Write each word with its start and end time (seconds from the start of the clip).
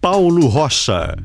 Paulo 0.00 0.46
Rocha. 0.46 1.16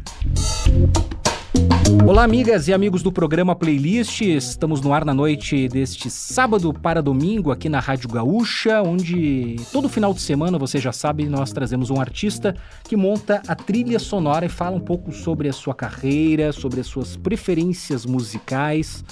Olá, 2.08 2.24
amigas 2.24 2.68
e 2.68 2.74
amigos 2.74 3.04
do 3.04 3.12
programa 3.12 3.56
Playlist. 3.56 4.22
Estamos 4.22 4.82
no 4.82 4.92
ar 4.92 5.06
na 5.06 5.14
noite 5.14 5.68
deste 5.68 6.10
sábado 6.10 6.74
para 6.74 7.04
domingo 7.04 7.52
aqui 7.52 7.70
na 7.70 7.80
Rádio 7.80 8.10
Gaúcha, 8.10 8.82
onde 8.82 9.58
todo 9.72 9.88
final 9.88 10.12
de 10.12 10.22
semana, 10.22 10.58
você 10.58 10.80
já 10.80 10.92
sabe, 10.92 11.26
nós 11.26 11.52
trazemos 11.52 11.92
um 11.92 12.02
artista 12.02 12.56
que 12.84 12.96
monta 12.96 13.44
a 13.48 13.54
trilha 13.54 14.00
sonora 14.00 14.48
e 14.48 14.50
fala 14.50 14.76
um 14.76 14.80
pouco 14.82 15.12
sobre 15.12 15.50
a 15.50 15.54
sua 15.54 15.76
carreira, 15.76 16.52
sobre 16.52 16.82
as 16.82 16.88
suas 16.88 17.16
preferências 17.16 18.08
musicais 18.08 19.06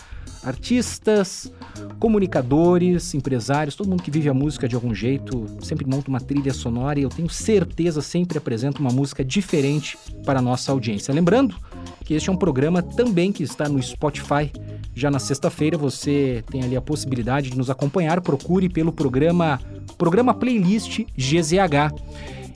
artistas, 0.43 1.51
comunicadores, 1.99 3.13
empresários, 3.13 3.75
todo 3.75 3.89
mundo 3.89 4.03
que 4.03 4.11
vive 4.11 4.29
a 4.29 4.33
música 4.33 4.67
de 4.67 4.75
algum 4.75 4.93
jeito, 4.93 5.45
sempre 5.61 5.85
monta 5.85 6.09
uma 6.09 6.19
trilha 6.19 6.53
sonora 6.53 6.99
e 6.99 7.03
eu 7.03 7.09
tenho 7.09 7.29
certeza 7.29 8.01
sempre 8.01 8.37
apresenta 8.37 8.79
uma 8.79 8.91
música 8.91 9.23
diferente 9.23 9.97
para 10.25 10.39
a 10.39 10.41
nossa 10.41 10.71
audiência. 10.71 11.13
Lembrando 11.13 11.55
que 12.03 12.13
este 12.13 12.29
é 12.29 12.33
um 12.33 12.37
programa 12.37 12.81
também 12.81 13.31
que 13.31 13.43
está 13.43 13.69
no 13.69 13.81
Spotify. 13.81 14.51
Já 14.95 15.09
na 15.09 15.19
sexta-feira 15.19 15.77
você 15.77 16.43
tem 16.49 16.63
ali 16.63 16.75
a 16.75 16.81
possibilidade 16.81 17.49
de 17.49 17.57
nos 17.57 17.69
acompanhar. 17.69 18.21
Procure 18.21 18.67
pelo 18.67 18.91
programa 18.91 19.59
Programa 19.97 20.33
Playlist 20.33 21.01
GZH 21.15 21.93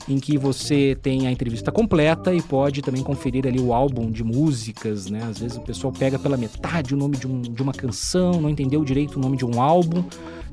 em 0.08 0.20
que 0.20 0.38
você 0.38 0.98
tem 1.02 1.28
a 1.28 1.32
entrevista 1.32 1.72
completa 1.72 2.34
e 2.34 2.42
pode 2.42 2.82
também 2.82 3.02
conferir 3.02 3.48
ali 3.48 3.60
o 3.60 3.74
álbum 3.74 4.12
de 4.12 4.24
músicas, 4.24 5.10
né? 5.10 5.24
Às 5.24 5.40
vezes 5.40 5.58
o 5.58 5.62
pessoal 5.62 5.92
pega 5.92 6.20
pela 6.20 6.38
metade 6.38 6.94
o 6.94 6.98
nome 6.98 7.18
de, 7.18 7.28
um, 7.28 7.42
de 7.42 7.62
uma 7.62 7.74
canção, 7.74 8.40
não 8.40 8.50
entendeu 8.50 8.84
direito 8.84 9.18
o 9.18 9.20
nome 9.20 9.36
de 9.36 9.46
um 9.46 9.60
álbum. 9.60 10.04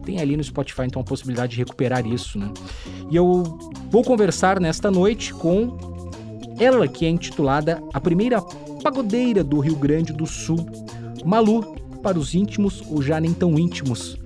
Tem 0.05 0.21
ali 0.21 0.37
no 0.37 0.43
Spotify 0.43 0.83
então 0.87 1.03
a 1.03 1.05
possibilidade 1.05 1.53
de 1.53 1.59
recuperar 1.59 2.07
isso, 2.07 2.39
né? 2.39 2.51
E 3.11 3.17
eu 3.17 3.43
vou 3.91 4.03
conversar 4.03 4.59
nesta 4.59 4.91
noite 4.91 5.35
com 5.35 5.77
ela 6.59 6.89
que 6.89 7.05
é 7.05 7.09
intitulada 7.09 7.83
A 7.93 8.01
Primeira 8.01 8.41
Pagodeira 8.83 9.45
do 9.45 9.61
Rio 9.61 9.77
Grande 9.77 10.13
do 10.13 10.27
Sul, 10.27 10.67
Malu, 11.25 11.77
para 12.03 12.19
os 12.19 12.35
íntimos 12.35 12.83
ou 12.89 13.01
já 13.01 13.21
nem 13.21 13.33
tão 13.33 13.59
íntimos. 13.59 14.17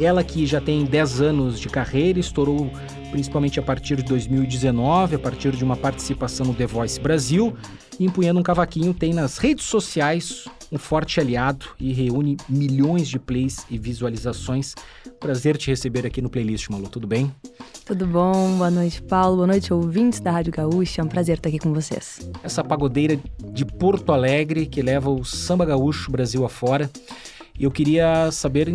Ela 0.00 0.22
que 0.24 0.46
já 0.46 0.60
tem 0.60 0.84
10 0.84 1.20
anos 1.20 1.60
de 1.60 1.68
carreira, 1.68 2.18
estourou 2.18 2.70
principalmente 3.10 3.58
a 3.58 3.62
partir 3.62 3.96
de 3.96 4.02
2019, 4.02 5.16
a 5.16 5.18
partir 5.18 5.52
de 5.52 5.64
uma 5.64 5.76
participação 5.76 6.46
no 6.46 6.54
The 6.54 6.66
Voice 6.66 7.00
Brasil, 7.00 7.56
e 7.98 8.04
empunhando 8.04 8.38
um 8.38 8.42
cavaquinho 8.42 8.94
tem 8.94 9.12
nas 9.12 9.38
redes 9.38 9.64
sociais 9.64 10.44
um 10.70 10.78
forte 10.78 11.18
aliado 11.18 11.66
e 11.80 11.92
reúne 11.92 12.36
milhões 12.48 13.08
de 13.08 13.18
plays 13.18 13.64
e 13.70 13.78
visualizações. 13.78 14.74
Prazer 15.18 15.56
te 15.56 15.70
receber 15.70 16.06
aqui 16.06 16.20
no 16.20 16.28
Playlist, 16.28 16.68
Malu. 16.68 16.88
Tudo 16.88 17.06
bem? 17.06 17.34
Tudo 17.84 18.06
bom? 18.06 18.56
Boa 18.56 18.70
noite, 18.70 19.02
Paulo. 19.02 19.36
Boa 19.36 19.46
noite, 19.46 19.72
ouvintes 19.72 20.20
da 20.20 20.30
Rádio 20.30 20.52
Gaúcha. 20.52 21.00
É 21.00 21.04
um 21.04 21.08
prazer 21.08 21.38
estar 21.38 21.48
aqui 21.48 21.58
com 21.58 21.72
vocês. 21.72 22.30
Essa 22.42 22.62
pagodeira 22.62 23.18
de 23.50 23.64
Porto 23.64 24.12
Alegre 24.12 24.66
que 24.66 24.82
leva 24.82 25.10
o 25.10 25.24
samba 25.24 25.64
gaúcho 25.64 26.10
Brasil 26.10 26.44
afora. 26.44 26.90
E 27.58 27.64
eu 27.64 27.70
queria 27.70 28.30
saber 28.30 28.68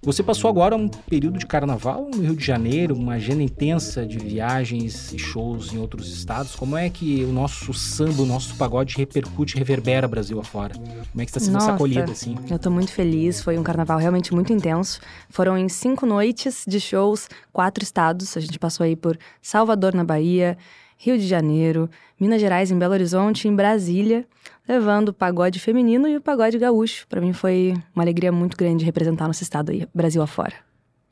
você 0.00 0.22
passou 0.22 0.48
agora 0.48 0.76
um 0.76 0.88
período 0.88 1.38
de 1.38 1.46
carnaval 1.46 2.08
no 2.14 2.22
Rio 2.22 2.36
de 2.36 2.44
Janeiro, 2.44 2.94
uma 2.94 3.14
agenda 3.14 3.42
intensa 3.42 4.06
de 4.06 4.16
viagens 4.18 5.12
e 5.12 5.18
shows 5.18 5.72
em 5.72 5.78
outros 5.78 6.08
estados. 6.12 6.54
Como 6.54 6.76
é 6.76 6.88
que 6.88 7.24
o 7.24 7.32
nosso 7.32 7.74
samba, 7.74 8.22
o 8.22 8.26
nosso 8.26 8.54
pagode 8.54 8.96
repercute, 8.96 9.56
reverbera 9.56 10.06
Brasil 10.06 10.38
afora? 10.38 10.74
Como 10.74 11.20
é 11.20 11.24
que 11.24 11.30
está 11.30 11.40
sendo 11.40 11.54
Nossa, 11.54 11.66
essa 11.66 11.74
acolhida, 11.74 12.12
assim? 12.12 12.36
Eu 12.48 12.56
estou 12.56 12.70
muito 12.70 12.92
feliz, 12.92 13.42
foi 13.42 13.58
um 13.58 13.62
carnaval 13.64 13.98
realmente 13.98 14.32
muito 14.32 14.52
intenso. 14.52 15.00
Foram 15.28 15.58
em 15.58 15.68
cinco 15.68 16.06
noites 16.06 16.64
de 16.66 16.78
shows, 16.78 17.28
quatro 17.52 17.82
estados. 17.82 18.36
A 18.36 18.40
gente 18.40 18.58
passou 18.58 18.84
aí 18.84 18.94
por 18.94 19.18
Salvador, 19.42 19.94
na 19.94 20.04
Bahia, 20.04 20.56
Rio 20.98 21.16
de 21.16 21.26
Janeiro, 21.26 21.88
Minas 22.20 22.40
Gerais, 22.40 22.70
em 22.70 22.78
Belo 22.78 22.92
Horizonte, 22.92 23.46
em 23.46 23.54
Brasília, 23.54 24.26
levando 24.68 25.10
o 25.10 25.12
pagode 25.12 25.60
feminino 25.60 26.08
e 26.08 26.16
o 26.16 26.20
pagode 26.20 26.58
gaúcho. 26.58 27.06
Para 27.08 27.20
mim 27.20 27.32
foi 27.32 27.74
uma 27.94 28.02
alegria 28.02 28.32
muito 28.32 28.56
grande 28.56 28.84
representar 28.84 29.28
nosso 29.28 29.42
estado 29.42 29.70
aí, 29.70 29.86
Brasil 29.94 30.20
afora. 30.20 30.54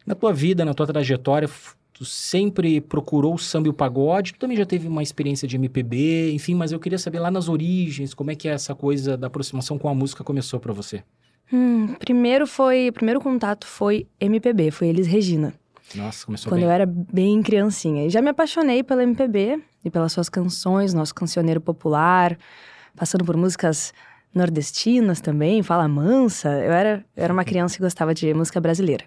Na 0.04 0.14
tua 0.14 0.32
vida, 0.32 0.64
na 0.64 0.74
tua 0.74 0.86
trajetória, 0.86 1.48
tu 1.92 2.04
sempre 2.04 2.80
procurou 2.80 3.34
o 3.34 3.38
samba 3.38 3.69
e 3.69 3.70
o 3.70 3.72
pagode, 3.72 4.34
tu 4.34 4.41
também 4.41 4.56
já 4.56 4.66
teve 4.66 4.88
uma 4.88 5.02
experiência 5.02 5.47
de 5.47 5.56
MPB, 5.56 6.32
enfim, 6.32 6.54
mas 6.54 6.72
eu 6.72 6.80
queria 6.80 6.98
saber 6.98 7.20
lá 7.20 7.30
nas 7.30 7.48
origens, 7.48 8.12
como 8.12 8.30
é 8.30 8.34
que 8.34 8.48
é 8.48 8.53
essa 8.53 8.74
coisa 8.74 9.16
da 9.16 9.28
aproximação 9.28 9.78
com 9.78 9.88
a 9.88 9.94
música 9.94 10.22
começou 10.22 10.58
para 10.58 10.72
você? 10.72 11.03
Hum, 11.53 11.94
primeiro 11.94 12.47
foi, 12.47 12.91
primeiro 12.92 13.20
contato 13.20 13.66
foi 13.66 14.06
MPB, 14.20 14.72
foi 14.72 14.88
Elis 14.88 15.06
Regina. 15.06 15.54
Nossa, 15.94 16.26
começou 16.26 16.50
Quando 16.50 16.60
bem. 16.60 16.68
eu 16.68 16.72
era 16.72 16.84
bem 16.86 17.41
criancinha. 17.42 18.06
E 18.06 18.10
já 18.10 18.20
me 18.20 18.30
apaixonei 18.30 18.82
pela 18.82 19.04
MPB 19.04 19.60
e 19.86 19.91
pelas 19.91 20.12
suas 20.12 20.28
canções, 20.28 20.92
nosso 20.92 21.14
cancioneiro 21.14 21.60
popular, 21.60 22.36
passando 22.97 23.24
por 23.24 23.36
músicas 23.36 23.94
nordestinas 24.34 25.20
também, 25.20 25.62
Fala 25.62 25.86
Mansa. 25.86 26.48
Eu 26.48 26.72
era, 26.72 27.04
eu 27.16 27.24
era 27.24 27.32
uma 27.32 27.44
criança 27.44 27.76
que 27.76 27.82
gostava 27.82 28.12
de 28.12 28.34
música 28.34 28.60
brasileira. 28.60 29.04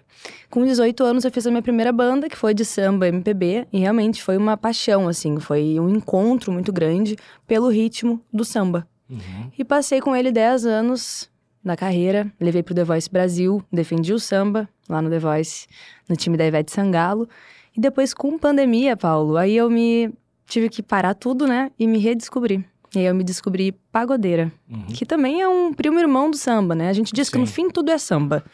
Com 0.48 0.64
18 0.64 1.04
anos 1.04 1.24
eu 1.24 1.30
fiz 1.30 1.46
a 1.46 1.50
minha 1.50 1.62
primeira 1.62 1.92
banda, 1.92 2.30
que 2.30 2.36
foi 2.36 2.54
de 2.54 2.64
samba 2.64 3.08
MPB, 3.08 3.68
e 3.70 3.78
realmente 3.78 4.22
foi 4.22 4.38
uma 4.38 4.56
paixão, 4.56 5.06
assim, 5.06 5.38
foi 5.38 5.78
um 5.78 5.90
encontro 5.90 6.50
muito 6.50 6.72
grande 6.72 7.16
pelo 7.46 7.68
ritmo 7.68 8.20
do 8.32 8.44
samba. 8.44 8.88
Uhum. 9.08 9.50
E 9.58 9.62
passei 9.62 10.00
com 10.00 10.16
ele 10.16 10.32
10 10.32 10.64
anos 10.64 11.30
na 11.62 11.76
carreira, 11.76 12.32
levei 12.40 12.62
pro 12.62 12.74
The 12.74 12.84
Voice 12.84 13.10
Brasil, 13.10 13.62
defendi 13.70 14.14
o 14.14 14.18
samba 14.18 14.66
lá 14.88 15.02
no 15.02 15.10
The 15.10 15.18
Voice, 15.18 15.66
no 16.08 16.16
time 16.16 16.38
da 16.38 16.46
Ivete 16.46 16.72
Sangalo. 16.72 17.28
E 17.76 17.80
depois, 17.80 18.12
com 18.14 18.38
pandemia, 18.38 18.96
Paulo, 18.96 19.36
aí 19.36 19.56
eu 19.56 19.70
me 19.70 20.12
tive 20.50 20.68
que 20.68 20.82
parar 20.82 21.14
tudo, 21.14 21.46
né? 21.46 21.70
E 21.78 21.86
me 21.86 21.98
redescobrir. 21.98 22.64
E 22.94 22.98
aí 22.98 23.04
eu 23.06 23.14
me 23.14 23.22
descobri 23.24 23.72
pagodeira, 23.92 24.52
Uhum. 24.68 24.86
que 24.86 25.06
também 25.06 25.40
é 25.40 25.48
um 25.48 25.72
primo 25.72 25.98
irmão 26.00 26.30
do 26.30 26.36
samba, 26.36 26.74
né? 26.74 26.88
A 26.88 26.92
gente 26.92 27.12
diz 27.12 27.30
que 27.30 27.38
no 27.38 27.46
Sim. 27.46 27.52
fim 27.52 27.70
tudo 27.70 27.90
é 27.90 27.98
samba. 27.98 28.44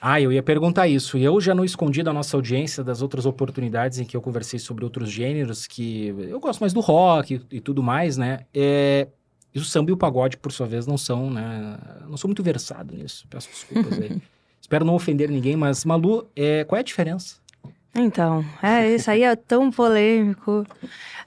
Ah, 0.00 0.20
eu 0.20 0.32
ia 0.32 0.42
perguntar 0.42 0.88
isso. 0.88 1.16
E 1.16 1.22
eu 1.22 1.40
já 1.40 1.54
não 1.54 1.64
escondi 1.64 2.02
da 2.02 2.12
nossa 2.12 2.36
audiência 2.36 2.82
das 2.82 3.02
outras 3.02 3.24
oportunidades 3.26 3.98
em 4.00 4.04
que 4.04 4.16
eu 4.16 4.20
conversei 4.22 4.58
sobre 4.58 4.82
outros 4.82 5.10
gêneros, 5.10 5.66
que 5.66 6.06
eu 6.28 6.40
gosto 6.40 6.58
mais 6.60 6.72
do 6.72 6.80
rock 6.80 7.34
e, 7.50 7.56
e 7.56 7.60
tudo 7.60 7.82
mais, 7.82 8.16
né? 8.16 8.40
É, 8.52 9.06
e 9.54 9.58
o 9.60 9.64
samba 9.64 9.90
e 9.90 9.92
o 9.92 9.96
pagode, 9.96 10.38
por 10.38 10.50
sua 10.50 10.66
vez, 10.66 10.86
não 10.86 10.96
são, 10.98 11.30
né? 11.30 11.78
Não 12.08 12.16
sou 12.16 12.26
muito 12.28 12.42
versado 12.42 12.96
nisso. 12.96 13.26
Peço 13.30 13.48
desculpas 13.50 13.98
aí. 14.00 14.20
Espero 14.60 14.84
não 14.84 14.94
ofender 14.94 15.28
ninguém, 15.28 15.54
mas 15.54 15.84
Malu, 15.84 16.26
é, 16.34 16.64
qual 16.64 16.78
é 16.78 16.80
a 16.80 16.84
diferença? 16.84 17.36
Então, 17.94 18.42
é, 18.62 18.88
isso 18.94 19.10
aí 19.10 19.22
é 19.22 19.36
tão 19.36 19.70
polêmico. 19.70 20.66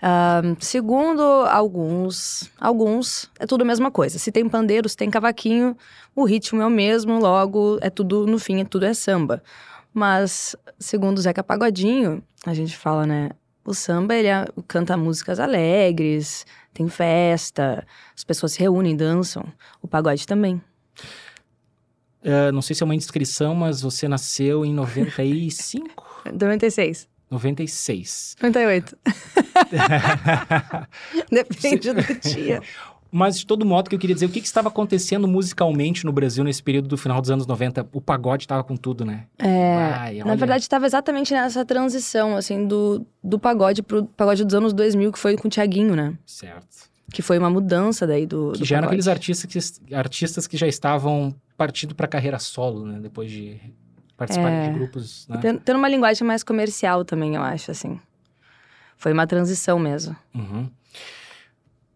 Ah, 0.01 0.41
segundo 0.59 1.21
alguns, 1.21 2.51
alguns, 2.59 3.29
é 3.39 3.45
tudo 3.45 3.61
a 3.61 3.65
mesma 3.65 3.91
coisa. 3.91 4.17
Se 4.17 4.31
tem 4.31 4.49
pandeiro, 4.49 4.89
se 4.89 4.97
tem 4.97 5.09
cavaquinho, 5.09 5.77
o 6.15 6.25
ritmo 6.25 6.61
é 6.61 6.65
o 6.65 6.69
mesmo, 6.69 7.19
logo 7.19 7.77
é 7.81 7.89
tudo, 7.89 8.25
no 8.25 8.39
fim, 8.39 8.61
é 8.61 8.65
tudo 8.65 8.85
é 8.85 8.93
samba. 8.93 9.43
Mas, 9.93 10.55
segundo 10.79 11.17
o 11.19 11.21
Zeca 11.21 11.43
Pagodinho, 11.43 12.23
a 12.45 12.53
gente 12.53 12.75
fala, 12.75 13.05
né? 13.05 13.29
O 13.63 13.73
samba, 13.73 14.15
ele 14.15 14.27
é- 14.27 14.45
canta 14.67 14.97
músicas 14.97 15.39
alegres, 15.39 16.45
tem 16.73 16.87
festa, 16.87 17.85
as 18.15 18.23
pessoas 18.23 18.53
se 18.53 18.59
reúnem, 18.59 18.95
dançam. 18.95 19.45
O 19.81 19.87
pagode 19.87 20.27
também. 20.27 20.61
É, 22.23 22.51
não 22.51 22.61
sei 22.61 22.75
se 22.75 22.81
é 22.81 22.85
uma 22.85 22.95
indiscrição, 22.95 23.53
mas 23.55 23.81
você 23.81 24.07
nasceu 24.07 24.65
em 24.65 24.73
95? 24.73 26.04
96. 26.31 27.07
96. 27.29 28.35
98. 28.41 28.97
Depende 31.31 31.93
do 31.93 32.29
dia. 32.29 32.61
Mas, 33.17 33.39
de 33.39 33.45
todo 33.45 33.65
modo, 33.65 33.89
que 33.89 33.95
eu 33.95 33.99
queria 33.99 34.13
dizer, 34.13 34.25
o 34.25 34.29
que, 34.29 34.41
que 34.41 34.45
estava 34.47 34.67
acontecendo 34.67 35.25
musicalmente 35.25 36.05
no 36.05 36.11
Brasil 36.11 36.43
nesse 36.43 36.61
período 36.61 36.89
do 36.89 36.97
final 36.97 37.21
dos 37.21 37.31
anos 37.31 37.47
90? 37.47 37.87
O 37.93 38.01
pagode 38.01 38.43
estava 38.43 38.61
com 38.61 38.75
tudo, 38.75 39.05
né? 39.05 39.25
É, 39.39 39.73
Ai, 39.77 40.17
Na 40.17 40.35
verdade, 40.35 40.63
estava 40.63 40.85
exatamente 40.85 41.33
nessa 41.33 41.63
transição, 41.63 42.35
assim, 42.35 42.67
do, 42.67 43.05
do 43.23 43.39
pagode 43.39 43.81
pro 43.81 44.03
pagode 44.03 44.43
dos 44.43 44.53
anos 44.53 44.73
2000, 44.73 45.13
que 45.13 45.19
foi 45.19 45.37
com 45.37 45.47
o 45.47 45.51
Tiaguinho, 45.51 45.95
né? 45.95 46.13
Certo. 46.25 46.89
Que 47.13 47.21
foi 47.21 47.37
uma 47.37 47.49
mudança 47.49 48.05
daí 48.05 48.25
do, 48.25 48.51
Que 48.51 48.59
do 48.59 48.65
já 48.65 48.77
eram 48.77 48.87
aqueles 48.87 49.07
artistas 49.07 49.79
que, 49.79 49.95
artistas 49.95 50.45
que 50.45 50.57
já 50.57 50.67
estavam 50.67 51.33
partindo 51.55 51.95
para 51.95 52.07
carreira 52.07 52.37
solo, 52.37 52.85
né? 52.85 52.99
Depois 52.99 53.31
de 53.31 53.57
participarem 54.17 54.57
É. 54.59 54.67
de 54.69 54.73
grupos, 54.77 55.27
né? 55.27 55.37
Tendo, 55.41 55.59
tendo 55.59 55.77
uma 55.77 55.89
linguagem 55.89 56.25
mais 56.25 56.43
comercial 56.43 57.03
também, 57.05 57.35
eu 57.35 57.41
acho, 57.43 57.71
assim. 57.71 57.99
Foi 58.97 59.11
uma 59.13 59.27
transição 59.27 59.77
mesmo. 59.77 60.15
Uhum. 60.33 60.69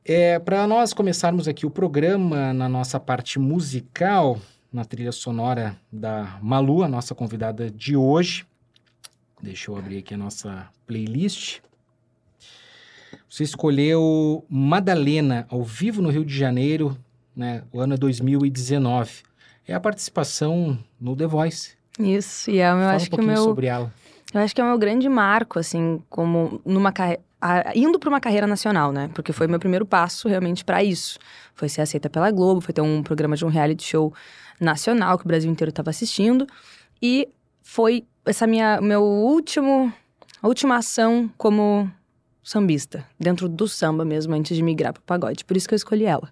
É, 0.03 0.39
para 0.39 0.65
nós 0.67 0.93
começarmos 0.93 1.47
aqui 1.47 1.65
o 1.65 1.69
programa 1.69 2.51
na 2.53 2.67
nossa 2.67 2.99
parte 2.99 3.37
musical, 3.39 4.39
na 4.71 4.83
trilha 4.83 5.11
sonora 5.11 5.77
da 5.91 6.37
Malu, 6.41 6.83
a 6.83 6.87
nossa 6.87 7.13
convidada 7.13 7.69
de 7.69 7.95
hoje. 7.95 8.45
Deixa 9.41 9.71
eu 9.71 9.77
abrir 9.77 9.99
aqui 9.99 10.13
a 10.13 10.17
nossa 10.17 10.67
playlist. 10.85 11.59
Você 13.29 13.43
escolheu 13.43 14.43
Madalena, 14.49 15.45
ao 15.49 15.63
vivo 15.63 16.01
no 16.01 16.09
Rio 16.09 16.25
de 16.25 16.35
Janeiro, 16.35 16.97
né? 17.35 17.63
O 17.71 17.79
ano 17.79 17.93
é 17.93 17.97
2019. 17.97 19.23
É 19.67 19.73
a 19.73 19.79
participação 19.79 20.77
no 20.99 21.15
The 21.15 21.27
Voice. 21.27 21.77
Isso, 21.99 22.49
e 22.49 22.59
é, 22.59 22.69
eu 22.69 22.75
Fala 22.75 22.93
acho 22.93 23.05
um 23.05 23.09
que 23.09 23.15
o 23.15 23.17
pouquinho 23.17 23.33
meu. 23.33 23.43
sobre 23.43 23.67
ela. 23.67 23.93
Eu 24.33 24.41
acho 24.41 24.55
que 24.55 24.61
é 24.61 24.63
o 24.63 24.67
meu 24.67 24.77
grande 24.77 25.09
marco, 25.09 25.59
assim, 25.59 26.01
como 26.09 26.61
numa 26.65 26.91
carreira. 26.91 27.21
Indo 27.73 27.97
para 27.97 28.09
uma 28.09 28.19
carreira 28.19 28.45
nacional, 28.45 28.91
né? 28.91 29.09
Porque 29.13 29.31
foi 29.31 29.47
meu 29.47 29.59
primeiro 29.59 29.85
passo 29.85 30.27
realmente 30.27 30.63
para 30.63 30.83
isso. 30.83 31.17
Foi 31.55 31.69
ser 31.69 31.81
aceita 31.81 32.09
pela 32.09 32.29
Globo, 32.31 32.61
foi 32.61 32.73
ter 32.73 32.81
um 32.81 33.01
programa 33.01 33.35
de 33.35 33.45
um 33.45 33.47
reality 33.47 33.83
show 33.83 34.13
nacional 34.59 35.17
que 35.17 35.23
o 35.23 35.27
Brasil 35.27 35.49
inteiro 35.49 35.69
estava 35.69 35.89
assistindo. 35.89 36.45
E 37.01 37.29
foi 37.63 38.05
essa 38.25 38.45
minha 38.45 38.81
meu 38.81 39.01
último 39.03 39.91
a 40.41 40.47
última 40.47 40.77
ação 40.77 41.29
como 41.37 41.89
sambista, 42.43 43.05
dentro 43.19 43.49
do 43.49 43.67
samba 43.67 44.05
mesmo, 44.05 44.33
antes 44.33 44.55
de 44.55 44.63
migrar 44.63 44.93
pro 44.93 45.03
pagode. 45.03 45.43
Por 45.43 45.57
isso 45.57 45.67
que 45.67 45.73
eu 45.73 45.77
escolhi 45.77 46.05
ela. 46.05 46.29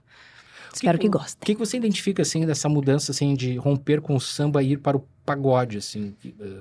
Espero 0.74 0.98
que, 1.00 1.08
O 1.08 1.12
gostem. 1.12 1.46
que, 1.46 1.54
que 1.56 1.60
você 1.60 1.78
identifica, 1.78 2.22
assim, 2.22 2.46
dessa 2.46 2.68
mudança, 2.70 3.12
assim, 3.12 3.34
de 3.36 3.56
romper 3.58 4.02
com 4.02 4.16
o 4.16 4.20
samba 4.22 4.62
e 4.64 4.74
ir 4.74 4.78
para 4.78 4.98
o 4.98 5.08
pagode, 5.26 5.78
assim? 5.78 6.16
que, 6.20 6.34
eh, 6.40 6.60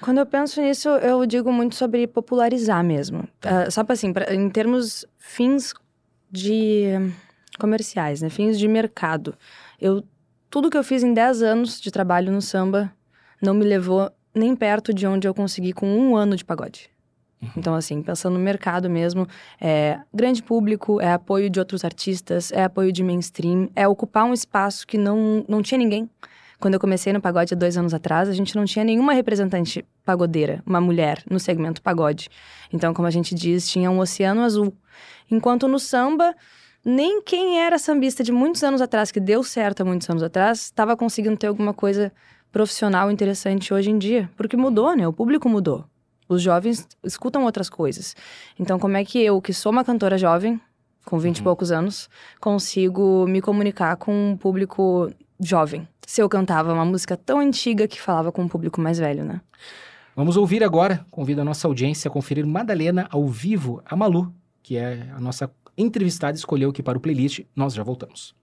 Quando 0.00 0.18
eu 0.18 0.26
penso 0.26 0.60
nisso, 0.62 0.88
eu 0.88 1.24
digo 1.26 1.52
muito 1.52 1.74
sobre 1.74 2.06
popularizar 2.06 2.82
mesmo. 2.84 3.28
Ah, 3.42 3.70
só 3.70 3.84
para 3.84 3.92
assim, 3.94 4.12
pra- 4.12 4.34
em 4.34 4.48
termos 4.48 5.04
fins 5.18 5.74
de 6.30 6.84
comerciais, 7.58 8.22
né? 8.22 8.30
Fins 8.30 8.58
de 8.58 8.66
mercado. 8.68 9.34
Eu 9.80 10.02
tudo 10.48 10.68
que 10.70 10.76
eu 10.76 10.82
fiz 10.82 11.02
em 11.04 11.12
10 11.14 11.42
anos 11.42 11.80
de 11.80 11.90
trabalho 11.90 12.32
no 12.32 12.42
samba 12.42 12.92
não 13.40 13.54
me 13.54 13.64
levou 13.64 14.10
nem 14.34 14.54
perto 14.56 14.92
de 14.92 15.06
onde 15.06 15.28
eu 15.28 15.34
consegui 15.34 15.72
com 15.72 15.86
um 15.96 16.16
ano 16.16 16.34
de 16.36 16.44
pagode. 16.44 16.90
Então, 17.56 17.74
assim, 17.74 18.02
pensando 18.02 18.34
no 18.34 18.40
mercado 18.40 18.90
mesmo, 18.90 19.26
é 19.60 19.98
grande 20.12 20.42
público, 20.42 21.00
é 21.00 21.12
apoio 21.12 21.48
de 21.48 21.58
outros 21.58 21.84
artistas, 21.84 22.52
é 22.52 22.64
apoio 22.64 22.92
de 22.92 23.02
mainstream, 23.02 23.70
é 23.74 23.88
ocupar 23.88 24.24
um 24.24 24.34
espaço 24.34 24.86
que 24.86 24.98
não, 24.98 25.44
não 25.48 25.62
tinha 25.62 25.78
ninguém. 25.78 26.08
Quando 26.58 26.74
eu 26.74 26.80
comecei 26.80 27.10
no 27.10 27.20
pagode 27.22 27.54
há 27.54 27.56
dois 27.56 27.78
anos 27.78 27.94
atrás, 27.94 28.28
a 28.28 28.34
gente 28.34 28.54
não 28.54 28.66
tinha 28.66 28.84
nenhuma 28.84 29.14
representante 29.14 29.82
pagodeira, 30.04 30.62
uma 30.66 30.80
mulher, 30.80 31.22
no 31.30 31.40
segmento 31.40 31.80
pagode. 31.80 32.28
Então, 32.70 32.92
como 32.92 33.08
a 33.08 33.10
gente 33.10 33.34
diz, 33.34 33.66
tinha 33.66 33.90
um 33.90 33.98
oceano 33.98 34.42
azul. 34.42 34.74
Enquanto 35.30 35.66
no 35.66 35.78
samba, 35.78 36.34
nem 36.84 37.22
quem 37.22 37.60
era 37.60 37.78
sambista 37.78 38.22
de 38.22 38.30
muitos 38.30 38.62
anos 38.62 38.82
atrás, 38.82 39.10
que 39.10 39.18
deu 39.18 39.42
certo 39.42 39.80
há 39.80 39.84
muitos 39.86 40.08
anos 40.10 40.22
atrás, 40.22 40.64
estava 40.64 40.94
conseguindo 40.94 41.38
ter 41.38 41.46
alguma 41.46 41.72
coisa 41.72 42.12
profissional 42.52 43.10
interessante 43.10 43.72
hoje 43.72 43.90
em 43.90 43.96
dia. 43.96 44.28
Porque 44.36 44.56
mudou, 44.56 44.94
né? 44.94 45.08
O 45.08 45.12
público 45.14 45.48
mudou. 45.48 45.86
Os 46.30 46.40
jovens 46.42 46.86
escutam 47.02 47.42
outras 47.42 47.68
coisas. 47.68 48.14
Então, 48.56 48.78
como 48.78 48.96
é 48.96 49.04
que 49.04 49.18
eu, 49.18 49.42
que 49.42 49.52
sou 49.52 49.72
uma 49.72 49.82
cantora 49.82 50.16
jovem, 50.16 50.60
com 51.04 51.18
20 51.18 51.38
e 51.38 51.42
poucos 51.42 51.72
anos, 51.72 52.08
consigo 52.40 53.26
me 53.26 53.40
comunicar 53.40 53.96
com 53.96 54.30
um 54.30 54.36
público 54.36 55.10
jovem? 55.40 55.88
Se 56.06 56.22
eu 56.22 56.28
cantava 56.28 56.72
uma 56.72 56.84
música 56.84 57.16
tão 57.16 57.40
antiga 57.40 57.88
que 57.88 58.00
falava 58.00 58.30
com 58.30 58.42
um 58.42 58.48
público 58.48 58.80
mais 58.80 58.96
velho, 58.96 59.24
né? 59.24 59.40
Vamos 60.14 60.36
ouvir 60.36 60.62
agora, 60.62 61.04
convido 61.10 61.40
a 61.40 61.44
nossa 61.44 61.66
audiência 61.66 62.08
a 62.08 62.12
conferir 62.12 62.46
Madalena 62.46 63.08
ao 63.10 63.26
vivo, 63.26 63.82
a 63.84 63.96
Malu, 63.96 64.32
que 64.62 64.76
é 64.76 65.10
a 65.12 65.20
nossa 65.20 65.50
entrevistada, 65.76 66.36
escolheu 66.36 66.70
aqui 66.70 66.80
para 66.80 66.96
o 66.96 67.00
playlist. 67.00 67.40
Nós 67.56 67.74
já 67.74 67.82
voltamos. 67.82 68.36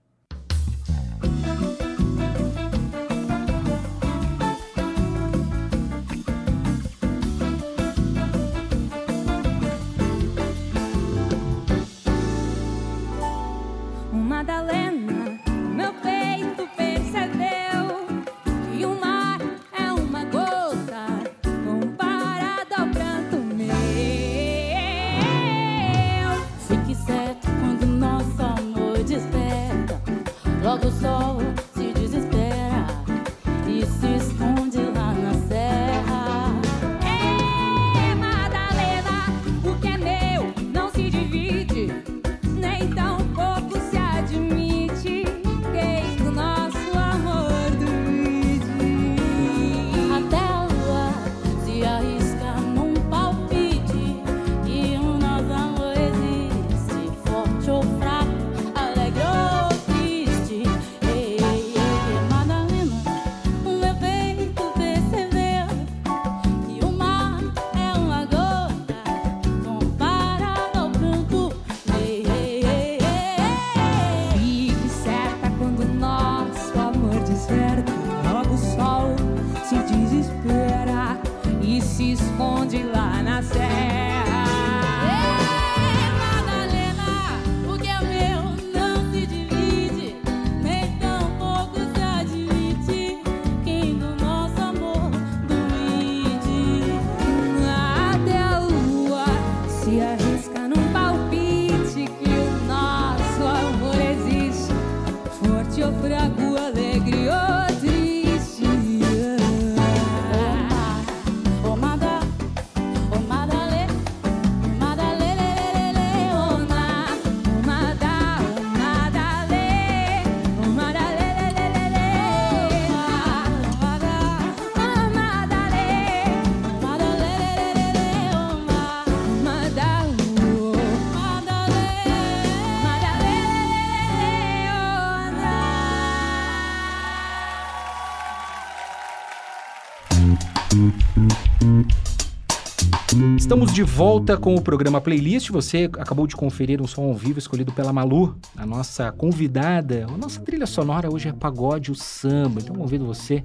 Estamos 143.68 143.74
de 143.74 143.84
volta 143.84 144.38
com 144.38 144.56
o 144.56 144.62
programa 144.62 145.02
Playlist. 145.02 145.50
Você 145.50 145.90
acabou 146.00 146.26
de 146.26 146.38
conferir 146.38 146.82
um 146.82 146.88
som 146.88 147.04
ao 147.04 147.14
vivo 147.14 147.38
escolhido 147.38 147.72
pela 147.74 147.92
Malu, 147.92 148.38
a 148.56 148.66
nossa 148.66 149.12
convidada. 149.12 150.06
A 150.08 150.18
nossa 150.18 150.40
trilha 150.40 150.66
sonora 150.66 151.12
hoje 151.12 151.28
é 151.28 151.34
pagode, 151.34 151.92
o 151.92 151.96
samba. 151.96 152.62
Então 152.62 152.74
convido 152.74 153.06
você 153.06 153.44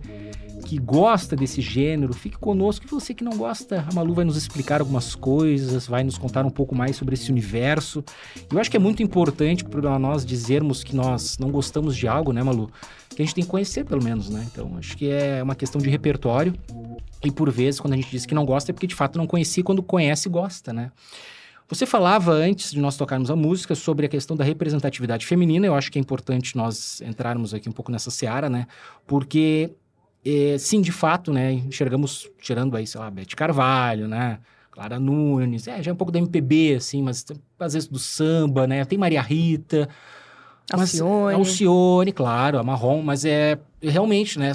que 0.73 0.79
gosta 0.79 1.37
desse 1.37 1.61
gênero, 1.61 2.15
fique 2.15 2.39
conosco. 2.39 2.87
E 2.87 2.89
você 2.89 3.13
que 3.13 3.23
não 3.23 3.37
gosta, 3.37 3.87
a 3.87 3.95
Malu 3.95 4.15
vai 4.15 4.25
nos 4.25 4.39
explicar 4.39 4.81
algumas 4.81 5.15
coisas, 5.15 5.87
vai 5.87 6.03
nos 6.03 6.17
contar 6.17 6.47
um 6.47 6.51
pouco 6.51 6.75
mais 6.75 6.97
sobre 6.97 7.13
esse 7.13 7.31
universo. 7.31 8.03
Eu 8.51 8.59
acho 8.59 8.71
que 8.71 8.79
é 8.79 8.81
muito 8.81 9.03
importante 9.03 9.67
para 9.67 9.99
nós 9.99 10.25
dizermos 10.25 10.83
que 10.83 10.97
nós 10.97 11.37
não 11.37 11.51
gostamos 11.51 11.95
de 11.95 12.09
algo, 12.09 12.33
né, 12.33 12.43
Malu? 12.43 12.71
Que 13.11 13.21
a 13.21 13.25
gente 13.27 13.35
tem 13.35 13.45
que 13.45 13.51
conhecer, 13.51 13.85
pelo 13.85 14.03
menos, 14.03 14.31
né? 14.31 14.49
Então, 14.51 14.79
acho 14.79 14.97
que 14.97 15.11
é 15.11 15.43
uma 15.43 15.55
questão 15.55 15.79
de 15.79 15.91
repertório. 15.91 16.55
E 17.23 17.31
por 17.31 17.51
vezes, 17.51 17.79
quando 17.79 17.93
a 17.93 17.97
gente 17.97 18.11
diz 18.11 18.25
que 18.25 18.35
não 18.35 18.47
gosta, 18.47 18.71
é 18.71 18.73
porque 18.73 18.87
de 18.87 18.95
fato 18.95 19.19
não 19.19 19.27
conhecia, 19.27 19.63
quando 19.63 19.83
conhece, 19.83 20.27
gosta, 20.27 20.73
né? 20.73 20.91
Você 21.69 21.87
falava 21.87 22.33
antes 22.33 22.71
de 22.71 22.81
nós 22.81 22.97
tocarmos 22.97 23.31
a 23.31 23.37
música 23.37 23.75
sobre 23.75 24.07
a 24.07 24.09
questão 24.09 24.37
da 24.37 24.45
representatividade 24.45 25.27
feminina. 25.27 25.67
Eu 25.67 25.75
acho 25.75 25.93
que 25.93 25.99
é 25.99 26.01
importante 26.01 26.57
nós 26.57 27.03
entrarmos 27.03 27.53
aqui 27.55 27.69
um 27.69 27.73
pouco 27.73 27.91
nessa 27.91 28.11
seara, 28.11 28.49
né? 28.51 28.67
Porque, 29.07 29.71
eh, 30.25 30.57
sim, 30.59 30.81
de 30.81 30.93
fato, 30.93 31.33
né? 31.33 31.53
Enxergamos, 31.53 32.29
tirando 32.41 32.77
aí, 32.77 32.87
sei 32.87 33.01
lá, 33.01 33.11
Beth 33.11 33.35
Carvalho, 33.37 34.09
né? 34.09 34.39
Clara 34.71 34.99
Nunes, 34.99 35.69
é, 35.69 35.83
já 35.83 35.91
é 35.91 35.95
um 35.95 35.97
pouco 35.97 36.11
da 36.11 36.19
MPB, 36.19 36.77
assim, 36.77 37.03
mas 37.03 37.27
às 37.61 37.75
vezes 37.75 37.89
do 37.89 37.99
samba, 37.99 38.67
né? 38.67 38.85
Tem 38.85 38.99
Maria 38.99 39.21
Rita. 39.21 39.89
Alcione. 40.73 41.35
Alcione, 41.35 42.13
claro, 42.13 42.59
a 42.59 42.63
Marrom, 42.63 43.03
mas 43.03 43.25
é 43.25 43.59
realmente, 43.83 44.39
né? 44.39 44.53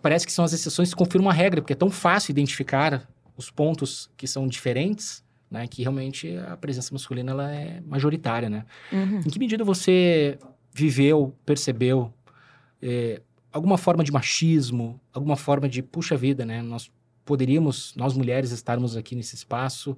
parece 0.00 0.26
que 0.26 0.32
são 0.32 0.44
as 0.44 0.52
exceções 0.52 0.90
que 0.90 0.96
confirmam 0.96 1.30
a 1.30 1.32
regra, 1.32 1.60
porque 1.60 1.72
é 1.72 1.76
tão 1.76 1.90
fácil 1.90 2.30
identificar 2.30 3.06
os 3.36 3.50
pontos 3.50 4.10
que 4.16 4.26
são 4.26 4.46
diferentes, 4.46 5.24
né? 5.50 5.66
Que 5.66 5.82
realmente 5.82 6.36
a 6.36 6.56
presença 6.56 6.92
masculina 6.92 7.32
ela 7.32 7.52
é 7.52 7.82
majoritária, 7.86 8.48
né? 8.48 8.64
Uhum. 8.92 9.20
Em 9.20 9.30
que 9.30 9.38
medida 9.38 9.64
você 9.64 10.38
viveu, 10.72 11.34
percebeu 11.44 12.12
eh, 12.82 13.20
alguma 13.52 13.78
forma 13.78 14.04
de 14.04 14.12
machismo, 14.12 15.00
alguma 15.12 15.36
forma 15.36 15.68
de 15.68 15.82
puxa 15.82 16.16
vida, 16.16 16.44
né? 16.44 16.62
Nós 16.62 16.90
poderíamos, 17.24 17.94
nós 17.96 18.14
mulheres, 18.14 18.50
estarmos 18.52 18.96
aqui 18.96 19.14
nesse 19.14 19.34
espaço. 19.34 19.96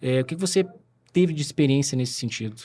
Eh, 0.00 0.20
o 0.20 0.24
que 0.24 0.34
você 0.34 0.66
teve 1.12 1.32
de 1.32 1.40
experiência 1.40 1.96
nesse 1.96 2.12
sentido? 2.12 2.62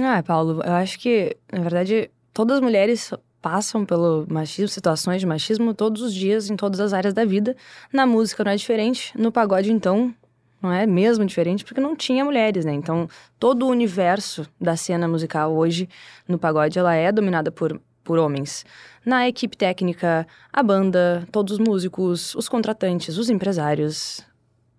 Ah, 0.00 0.22
Paulo, 0.22 0.62
eu 0.64 0.72
acho 0.72 0.98
que, 0.98 1.36
na 1.52 1.60
verdade, 1.60 2.10
todas 2.32 2.56
as 2.56 2.62
mulheres 2.62 3.12
passam 3.40 3.84
pelo 3.84 4.26
machismo, 4.28 4.68
situações 4.68 5.20
de 5.20 5.26
machismo 5.26 5.72
todos 5.72 6.02
os 6.02 6.12
dias, 6.12 6.50
em 6.50 6.56
todas 6.56 6.80
as 6.80 6.92
áreas 6.92 7.14
da 7.14 7.24
vida. 7.24 7.56
Na 7.92 8.06
música 8.06 8.42
não 8.42 8.50
é 8.50 8.56
diferente, 8.56 9.12
no 9.16 9.30
pagode, 9.30 9.70
então, 9.70 10.14
não 10.60 10.72
é 10.72 10.86
mesmo 10.86 11.24
diferente, 11.24 11.64
porque 11.64 11.80
não 11.80 11.94
tinha 11.94 12.24
mulheres, 12.24 12.64
né? 12.64 12.72
Então, 12.72 13.08
todo 13.38 13.64
o 13.64 13.70
universo 13.70 14.46
da 14.60 14.76
cena 14.76 15.06
musical 15.06 15.54
hoje, 15.54 15.88
no 16.26 16.38
pagode, 16.38 16.78
ela 16.78 16.94
é 16.94 17.12
dominada 17.12 17.50
por, 17.52 17.80
por 18.08 18.18
homens. 18.18 18.64
Na 19.04 19.28
equipe 19.28 19.54
técnica, 19.54 20.26
a 20.50 20.62
banda, 20.62 21.28
todos 21.30 21.52
os 21.52 21.58
músicos, 21.58 22.34
os 22.34 22.48
contratantes, 22.48 23.18
os 23.18 23.28
empresários, 23.28 24.24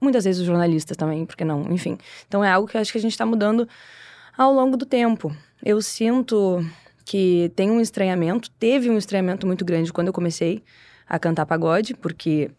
muitas 0.01 0.23
vezes 0.23 0.41
os 0.41 0.47
jornalistas 0.47 0.97
também, 0.97 1.27
porque 1.27 1.45
não? 1.45 1.61
Enfim. 1.71 1.95
Então, 2.27 2.43
é 2.43 2.51
algo 2.51 2.67
que 2.67 2.75
eu 2.75 2.81
acho 2.81 2.91
que 2.91 2.97
a 2.97 3.01
gente 3.01 3.11
está 3.11 3.27
mudando 3.27 3.69
ao 4.35 4.51
longo 4.51 4.75
do 4.75 4.83
tempo. 4.83 5.31
Eu 5.63 5.79
sinto 5.79 6.65
que 7.05 7.51
tem 7.55 7.69
um 7.69 7.79
estranhamento, 7.79 8.49
teve 8.59 8.89
um 8.89 8.97
estranhamento 8.97 9.45
muito 9.45 9.63
grande 9.63 9.93
quando 9.93 10.07
eu 10.07 10.13
comecei 10.13 10.63
a 11.07 11.19
cantar 11.19 11.45
pagode, 11.45 11.93
porque 11.93 12.49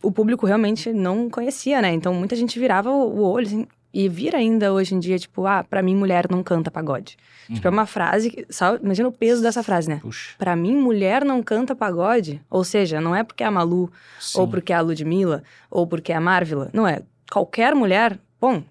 o 0.00 0.12
público 0.12 0.46
realmente 0.46 0.92
não 0.92 1.28
conhecia, 1.28 1.82
né? 1.82 1.92
Então 1.92 2.14
muita 2.14 2.36
gente 2.36 2.58
virava 2.60 2.90
o 2.90 3.22
olho 3.22 3.46
assim, 3.46 3.66
e 3.92 4.08
vira 4.08 4.38
ainda 4.38 4.72
hoje 4.72 4.94
em 4.94 4.98
dia, 4.98 5.18
tipo, 5.18 5.46
ah, 5.46 5.62
pra 5.62 5.82
mim 5.82 5.94
mulher 5.94 6.26
não 6.30 6.42
canta 6.42 6.70
pagode. 6.70 7.16
Tipo, 7.52 7.66
é 7.66 7.70
uma 7.70 7.86
frase, 7.86 8.30
que- 8.30 8.46
só 8.48 8.76
imagina 8.76 9.08
o 9.08 9.12
peso 9.12 9.42
dessa 9.42 9.62
frase, 9.62 9.88
né? 9.88 9.98
Puxa. 10.00 10.34
Pra 10.38 10.56
mim, 10.56 10.74
mulher 10.76 11.24
não 11.24 11.42
canta 11.42 11.74
pagode. 11.76 12.40
Ou 12.48 12.64
seja, 12.64 13.00
não 13.00 13.14
é 13.14 13.22
porque 13.22 13.42
é 13.42 13.46
a 13.46 13.50
Malu, 13.50 13.90
ou 14.34 14.44
sim. 14.46 14.50
porque 14.50 14.72
é 14.72 14.76
a 14.76 14.80
Ludmilla, 14.80 15.42
ou 15.70 15.86
porque 15.86 16.12
é 16.12 16.16
a 16.16 16.20
Marvila. 16.20 16.70
Não 16.72 16.86
é. 16.88 17.02
Qualquer 17.30 17.74
mulher, 17.74 18.18
bom. 18.40 18.62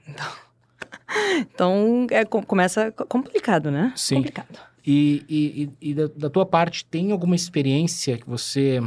Então, 1.40 2.08
é, 2.12 2.26
com- 2.26 2.42
começa 2.44 2.92
co- 2.92 3.06
complicado, 3.06 3.70
né? 3.72 3.94
Sim. 3.96 4.16
Complicado. 4.16 4.60
E, 4.86 5.24
e, 5.30 5.70
e- 5.82 5.90
e 5.92 5.94
da, 5.94 6.08
da 6.16 6.30
tua 6.30 6.46
parte, 6.46 6.84
tem 6.86 7.12
alguma 7.12 7.36
experiência 7.36 8.18
que 8.18 8.28
você, 8.28 8.82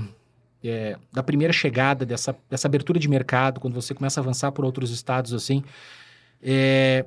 é, 0.62 0.96
da 1.12 1.22
primeira 1.22 1.52
chegada, 1.52 2.04
dessa, 2.04 2.34
dessa 2.50 2.66
abertura 2.66 2.98
de 2.98 3.08
mercado, 3.08 3.60
quando 3.60 3.74
você 3.74 3.94
começa 3.94 4.20
a 4.20 4.22
avançar 4.22 4.50
por 4.50 4.64
outros 4.64 4.90
estados 4.90 5.32
assim, 5.32 5.62
é, 6.44 7.04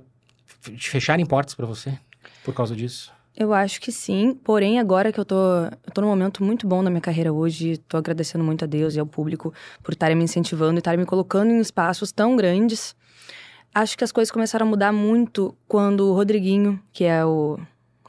fecharem 0.79 1.25
portas 1.25 1.53
para 1.55 1.65
você 1.65 1.97
por 2.43 2.53
causa 2.53 2.75
disso? 2.75 3.11
Eu 3.35 3.53
acho 3.53 3.79
que 3.79 3.91
sim, 3.91 4.33
porém 4.43 4.79
agora 4.79 5.11
que 5.11 5.19
eu 5.19 5.25
tô, 5.25 5.35
eu 5.35 5.91
tô 5.93 6.01
num 6.01 6.07
momento 6.07 6.43
muito 6.43 6.65
bom 6.65 6.81
na 6.81 6.89
minha 6.89 6.99
carreira 7.01 7.31
hoje, 7.31 7.77
tô 7.87 7.95
agradecendo 7.95 8.43
muito 8.43 8.63
a 8.63 8.67
Deus 8.67 8.95
e 8.95 8.99
ao 8.99 9.05
público 9.05 9.53
por 9.83 9.93
estarem 9.93 10.17
me 10.17 10.23
incentivando 10.23 10.75
e 10.75 10.79
estarem 10.79 10.99
me 10.99 11.05
colocando 11.05 11.51
em 11.51 11.59
espaços 11.59 12.11
tão 12.11 12.35
grandes. 12.35 12.95
Acho 13.75 13.95
que 13.95 14.03
as 14.03 14.11
coisas 14.11 14.31
começaram 14.31 14.65
a 14.65 14.69
mudar 14.69 14.91
muito 14.91 15.55
quando 15.67 16.07
o 16.09 16.13
Rodriguinho, 16.13 16.79
que 16.91 17.03
é 17.03 17.23
o... 17.23 17.59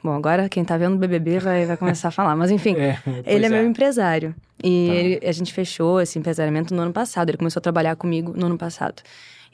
Bom, 0.02 0.12
agora 0.14 0.49
quem 0.49 0.64
tá 0.64 0.78
vendo 0.78 0.94
o 0.94 0.99
BBB 0.99 1.40
vai, 1.40 1.66
vai 1.66 1.76
começar 1.76 2.08
a 2.08 2.11
falar, 2.12 2.35
mas 2.35 2.50
enfim, 2.50 2.75
É, 2.78 2.97
ele 3.26 3.44
é 3.44 3.49
pois 3.49 3.50
meu 3.50 3.64
empresário. 3.66 4.35
E 4.64 4.87
Tá. 4.88 4.94
ele- 4.94 5.26
a 5.28 5.32
gente 5.32 5.52
fechou 5.52 6.00
esse 6.00 6.18
empresariamento 6.18 6.75
no 6.75 6.80
ano 6.80 6.92
passado. 6.92 7.28
Ele 7.28 7.37
começou 7.37 7.61
a 7.61 7.62
trabalhar 7.62 7.97
comigo 7.97 8.32
no 8.35 8.47
ano 8.47 8.56
passado. 8.56 9.02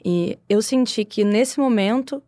E 0.05 0.37
eu 0.47 0.61
senti 0.61 1.03
que 1.03 1.23
nesse 1.23 1.59
momento 1.59 2.21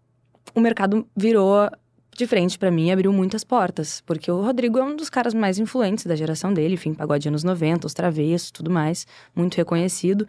o 0.55 0.59
mercado 0.59 1.07
virou 1.15 1.69
de 2.17 2.25
frente 2.25 2.57
pra 2.57 2.71
mim 2.71 2.89
abriu 2.89 3.13
muitas 3.13 3.43
portas. 3.43 4.01
Porque 4.01 4.31
o 4.31 4.41
Rodrigo 4.41 4.79
é 4.79 4.83
um 4.83 4.95
dos 4.95 5.11
caras 5.11 5.35
mais 5.35 5.59
influentes 5.59 6.03
da 6.07 6.15
geração 6.15 6.51
dele, 6.51 6.73
enfim, 6.73 6.95
pagode 6.95 7.27
anos 7.27 7.43
90, 7.43 7.85
os 7.85 7.93
travessos, 7.93 8.49
tudo 8.49 8.71
mais, 8.71 9.05
muito 9.35 9.55
reconhecido. 9.55 10.27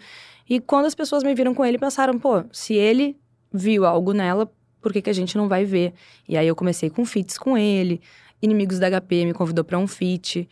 E 0.49 0.61
quando 0.61 0.85
as 0.85 0.95
pessoas 0.95 1.23
me 1.23 1.35
viram 1.35 1.55
com 1.55 1.65
ele, 1.65 1.79
pensaram, 1.79 2.19
pô, 2.19 2.45
se 2.53 2.75
ele 2.75 3.17
viu 3.51 3.87
algo 3.87 4.13
nela, 4.13 4.53
por 4.83 4.93
que, 4.93 5.01
que 5.01 5.09
a 5.09 5.15
gente 5.15 5.35
não 5.39 5.49
vai 5.49 5.65
ver? 5.65 5.95
E 6.29 6.37
aí 6.37 6.47
eu 6.47 6.55
comecei 6.55 6.91
com 6.91 7.07
feats 7.07 7.39
com 7.39 7.57
ele. 7.57 8.03
Inimigos 8.43 8.79
da 8.79 8.89
HP 8.91 9.25
me 9.25 9.33
convidou 9.33 9.65
pra 9.65 9.79
um 9.79 9.87
feat, 9.87 10.47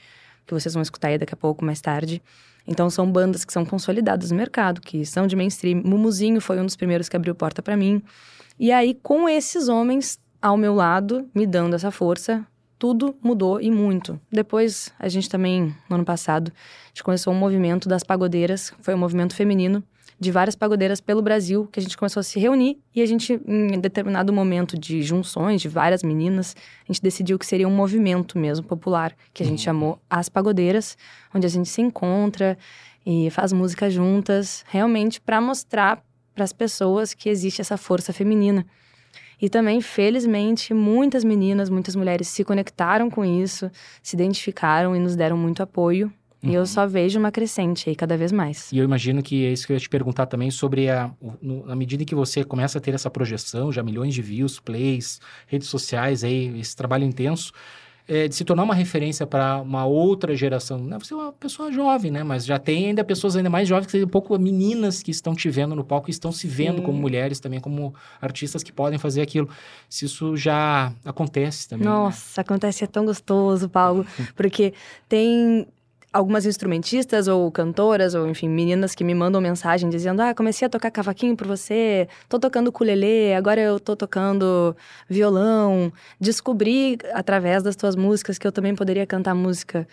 que 0.47 0.55
vocês 0.55 0.73
vão 0.73 0.83
escutar 0.83 1.09
aí 1.09 1.19
daqui 1.19 1.35
a 1.35 1.37
pouco, 1.37 1.63
mais 1.63 1.81
tarde. 1.83 2.23
Então 2.67 2.91
são 2.91 3.11
bandas 3.11 3.45
que 3.45 3.53
são 3.53 3.65
consolidadas 3.65 4.31
no 4.31 4.37
mercado, 4.37 4.81
que 4.81 5.07
são 5.07 5.27
de 5.27 5.37
mainstream. 5.37 5.83
Mumuzinho 5.85 6.41
foi 6.41 6.61
um 6.61 6.67
dos 6.67 6.77
primeiros 6.77 7.09
que 7.09 7.17
abriu 7.17 7.35
porta 7.35 7.63
pra 7.63 7.77
mim. 7.77 8.03
E 8.59 8.73
aí, 8.73 8.95
com 8.95 9.29
esses 9.29 9.69
homens 9.69 10.19
ao 10.41 10.57
meu 10.57 10.75
lado, 10.75 11.29
me 11.35 11.47
dando 11.47 11.75
essa 11.75 11.91
força, 11.91 12.47
tudo 12.79 13.17
mudou 13.23 13.61
e 13.61 13.71
muito. 13.71 14.21
Depois, 14.31 14.93
a 14.99 15.09
gente 15.09 15.29
também, 15.29 15.75
no 15.89 15.97
ano 15.97 16.05
passado, 16.05 16.53
a 16.55 16.89
gente 16.89 17.05
começou 17.05 17.33
um 17.33 17.37
movimento 17.37 17.89
das 17.89 18.03
pagodeiras, 18.03 18.73
foi 18.81 18.95
um 18.95 18.99
movimento 18.99 19.35
feminino, 19.35 19.83
de 20.19 20.31
várias 20.31 20.57
pagodeiras 20.57 21.01
pelo 21.01 21.21
Brasil, 21.21 21.69
que 21.71 21.79
a 21.79 21.83
gente 21.83 21.97
começou 21.97 22.21
a 22.21 22.25
se 22.25 22.39
reunir 22.41 22.79
e 22.95 23.03
a 23.03 23.07
gente, 23.07 23.39
em 23.47 23.79
determinado 23.79 24.33
momento 24.33 24.79
de 24.79 25.03
junções 25.03 25.61
de 25.61 25.69
várias 25.69 26.03
meninas, 26.03 26.57
a 26.89 26.93
gente 26.93 27.03
decidiu 27.03 27.39
que 27.39 27.45
seria 27.45 27.69
um 27.69 27.75
movimento 27.75 28.39
mesmo 28.39 28.67
popular, 28.67 29.15
que 29.35 29.43
a 29.43 29.47
gente 29.47 29.61
chamou 29.61 30.01
As 30.09 30.29
Pagodeiras, 30.29 30.97
onde 31.35 31.47
a 31.47 31.51
gente 31.51 31.69
se 31.69 31.83
encontra 31.83 32.57
e 33.05 33.31
faz 33.31 33.53
música 33.53 33.91
juntas, 33.91 34.65
realmente 34.69 35.21
para 35.21 35.41
mostrar 35.41 36.03
para 36.35 36.45
as 36.45 36.53
pessoas 36.53 37.15
que 37.15 37.29
existe 37.29 37.61
essa 37.61 37.77
força 37.77 38.13
feminina. 38.13 38.67
E 39.41 39.51
também, 39.51 39.83
felizmente, 39.83 40.73
muitas 40.73 41.23
meninas, 41.23 41.69
muitas 41.69 41.95
mulheres 41.95 42.29
se 42.29 42.43
conectaram 42.43 43.11
com 43.11 43.23
isso, 43.25 43.71
se 44.03 44.17
identificaram 44.17 44.97
e 44.97 44.99
nos 44.99 45.15
deram 45.15 45.37
muito 45.37 45.63
apoio. 45.63 46.11
E 46.51 46.55
eu 46.55 46.65
só 46.67 46.87
vejo 46.87 47.19
uma 47.19 47.31
crescente 47.31 47.89
aí 47.89 47.97
cada 47.97 48.17
vez 48.17 48.33
mais. 48.33 48.71
E 48.73 48.79
eu 48.79 48.85
imagino 48.85 49.23
que 49.23 49.45
é 49.47 49.53
isso 49.53 49.67
que 49.67 49.73
eu 49.73 49.77
ia 49.77 49.81
te 49.81 49.89
perguntar 49.89 50.27
também 50.27 50.51
sobre 50.51 50.89
a. 50.89 51.11
no- 51.43 51.67
na 51.67 51.75
medida 51.77 52.05
que 52.05 52.15
você 52.15 52.45
começa 52.45 52.79
a 52.79 52.81
ter 52.81 52.95
essa 52.95 53.11
projeção, 53.11 53.71
já 53.73 53.83
milhões 53.83 54.15
de 54.15 54.23
views, 54.23 54.61
plays, 54.61 55.21
redes 55.47 55.69
sociais, 55.69 56.23
aí, 56.25 56.59
esse 56.59 56.75
trabalho 56.77 57.05
intenso, 57.05 57.53
é, 58.09 58.29
de 58.29 58.37
se 58.37 58.45
tornar 58.45 58.63
uma 58.63 58.75
referência 58.75 59.27
para 59.27 59.61
uma 59.61 59.85
outra 59.85 60.37
geração. 60.37 60.79
Né? 60.79 60.97
Você 60.97 61.13
é 61.13 61.17
uma 61.17 61.33
pessoa 61.33 61.73
jovem, 61.73 62.11
né? 62.13 62.23
Mas 62.23 62.47
já 62.47 62.57
tem 62.57 62.87
ainda 62.87 63.03
pessoas 63.03 63.35
ainda 63.35 63.51
mais 63.51 63.67
jovens, 63.67 63.87
que 63.87 63.93
são 63.99 64.01
um 64.07 64.09
pouco 64.09 64.39
meninas 64.39 65.03
que 65.03 65.11
estão 65.11 65.35
te 65.35 65.51
vendo 65.51 65.75
no 65.75 65.83
palco 65.83 66.09
e 66.09 66.13
estão 66.13 66.31
se 66.31 66.47
vendo 66.47 66.77
Sim. 66.79 66.83
como 66.85 66.99
mulheres 67.01 67.41
também, 67.41 67.59
como 67.59 67.93
artistas 68.21 68.63
que 68.63 68.71
podem 68.73 68.97
fazer 68.97 69.23
aquilo. 69.23 69.49
Se 69.89 70.05
isso 70.05 70.37
já 70.37 70.93
acontece 71.05 71.69
também. 71.69 71.85
né? 71.85 71.93
Nossa, 71.93 72.43
acontece, 72.43 72.85
é 72.85 72.87
tão 72.87 73.05
gostoso, 73.05 73.69
Paulo, 73.69 74.07
porque 74.37 74.73
tem 75.09 75.67
algumas 76.17 76.47
instrumentistas 76.47 77.29
ou 77.29 77.51
cantoras, 77.53 78.15
ou 78.15 78.27
enfim, 78.27 78.49
meninas 78.49 78.95
que 78.95 79.05
me 79.05 79.15
mandam 79.15 79.41
mensagem 79.41 79.89
dizendo: 79.91 80.21
Ah, 80.23 80.35
comecei 80.35 80.67
a 80.67 80.69
tocar 80.69 80.91
cavaquinho 80.91 81.37
por 81.37 81.47
você, 81.47 82.09
tô 82.29 82.39
tocando 82.39 82.69
ukulele, 82.69 83.35
agora 83.35 83.61
eu 83.61 83.79
tô 83.79 83.95
tocando 83.95 84.75
violão. 85.09 85.93
Descobri 86.21 86.99
através 87.13 87.63
das 87.63 87.77
tuas 87.77 87.95
músicas 87.97 88.39
que 88.39 88.47
eu 88.47 88.53
também 88.53 88.75
poderia 88.75 89.07
cantar 89.07 89.35
música 89.35 89.87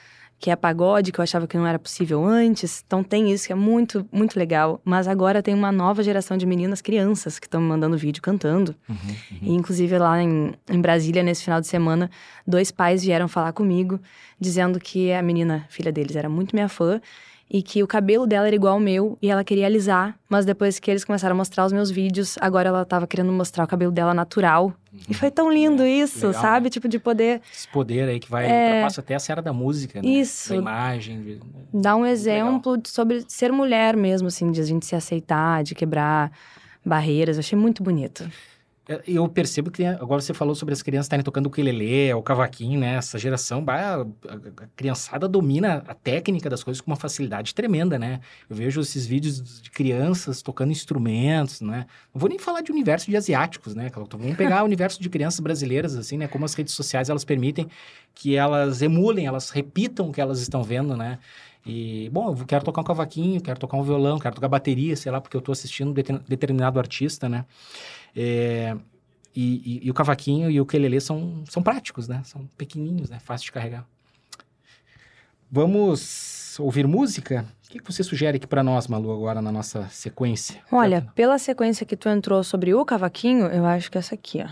que 0.43 0.51
é 0.51 0.57
pagode, 0.57 1.13
que 1.13 1.21
eu 1.21 1.23
achava 1.23 1.47
que 1.47 1.55
não 1.55 1.65
era 1.65 1.79
possível 1.79 2.25
antes. 2.25 2.83
Então 2.85 3.01
tem 3.01 3.31
isso 3.31 3.47
que 3.47 3.53
é 3.53 3.55
muito, 3.55 4.05
muito 4.11 4.37
legal. 4.37 4.81
Mas 4.83 5.07
agora 5.07 5.41
tem 5.41 5.53
uma 5.53 5.71
nova 5.71 6.03
geração 6.03 6.35
de 6.35 6.45
meninas, 6.45 6.81
crianças, 6.81 7.39
que 7.39 7.47
estão 7.47 7.61
me 7.61 7.67
mandando 7.69 7.97
vídeo 7.97 8.21
cantando. 8.21 8.75
Uhum, 8.89 8.95
uhum. 9.31 9.37
E, 9.41 9.53
inclusive, 9.53 9.97
lá 9.97 10.21
em, 10.21 10.53
em 10.69 10.81
Brasília, 10.81 11.23
nesse 11.23 11.45
final 11.45 11.61
de 11.61 11.67
semana, 11.67 12.11
dois 12.45 12.71
pais 12.71 13.05
vieram 13.05 13.29
falar 13.29 13.53
comigo, 13.53 14.01
dizendo 14.37 14.81
que 14.81 15.13
a 15.13 15.21
menina, 15.21 15.65
filha 15.69 15.93
deles, 15.93 16.13
era 16.13 16.27
muito 16.27 16.53
minha 16.53 16.67
fã 16.67 16.99
e 17.53 17.61
que 17.61 17.83
o 17.83 17.87
cabelo 17.87 18.25
dela 18.25 18.47
era 18.47 18.55
igual 18.55 18.73
ao 18.73 18.79
meu 18.79 19.15
e 19.21 19.29
ela 19.29 19.43
queria 19.43 19.67
alisar, 19.67 20.17
mas 20.27 20.43
depois 20.43 20.79
que 20.79 20.89
eles 20.89 21.05
começaram 21.05 21.35
a 21.35 21.37
mostrar 21.37 21.63
os 21.65 21.71
meus 21.71 21.91
vídeos, 21.91 22.35
agora 22.41 22.67
ela 22.69 22.83
tava 22.83 23.05
querendo 23.05 23.31
mostrar 23.31 23.63
o 23.63 23.67
cabelo 23.67 23.91
dela 23.91 24.11
natural. 24.11 24.73
E 25.07 25.13
foi 25.13 25.29
tão 25.29 25.51
lindo 25.51 25.85
isso, 25.85 26.25
legal, 26.27 26.41
sabe? 26.41 26.69
Tipo, 26.71 26.87
de 26.87 26.97
poder 26.97 27.41
Esse 27.53 27.67
poder 27.67 28.09
aí 28.09 28.19
que 28.19 28.29
vai, 28.29 28.45
É. 28.49 28.65
ultrapassa 28.69 29.01
até 29.01 29.13
a 29.13 29.19
seara 29.19 29.41
da 29.41 29.53
música, 29.53 30.01
né? 30.01 30.07
Isso. 30.09 30.49
Da 30.49 30.55
imagem. 30.55 31.21
de- 31.21 31.39
dar 31.71 31.95
um 31.95 31.99
legal. 32.01 32.11
exemplo 32.13 32.77
de- 32.77 32.89
sobre 32.89 33.23
ser 33.27 33.51
mulher 33.51 33.95
mesmo, 33.95 34.27
assim, 34.29 34.51
de 34.51 34.59
a 34.59 34.63
gente 34.65 34.85
se 34.87 34.95
aceitar, 34.95 35.63
de 35.63 35.75
quebrar 35.75 36.31
barreiras. 36.85 37.37
Eu 37.37 37.41
achei 37.41 37.57
muito 37.57 37.83
bonito. 37.83 38.27
Eu 39.07 39.29
percebo 39.29 39.71
que 39.71 39.85
agora 39.85 40.21
você 40.21 40.33
falou 40.33 40.53
sobre 40.53 40.73
as 40.73 40.81
crianças 40.81 41.05
estarem 41.05 41.23
tocando 41.23 41.45
o 41.45 41.47
ukulele, 41.47 42.13
o 42.13 42.21
cavaquinho, 42.21 42.77
né? 42.77 42.95
Essa 42.95 43.17
geração, 43.17 43.63
a, 43.69 44.05
criançada 44.75 45.25
domina 45.25 45.85
a 45.87 45.93
técnica 45.93 46.49
das 46.49 46.61
coisas 46.65 46.81
com 46.81 46.91
uma 46.91 46.97
facilidade 46.97 47.55
tremenda, 47.55 47.97
né? 47.97 48.19
Eu 48.49 48.57
vejo 48.57 48.81
esses 48.81 49.05
vídeos 49.05 49.61
de 49.61 49.71
crianças 49.71 50.41
tocando 50.41 50.71
instrumentos, 50.71 51.61
né? 51.61 51.85
Não 52.13 52.19
vou 52.19 52.27
nem 52.27 52.37
falar 52.37 52.59
de 52.59 52.73
universo 52.73 53.09
de 53.09 53.15
asiáticos, 53.15 53.73
né? 53.73 53.89
Vamos 53.95 54.35
pegar 54.35 54.63
o 54.63 54.65
universo 54.65 55.01
de 55.01 55.09
crianças 55.09 55.39
brasileiras, 55.39 55.95
assim, 55.95 56.17
né? 56.17 56.27
Como 56.27 56.43
as 56.43 56.53
redes 56.53 56.73
sociais, 56.73 57.09
elas 57.09 57.23
permitem 57.23 57.69
que 58.13 58.35
elas 58.35 58.81
emulem, 58.81 59.25
elas 59.27 59.49
repitam 59.49 60.09
o 60.09 60.11
que 60.11 60.19
elas 60.19 60.41
estão 60.41 60.61
vendo, 60.61 60.97
né? 60.97 61.19
E, 61.65 62.09
bom, 62.11 62.35
eu 62.37 62.45
quero 62.45 62.65
tocar 62.65 62.81
um 62.81 62.83
cavaquinho, 62.83 63.39
quero 63.39 63.57
tocar 63.57 63.77
um 63.77 63.83
violão, 63.83 64.19
quero 64.19 64.35
tocar 64.35 64.49
bateria, 64.49 64.95
sei 64.97 65.09
lá, 65.09 65.21
porque 65.21 65.37
eu 65.37 65.41
tô 65.41 65.53
assistindo 65.53 65.93
deter- 65.93 66.19
determinado 66.27 66.77
artista, 66.77 67.29
né? 67.29 67.45
É, 68.15 68.75
e, 69.35 69.79
e- 69.83 69.87
e 69.87 69.91
o 69.91 69.93
cavaquinho 69.93 70.49
e 70.51 70.59
o 70.59 70.63
ukulele 70.63 70.99
são, 71.01 71.43
são 71.49 71.63
práticos, 71.63 72.07
né? 72.07 72.21
São 72.23 72.45
pequenininhos, 72.57 73.09
né? 73.09 73.19
Fácil 73.19 73.45
de 73.45 73.51
carregar. 73.51 73.85
Vamos 75.51 76.57
ouvir 76.59 76.87
música? 76.87 77.45
O 77.67 77.69
que, 77.69 77.81
você 77.91 78.03
sugere 78.03 78.37
aqui 78.37 78.47
pra 78.47 78.63
nós, 78.63 78.87
Malu, 78.87 79.11
agora 79.11 79.41
na 79.41 79.51
nossa 79.51 79.87
sequência? 79.89 80.61
Olha, 80.71 81.07
pela 81.15 81.37
sequência 81.39 81.85
que 81.85 81.95
tu 81.95 82.07
entrou 82.09 82.43
sobre 82.43 82.73
o 82.73 82.85
cavaquinho, 82.85 83.47
eu 83.47 83.65
acho 83.65 83.89
que 83.91 83.97
essa 83.97 84.13
aqui, 84.15 84.43
ó. 84.43 84.49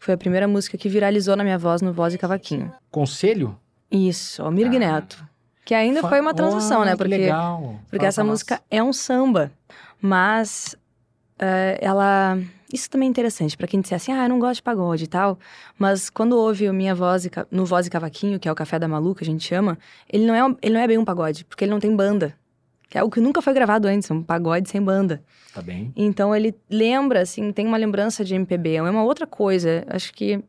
Foi 0.00 0.14
a 0.14 0.18
primeira 0.18 0.46
música 0.46 0.76
que 0.78 0.88
viralizou 0.88 1.34
na 1.36 1.42
minha 1.42 1.58
voz 1.58 1.82
no 1.82 1.92
Voz 1.92 2.14
e 2.14 2.18
Cavaquinho. 2.18 2.72
Conselho? 2.92 3.58
Isso, 3.90 4.48
Mirg 4.52 4.76
Ah. 4.76 4.78
Neto. 4.78 5.26
Que 5.64 5.74
ainda 5.74 6.00
Fa- 6.00 6.08
foi 6.10 6.20
uma 6.20 6.32
transição, 6.32 6.80
Olha, 6.80 6.90
né? 6.90 6.92
que 6.92 6.98
Porque, 6.98 7.16
legal. 7.16 7.80
porque 7.90 7.96
Fala 7.96 8.08
essa 8.08 8.22
música 8.22 8.62
é 8.70 8.80
um 8.80 8.92
samba. 8.92 9.50
Mas 10.00 10.76
eh, 11.40 11.78
ela. 11.80 12.38
Isso 12.72 12.90
também 12.90 13.06
é 13.06 13.10
interessante, 13.10 13.56
pra 13.56 13.66
quem 13.66 13.80
disser 13.80 13.96
assim, 13.96 14.12
ah, 14.12 14.24
eu 14.24 14.28
não 14.28 14.38
gosto 14.38 14.56
de 14.56 14.62
pagode 14.62 15.04
e 15.04 15.06
tal. 15.06 15.38
Mas 15.78 16.10
quando 16.10 16.36
ouve 16.36 16.68
o 16.68 16.74
minha 16.74 16.94
voz 16.94 17.24
e 17.24 17.30
no 17.50 17.64
Voz 17.64 17.86
e 17.86 17.90
Cavaquinho, 17.90 18.40
que 18.40 18.48
é 18.48 18.52
o 18.52 18.54
Café 18.54 18.78
da 18.78 18.88
Malu, 18.88 19.14
que 19.14 19.22
a 19.22 19.26
gente 19.26 19.44
chama, 19.44 19.78
ele 20.12 20.26
não, 20.26 20.34
é, 20.34 20.56
ele 20.62 20.74
não 20.74 20.80
é 20.80 20.86
bem 20.86 20.98
um 20.98 21.04
pagode, 21.04 21.44
porque 21.44 21.64
ele 21.64 21.70
não 21.70 21.80
tem 21.80 21.94
banda. 21.94 22.36
Que 22.88 22.98
é 22.98 23.00
algo 23.00 23.12
que 23.12 23.20
nunca 23.20 23.42
foi 23.42 23.52
gravado 23.52 23.88
antes, 23.88 24.10
um 24.10 24.22
pagode 24.22 24.68
sem 24.68 24.80
banda. 24.80 25.22
Tá 25.52 25.62
bem. 25.62 25.92
Então 25.96 26.34
ele 26.34 26.54
lembra, 26.70 27.22
assim, 27.22 27.52
tem 27.52 27.66
uma 27.66 27.76
lembrança 27.76 28.24
de 28.24 28.34
MPB, 28.34 28.76
é 28.76 28.82
uma 28.82 29.02
outra 29.02 29.26
coisa. 29.26 29.84
Acho 29.88 30.12
que 30.12 30.42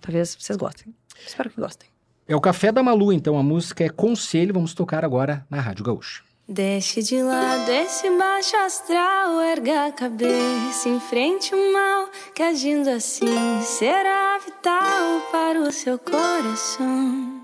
talvez 0.00 0.36
vocês 0.38 0.56
gostem. 0.56 0.94
Espero 1.26 1.50
que 1.50 1.60
gostem. 1.60 1.88
É 2.26 2.36
o 2.36 2.40
Café 2.40 2.70
da 2.70 2.82
Malu, 2.82 3.12
então. 3.12 3.36
A 3.36 3.42
música 3.42 3.84
é 3.84 3.88
Conselho. 3.88 4.54
Vamos 4.54 4.74
tocar 4.74 5.04
agora 5.04 5.44
na 5.50 5.60
Rádio 5.60 5.84
Gaúcha. 5.84 6.22
Deixe 6.48 7.00
de 7.02 7.22
lado 7.22 7.70
esse 7.70 8.10
baixo 8.10 8.56
astral, 8.56 9.40
erga 9.40 9.86
a 9.86 9.92
cabeça, 9.92 10.88
enfrente 10.88 11.54
o 11.54 11.72
mal, 11.72 12.10
que 12.34 12.42
agindo 12.42 12.90
assim 12.90 13.62
será 13.62 14.38
vital 14.38 15.20
para 15.30 15.60
o 15.60 15.70
seu 15.70 15.96
coração. 16.00 17.40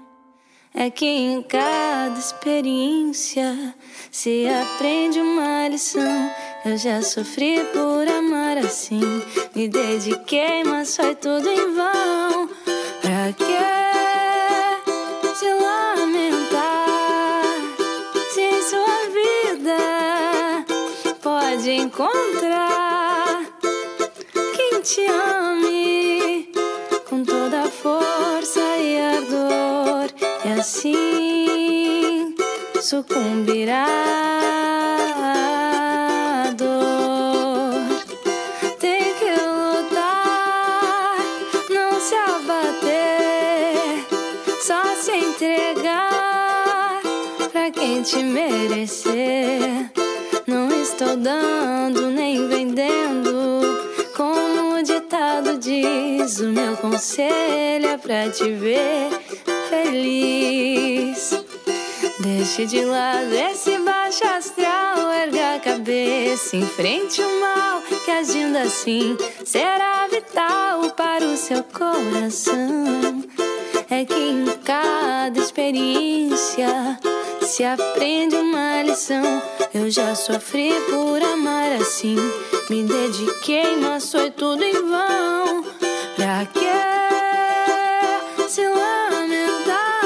É 0.75 0.90
que 0.90 1.07
em 1.07 1.43
cada 1.43 2.19
experiência 2.19 3.75
se 4.11 4.47
aprende 4.49 5.21
uma 5.21 5.69
lição. 5.69 6.31
Eu 6.64 6.76
já 6.76 7.00
sofri 7.00 7.64
por 7.73 8.07
amar 8.09 8.59
assim, 8.59 9.00
me 9.55 9.69
dediquei, 9.69 10.64
mas 10.64 10.97
foi 10.97 11.14
tudo 11.14 11.49
em 11.49 11.73
vão. 11.73 12.49
Pra 13.00 13.33
que 13.33 13.98
encontrar 21.78 23.44
quem 24.56 24.80
te 24.80 25.06
ame 25.06 26.52
com 27.08 27.23
toda 27.25 27.62
a 27.62 27.68
força 27.68 28.61
e 28.78 28.99
ardor, 29.00 30.11
e 30.44 30.49
assim 30.58 32.35
sucumbirá 32.82 33.87
à 36.47 36.50
dor. 36.52 37.75
Tem 38.80 39.14
que 39.14 39.30
lutar, 39.40 41.16
não 41.70 42.00
se 42.00 42.14
abater, 42.14 44.04
só 44.61 44.82
se 44.97 45.12
entregar 45.12 47.00
pra 47.52 47.70
quem 47.70 48.02
te 48.02 48.23
merecer. 48.23 50.08
Não 50.49 50.71
estou 50.81 51.14
dando 51.14 52.09
nem 52.09 52.49
vendendo, 52.49 53.61
como 54.16 54.79
o 54.79 54.83
ditado 54.83 55.59
diz. 55.59 56.40
O 56.40 56.49
meu 56.49 56.75
conselho 56.79 57.87
é 57.87 57.99
pra 57.99 58.31
te 58.31 58.51
ver 58.53 59.11
feliz. 59.68 61.38
Deixe 62.20 62.64
de 62.64 62.83
lado 62.83 63.31
esse 63.35 63.79
baixo 63.81 64.25
astral, 64.25 65.12
erga 65.12 65.57
a 65.57 65.61
cabeça, 65.61 66.57
enfrente 66.57 67.20
o 67.20 67.40
mal, 67.40 67.83
que 68.07 68.11
agindo 68.11 68.57
assim 68.57 69.18
será 69.44 70.09
vital 70.11 70.90
para 70.96 71.27
o 71.27 71.37
seu 71.37 71.62
coração. 71.62 73.22
É 73.90 74.03
que 74.03 74.14
em 74.14 74.46
cada 74.64 75.38
experiência 75.38 76.99
se 77.42 77.64
aprende 77.64 78.35
uma 78.35 78.83
lição. 78.83 79.58
Eu 79.74 79.90
já 79.90 80.14
sofri 80.14 80.72
por 80.88 81.22
amar 81.22 81.72
assim, 81.72 82.16
me 82.70 82.85
dediquei, 82.85 83.76
mas 83.76 84.11
foi 84.11 84.31
tudo 84.31 84.64
em 84.64 84.72
vão. 84.72 85.62
Pra 86.16 86.46
que 86.46 86.66
se 88.48 88.66
lamentar? 88.66 90.04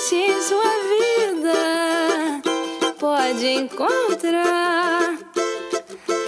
Se 0.00 0.42
sua 0.42 0.72
vida 0.92 2.42
pode 2.98 3.46
encontrar 3.46 5.16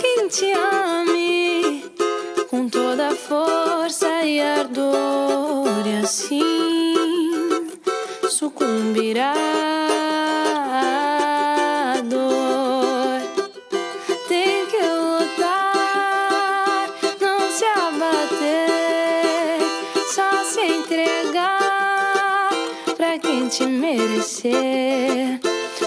quem 0.00 0.28
te 0.28 0.52
ame 0.52 1.84
com 2.48 2.68
toda 2.68 3.08
a 3.08 3.16
força 3.16 4.24
e 4.24 4.40
ardor, 4.40 5.84
e 5.84 6.04
assim 6.04 7.68
sucumbirá 8.30 9.67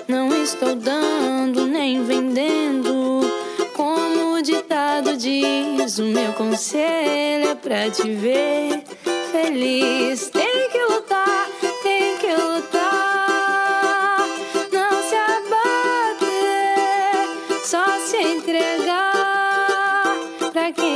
Não 0.08 0.34
estou 0.44 0.76
dando 0.76 1.66
nem 1.66 2.04
vendendo, 2.04 3.22
como 3.76 4.34
o 4.36 4.42
ditado 4.42 5.16
diz. 5.16 6.00
O 6.00 6.04
meu 6.04 6.34
conselho 6.34 7.50
é 7.50 7.56
pra 7.56 7.90
te 7.90 8.12
ver 8.12 8.84
feliz. 9.32 10.30
Tem 10.30 10.71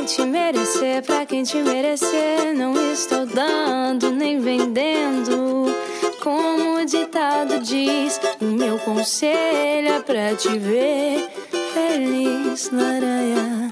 te 0.06 0.24
merecer, 0.24 1.02
pra 1.02 1.26
quem 1.26 1.44
te 1.44 1.58
merecer. 1.58 2.54
Não 2.54 2.74
estou 2.94 3.26
dando 3.26 4.12
nem 4.12 4.39
vendendo. 4.39 5.65
Como 6.22 6.78
o 6.78 6.86
ditado 6.86 7.60
diz, 7.60 8.20
o 8.39 8.46
meu 8.46 8.78
conselho 8.80 9.89
é 9.89 10.00
pra 10.00 10.36
te 10.36 10.58
ver 10.60 11.28
feliz, 11.74 12.70
Laranha. 12.72 13.70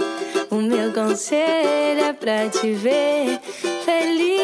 O 0.49 0.55
meu 0.55 0.91
conselho 0.91 2.03
é 2.03 2.13
pra 2.13 2.49
te 2.49 2.73
ver 2.73 3.39
feliz. 3.85 4.43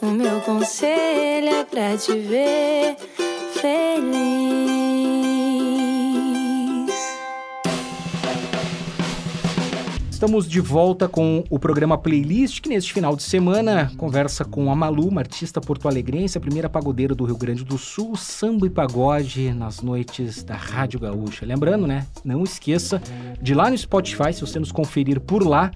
O 0.00 0.06
meu 0.06 0.40
conselho 0.40 1.48
é 1.48 1.64
pra 1.64 1.96
te 1.96 2.12
ver 2.12 2.96
feliz. 3.54 4.89
Estamos 10.20 10.46
de 10.46 10.60
volta 10.60 11.08
com 11.08 11.42
o 11.48 11.58
programa 11.58 11.96
Playlist, 11.96 12.60
que 12.60 12.68
neste 12.68 12.92
final 12.92 13.16
de 13.16 13.22
semana 13.22 13.90
conversa 13.96 14.44
com 14.44 14.70
a 14.70 14.76
Malu, 14.76 15.08
uma 15.08 15.22
artista 15.22 15.62
porto-alegrense, 15.62 16.36
a 16.36 16.40
primeira 16.42 16.68
pagodeira 16.68 17.14
do 17.14 17.24
Rio 17.24 17.38
Grande 17.38 17.64
do 17.64 17.78
Sul, 17.78 18.14
samba 18.16 18.66
e 18.66 18.70
pagode 18.70 19.50
nas 19.54 19.80
noites 19.80 20.42
da 20.42 20.54
Rádio 20.54 21.00
Gaúcha. 21.00 21.46
Lembrando, 21.46 21.86
né? 21.86 22.06
Não 22.22 22.44
esqueça 22.44 23.00
de 23.40 23.54
lá 23.54 23.70
no 23.70 23.78
Spotify, 23.78 24.30
se 24.34 24.42
você 24.42 24.58
nos 24.58 24.70
conferir 24.70 25.20
por 25.20 25.42
lá, 25.42 25.70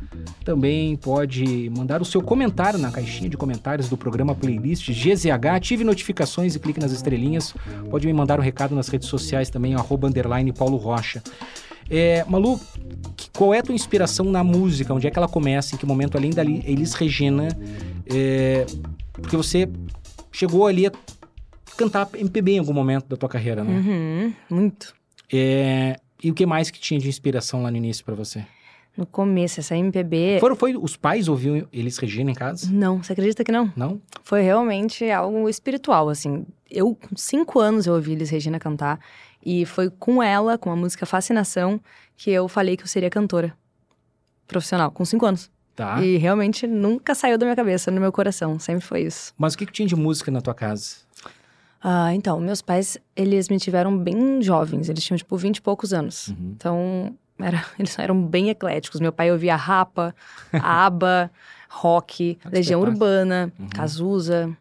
também 0.45 0.95
pode 0.95 1.71
mandar 1.75 2.03
o 2.03 2.05
seu 2.05 2.21
comentário 2.21 2.79
na 2.79 2.91
caixinha 2.91 3.31
de 3.31 3.39
comentários 3.39 3.89
do 3.89 3.97
programa 3.97 4.35
Playlist 4.35 4.91
GZH. 4.91 5.55
Ative 5.55 5.85
notificações 5.85 6.55
e 6.55 6.61
clique 6.61 6.79
nas 6.79 6.93
estrelinhas. 6.93 7.55
Pode 7.91 8.07
me 8.07 8.13
mandar 8.13 8.39
um 8.39 8.43
recado 8.43 8.75
nas 8.75 8.89
redes 8.89 9.09
sociais 9.09 9.49
também, 9.49 9.75
arroba 9.75 10.11
Paulo 10.55 10.77
Rocha. 10.77 11.23
É, 11.91 12.25
Malu, 12.25 12.59
qual 13.37 13.53
é 13.55 13.59
a 13.59 13.63
tua 13.63 13.75
inspiração 13.75 14.27
na 14.27 14.43
música? 14.45 14.93
Onde 14.95 15.07
é 15.07 15.11
que 15.11 15.19
ela 15.19 15.29
começa? 15.29 15.75
Em 15.75 15.79
que 15.79 15.87
momento, 15.87 16.17
além 16.17 16.31
da 16.31 16.43
Li- 16.43 16.63
Elis 16.67 16.95
Regina? 16.95 17.49
é, 18.07 18.67
porque 19.13 19.37
você 19.37 19.69
chegou 20.33 20.67
ali 20.67 20.87
a 20.87 20.93
cantar 21.77 22.09
MPB 22.15 22.53
em 22.53 22.59
algum 22.59 22.73
momento 22.73 23.07
da 23.09 23.17
tua 23.17 23.29
carreira, 23.29 23.63
né? 23.65 23.73
Uhum, 23.79 24.33
muito. 24.51 24.95
É, 25.33 25.97
e 26.23 26.31
o 26.31 26.35
que 26.35 26.47
mais 26.47 26.71
que 26.71 26.79
tinha 26.79 26.99
de 27.01 27.09
inspiração 27.09 27.63
lá 27.63 27.71
no 27.71 27.77
início 27.77 28.05
pra 28.05 28.15
você? 28.15 28.45
No 28.97 29.05
começo, 29.07 29.59
essa 29.59 29.77
MPB. 29.77 30.39
Foram, 30.39 30.55
foi, 30.55 30.77
os 30.77 30.97
pais 30.97 31.27
ouviam 31.27 31.67
Elis 31.73 31.99
Regina 31.99 32.31
em 32.31 32.35
casa? 32.35 32.71
Não, 32.71 33.03
você 33.03 33.13
acredita 33.13 33.43
que 33.43 33.51
não? 33.51 33.73
Não? 33.77 34.01
Foi 34.23 34.41
realmente 34.41 35.11
algo 35.11 35.49
espiritual, 35.49 36.09
assim. 36.09 36.47
Eu, 36.71 36.95
com 36.95 37.17
cinco 37.17 37.59
anos, 37.59 37.87
eu 37.87 37.95
ouvi 37.95 38.13
Elis 38.13 38.31
Regina 38.31 38.59
cantar. 38.61 39.01
E 39.45 39.67
foi 39.67 39.91
com 39.91 40.23
ela, 40.23 40.57
com 40.57 40.71
a 40.71 40.77
música 40.77 41.05
Fascinação, 41.05 41.81
que 42.17 42.31
eu 42.31 42.49
falei 42.49 42.77
que 42.77 42.83
eu 42.85 42.87
seria 42.89 43.11
cantora. 43.11 43.55
Profissional, 44.47 44.91
com 44.91 45.05
cinco 45.05 45.27
anos. 45.27 45.51
Tá. 45.75 46.01
E 46.03 46.17
realmente 46.17 46.67
nunca 46.67 47.15
saiu 47.15 47.37
da 47.37 47.45
minha 47.45 47.57
cabeça, 47.57 47.91
no 47.91 48.01
meu 48.01 48.13
coração. 48.13 48.59
Sempre 48.59 48.85
foi 48.85 49.03
isso. 49.03 49.33
Mas 49.37 49.55
o 49.55 49.59
que, 49.59 49.67
que 49.67 49.73
tinha 49.73 49.89
de 49.89 49.97
música 49.97 50.31
na 50.31 50.41
tua 50.41 50.55
casa? 50.55 50.97
Ah, 51.83 52.15
então, 52.15 52.41
meus 52.41 52.63
pais, 52.63 52.97
eles 53.17 53.49
me 53.49 53.59
tiveram 53.59 53.97
bem 53.99 54.41
jovens. 54.41 54.89
Eles 54.89 55.03
tinham, 55.05 55.19
tipo, 55.19 55.37
vinte 55.37 55.57
e 55.59 55.63
poucos 55.63 55.93
anos. 55.93 56.29
Uhum. 56.29 56.55
Então, 56.57 57.15
era, 57.39 57.65
eles 57.79 57.99
eram 57.99 58.23
bem 58.23 58.49
ecléticos. 58.51 59.01
Meu 59.01 59.13
pai 59.13 59.31
ouvia 59.33 59.57
Rapa, 59.57 60.15
ABBA, 60.53 61.31
rock, 61.69 62.39
Legião. 62.51 62.81
Urbana, 62.81 63.53
Uhum. 63.59 63.69
Cazuza. 63.69 64.57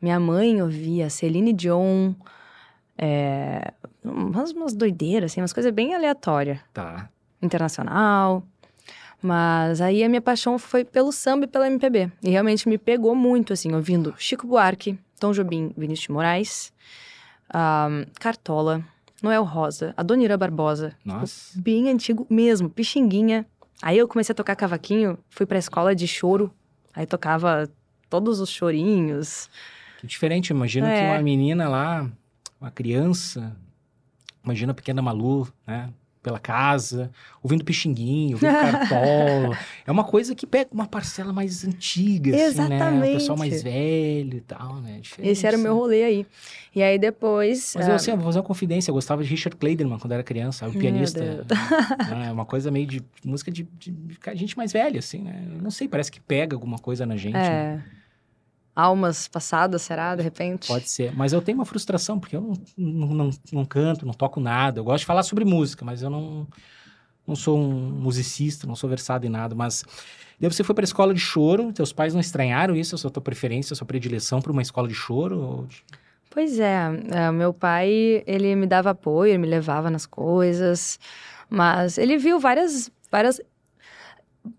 Minha 0.00 0.18
mãe 0.18 0.60
ouvia 0.62 1.10
Celine 1.10 1.52
Dion. 1.52 2.14
É, 2.98 3.72
umas, 4.04 4.52
umas 4.52 4.74
doideiras, 4.74 5.32
assim, 5.32 5.40
umas 5.40 5.52
coisas 5.52 5.72
bem 5.72 5.94
aleatórias. 5.94 6.58
Tá. 6.72 7.08
Internacional. 7.42 8.42
Mas 9.22 9.80
aí 9.80 10.04
a 10.04 10.08
minha 10.08 10.20
paixão 10.20 10.58
foi 10.58 10.84
pelo 10.84 11.10
samba 11.12 11.44
e 11.44 11.48
pela 11.48 11.66
MPB. 11.66 12.10
E 12.22 12.30
realmente 12.30 12.68
me 12.68 12.78
pegou 12.78 13.14
muito, 13.14 13.52
assim, 13.52 13.72
ouvindo 13.74 14.14
Chico 14.18 14.46
Buarque, 14.46 14.98
Tom 15.18 15.32
Jobim, 15.32 15.72
Vinícius 15.76 16.06
de 16.06 16.12
Moraes, 16.12 16.72
ahn, 17.52 18.04
Cartola, 18.20 18.84
Noel 19.22 19.42
Rosa, 19.44 19.94
Adonira 19.96 20.36
Barbosa. 20.36 20.94
Nossa. 21.04 21.58
Bem 21.60 21.88
antigo 21.88 22.26
mesmo, 22.28 22.68
Pixinguinha. 22.68 23.46
Aí 23.82 23.98
eu 23.98 24.06
comecei 24.06 24.32
a 24.32 24.36
tocar 24.36 24.54
cavaquinho, 24.56 25.18
fui 25.30 25.46
pra 25.46 25.58
escola 25.58 25.94
de 25.94 26.06
choro. 26.06 26.52
Aí 26.94 27.06
tocava 27.06 27.68
todos 28.08 28.40
os 28.40 28.48
chorinhos. 28.50 29.50
Que 30.00 30.06
diferente. 30.06 30.50
Imagina 30.50 30.86
que 30.88 30.94
É. 30.94 31.10
uma 31.12 31.22
menina 31.22 31.68
lá, 31.68 32.08
uma 32.60 32.70
criança, 32.70 33.56
imagina 34.44 34.72
a 34.72 34.74
pequena 34.74 35.02
Malu, 35.02 35.48
né? 35.66 35.90
Pela 36.22 36.40
casa, 36.40 37.12
ouvindo 37.40 37.64
Pixinguinho, 37.64 38.32
ouvindo 38.32 38.50
Cartola. 38.50 39.56
é 39.86 39.92
uma 39.92 40.02
coisa 40.02 40.34
que 40.34 40.44
pega 40.44 40.68
uma 40.72 40.86
parcela 40.86 41.32
mais 41.32 41.64
antiga, 41.64 42.34
assim, 42.34 42.42
né? 42.42 42.48
O 42.48 42.66
Exatamente. 42.66 43.12
pessoal 43.12 43.38
mais 43.38 43.62
velho 43.62 44.36
e 44.36 44.40
tal, 44.40 44.80
né? 44.80 44.98
Diferente, 45.00 45.30
Esse 45.30 45.46
era 45.46 45.56
o 45.56 45.60
meu 45.60 45.74
né? 45.74 45.78
rolê 45.78 46.02
aí. 46.02 46.26
E 46.74 46.82
aí 46.82 46.98
depois. 46.98 47.74
Mas 47.76 47.86
ah, 47.86 47.92
eu, 47.92 47.94
assim, 47.94 48.10
eu 48.10 48.16
vou 48.16 48.26
fazer 48.26 48.40
uma 48.40 48.44
confidência. 48.44 48.90
Eu 48.90 48.94
gostava 48.94 49.22
de 49.22 49.30
Richard 49.30 49.56
Clayderman 49.56 50.00
quando 50.00 50.12
era 50.12 50.24
criança, 50.24 50.66
o 50.66 50.72
pianista. 50.72 51.46
Né? 52.10 52.28
É 52.28 52.32
uma 52.32 52.44
coisa 52.44 52.72
meio 52.72 52.86
de 52.86 53.02
música 53.24 53.50
de, 53.50 53.62
de, 53.78 53.94
gente 54.34 54.56
mais 54.56 54.72
velha, 54.72 54.98
assim, 54.98 55.22
né? 55.22 55.46
Eu 55.54 55.62
não 55.62 55.70
sei, 55.70 55.86
parece 55.86 56.10
que 56.10 56.20
pega 56.20 56.56
alguma 56.56 56.78
coisa 56.78 57.06
na 57.06 57.16
gente. 57.16 57.34
né? 57.34 57.84
É, 58.76 58.80
almas 58.80 59.28
passadas, 59.28 59.82
será, 59.82 60.14
de 60.14 60.22
repente? 60.22 60.66
Pode 60.68 60.88
ser. 60.88 61.14
Mas 61.16 61.32
eu 61.32 61.40
tenho 61.40 61.58
uma 61.58 61.64
frustração, 61.64 62.18
porque 62.20 62.36
eu 62.36 62.40
não, 62.40 62.54
não, 62.76 63.06
não, 63.14 63.30
não 63.52 63.64
canto, 63.64 64.04
não 64.06 64.12
toco 64.12 64.40
nada. 64.40 64.80
Eu 64.80 64.84
gosto 64.84 65.00
de 65.00 65.06
falar 65.06 65.22
sobre 65.22 65.44
música, 65.44 65.84
mas 65.84 66.02
eu 66.02 66.10
não, 66.10 66.46
não 67.26 67.34
sou 67.34 67.58
um 67.58 67.90
musicista, 67.90 68.66
não 68.66 68.76
sou 68.76 68.88
versado 68.88 69.26
em 69.26 69.30
nada. 69.30 69.54
Mas 69.54 69.84
daí 70.38 70.50
você 70.50 70.62
foi 70.62 70.74
para 70.74 70.84
a 70.84 70.90
escola 70.90 71.14
de 71.14 71.20
choro, 71.20 71.72
teus 71.72 71.92
pais 71.92 72.12
não 72.12 72.20
estranharam 72.20 72.76
isso, 72.76 72.94
a 72.94 72.98
sua 72.98 73.10
tua 73.10 73.22
preferência, 73.22 73.72
a 73.72 73.76
sua 73.76 73.86
predileção 73.86 74.40
para 74.40 74.52
uma 74.52 74.62
escola 74.62 74.86
de 74.88 74.94
choro? 74.94 75.38
Ou- 75.40 75.66
Pois 76.28 76.58
é, 76.58 76.88
é, 77.12 77.30
meu 77.30 77.54
pai, 77.54 78.22
ele 78.26 78.54
me 78.54 78.66
dava 78.66 78.90
apoio, 78.90 79.30
ele 79.30 79.38
me 79.38 79.46
levava 79.46 79.88
nas 79.88 80.04
coisas, 80.04 81.00
mas 81.48 81.96
ele 81.96 82.18
viu 82.18 82.38
várias, 82.38 82.90
várias 83.10 83.40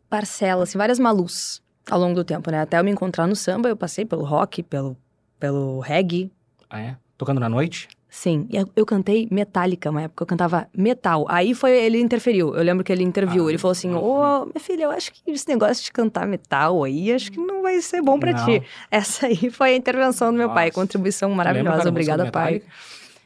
parcelas, 0.09 0.69
assim, 0.69 0.77
várias 0.79 0.97
malus 0.97 1.61
ao 1.89 1.99
longo 1.99 2.15
do 2.15 2.23
tempo, 2.23 2.49
né? 2.51 2.61
Até 2.61 2.79
eu 2.79 2.83
me 2.83 2.91
encontrar 2.91 3.27
no 3.27 3.35
samba, 3.35 3.69
eu 3.69 3.75
passei 3.77 4.05
pelo 4.05 4.23
rock, 4.23 4.61
pelo, 4.63 4.95
pelo 5.39 5.79
reggae, 5.79 6.31
Ah, 6.69 6.79
é? 6.81 6.95
Tocando 7.17 7.39
na 7.39 7.49
noite? 7.49 7.87
sim. 8.09 8.47
Eu, 8.51 8.67
eu 8.75 8.85
cantei 8.85 9.27
Metallica, 9.31 9.89
uma 9.89 10.01
época 10.03 10.23
eu 10.23 10.27
cantava 10.27 10.67
metal. 10.75 11.25
Aí 11.29 11.53
foi, 11.53 11.71
ele 11.71 11.99
interferiu, 11.99 12.55
eu 12.55 12.63
lembro 12.63 12.83
que 12.83 12.91
ele 12.91 13.03
interviu, 13.03 13.45
Ah, 13.47 13.49
ele 13.49 13.57
falou 13.57 13.71
assim, 13.73 13.93
ô, 13.93 14.45
minha 14.45 14.59
filha, 14.59 14.83
eu 14.85 14.91
acho 14.91 15.11
que 15.13 15.21
esse 15.31 15.47
negócio 15.47 15.83
de 15.83 15.91
cantar 15.91 16.25
metal 16.27 16.83
aí, 16.83 17.11
acho 17.11 17.31
que 17.31 17.39
não 17.39 17.61
vai 17.61 17.79
ser 17.81 18.01
bom 18.01 18.19
pra 18.19 18.33
Não. 18.33 18.45
ti. 18.45 18.61
Essa 18.91 19.27
aí 19.27 19.49
foi 19.49 19.73
a 19.73 19.75
intervenção 19.75 20.31
do 20.31 20.37
meu 20.37 20.49
pai, 20.49 20.67
Nossa. 20.67 20.79
contribuição 20.79 21.29
Lembra 21.29 21.37
maravilhosa, 21.37 21.89
obrigada, 21.89 22.31
pai. 22.31 22.61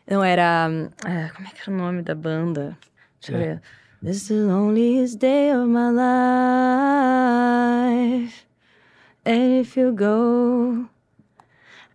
Não, 0.10 0.24
era. 0.24 0.68
ah, 1.06 1.30
como 1.36 1.48
é 1.48 1.52
que 1.52 1.62
era 1.62 1.72
o 1.72 1.76
nome 1.78 2.02
da 2.02 2.16
banda? 2.16 2.78
Deixa 3.22 3.36
eu 3.38 3.42
É. 3.42 3.44
ver. 3.56 3.62
This 4.04 4.18
is 4.24 4.28
the 4.30 4.34
loneliest 4.46 5.20
day 5.20 5.52
of 5.54 5.68
my 5.68 5.92
life. 8.26 8.46
And 9.26 9.62
if 9.62 9.78
you 9.78 9.92
go, 9.94 10.86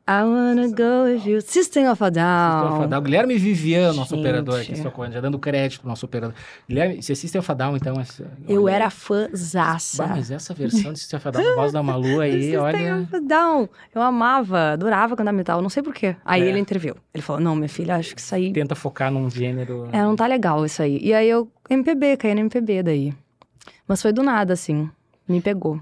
I 0.08 0.22
wanna 0.22 0.68
go 0.68 1.04
with 1.06 1.26
you. 1.26 1.40
System 1.40 1.86
of 1.90 2.00
a 2.04 2.06
System 2.06 2.06
of 2.06 2.06
a 2.06 2.10
Down. 2.10 2.88
Down. 2.88 3.02
Guilherme 3.02 3.36
Vivian, 3.36 3.92
nosso 3.92 4.10
Gente. 4.14 4.20
operador 4.20 4.60
aqui, 4.60 4.76
socorrendo, 4.76 5.14
já 5.14 5.20
dando 5.20 5.36
crédito 5.36 5.80
pro 5.80 5.88
nosso 5.88 6.06
operador. 6.06 6.32
Guilherme, 6.68 7.02
se 7.02 7.16
System 7.16 7.40
of 7.40 7.50
a 7.50 7.54
Down, 7.54 7.76
então... 7.76 8.00
essa- 8.00 8.30
Eu 8.48 8.62
olha- 8.62 8.74
era 8.74 8.90
fãzaça. 8.90 10.06
Bah, 10.06 10.14
mas 10.14 10.30
essa 10.30 10.54
versão 10.54 10.92
de 10.92 11.00
System 11.00 11.16
of 11.18 11.26
a 11.26 11.30
Down, 11.32 11.52
a 11.52 11.54
voz 11.56 11.72
da 11.72 11.82
Malu 11.82 12.20
aí, 12.20 12.40
System 12.42 12.58
olha... 12.60 12.96
of 12.98 13.16
a 13.16 13.18
Down. 13.18 13.68
Eu 13.92 14.00
amava, 14.00 14.74
adorava 14.74 15.16
cantar 15.16 15.32
metal, 15.32 15.60
não 15.60 15.68
sei 15.68 15.82
porquê. 15.82 16.14
Aí 16.24 16.42
É. 16.42 16.46
ele 16.46 16.60
interviu. 16.60 16.94
Ele 17.12 17.22
falou: 17.22 17.42
Não, 17.42 17.56
minha 17.56 17.68
filha, 17.68 17.96
acho 17.96 18.14
que 18.14 18.20
isso 18.20 18.32
aí. 18.32 18.52
Tenta 18.52 18.76
focar 18.76 19.10
num 19.10 19.28
gênero... 19.28 19.88
É, 19.92 20.00
não 20.02 20.14
tá 20.14 20.28
legal 20.28 20.64
isso 20.64 20.80
aí. 20.82 21.00
E 21.02 21.12
aí 21.12 21.28
eu, 21.28 21.50
MPB, 21.68 22.16
caí 22.18 22.32
no 22.32 22.42
MPB 22.42 22.84
daí. 22.84 23.12
Mas 23.88 24.00
foi 24.00 24.12
do 24.12 24.22
nada, 24.22 24.52
assim. 24.52 24.88
Me 25.28 25.40
pegou. 25.40 25.80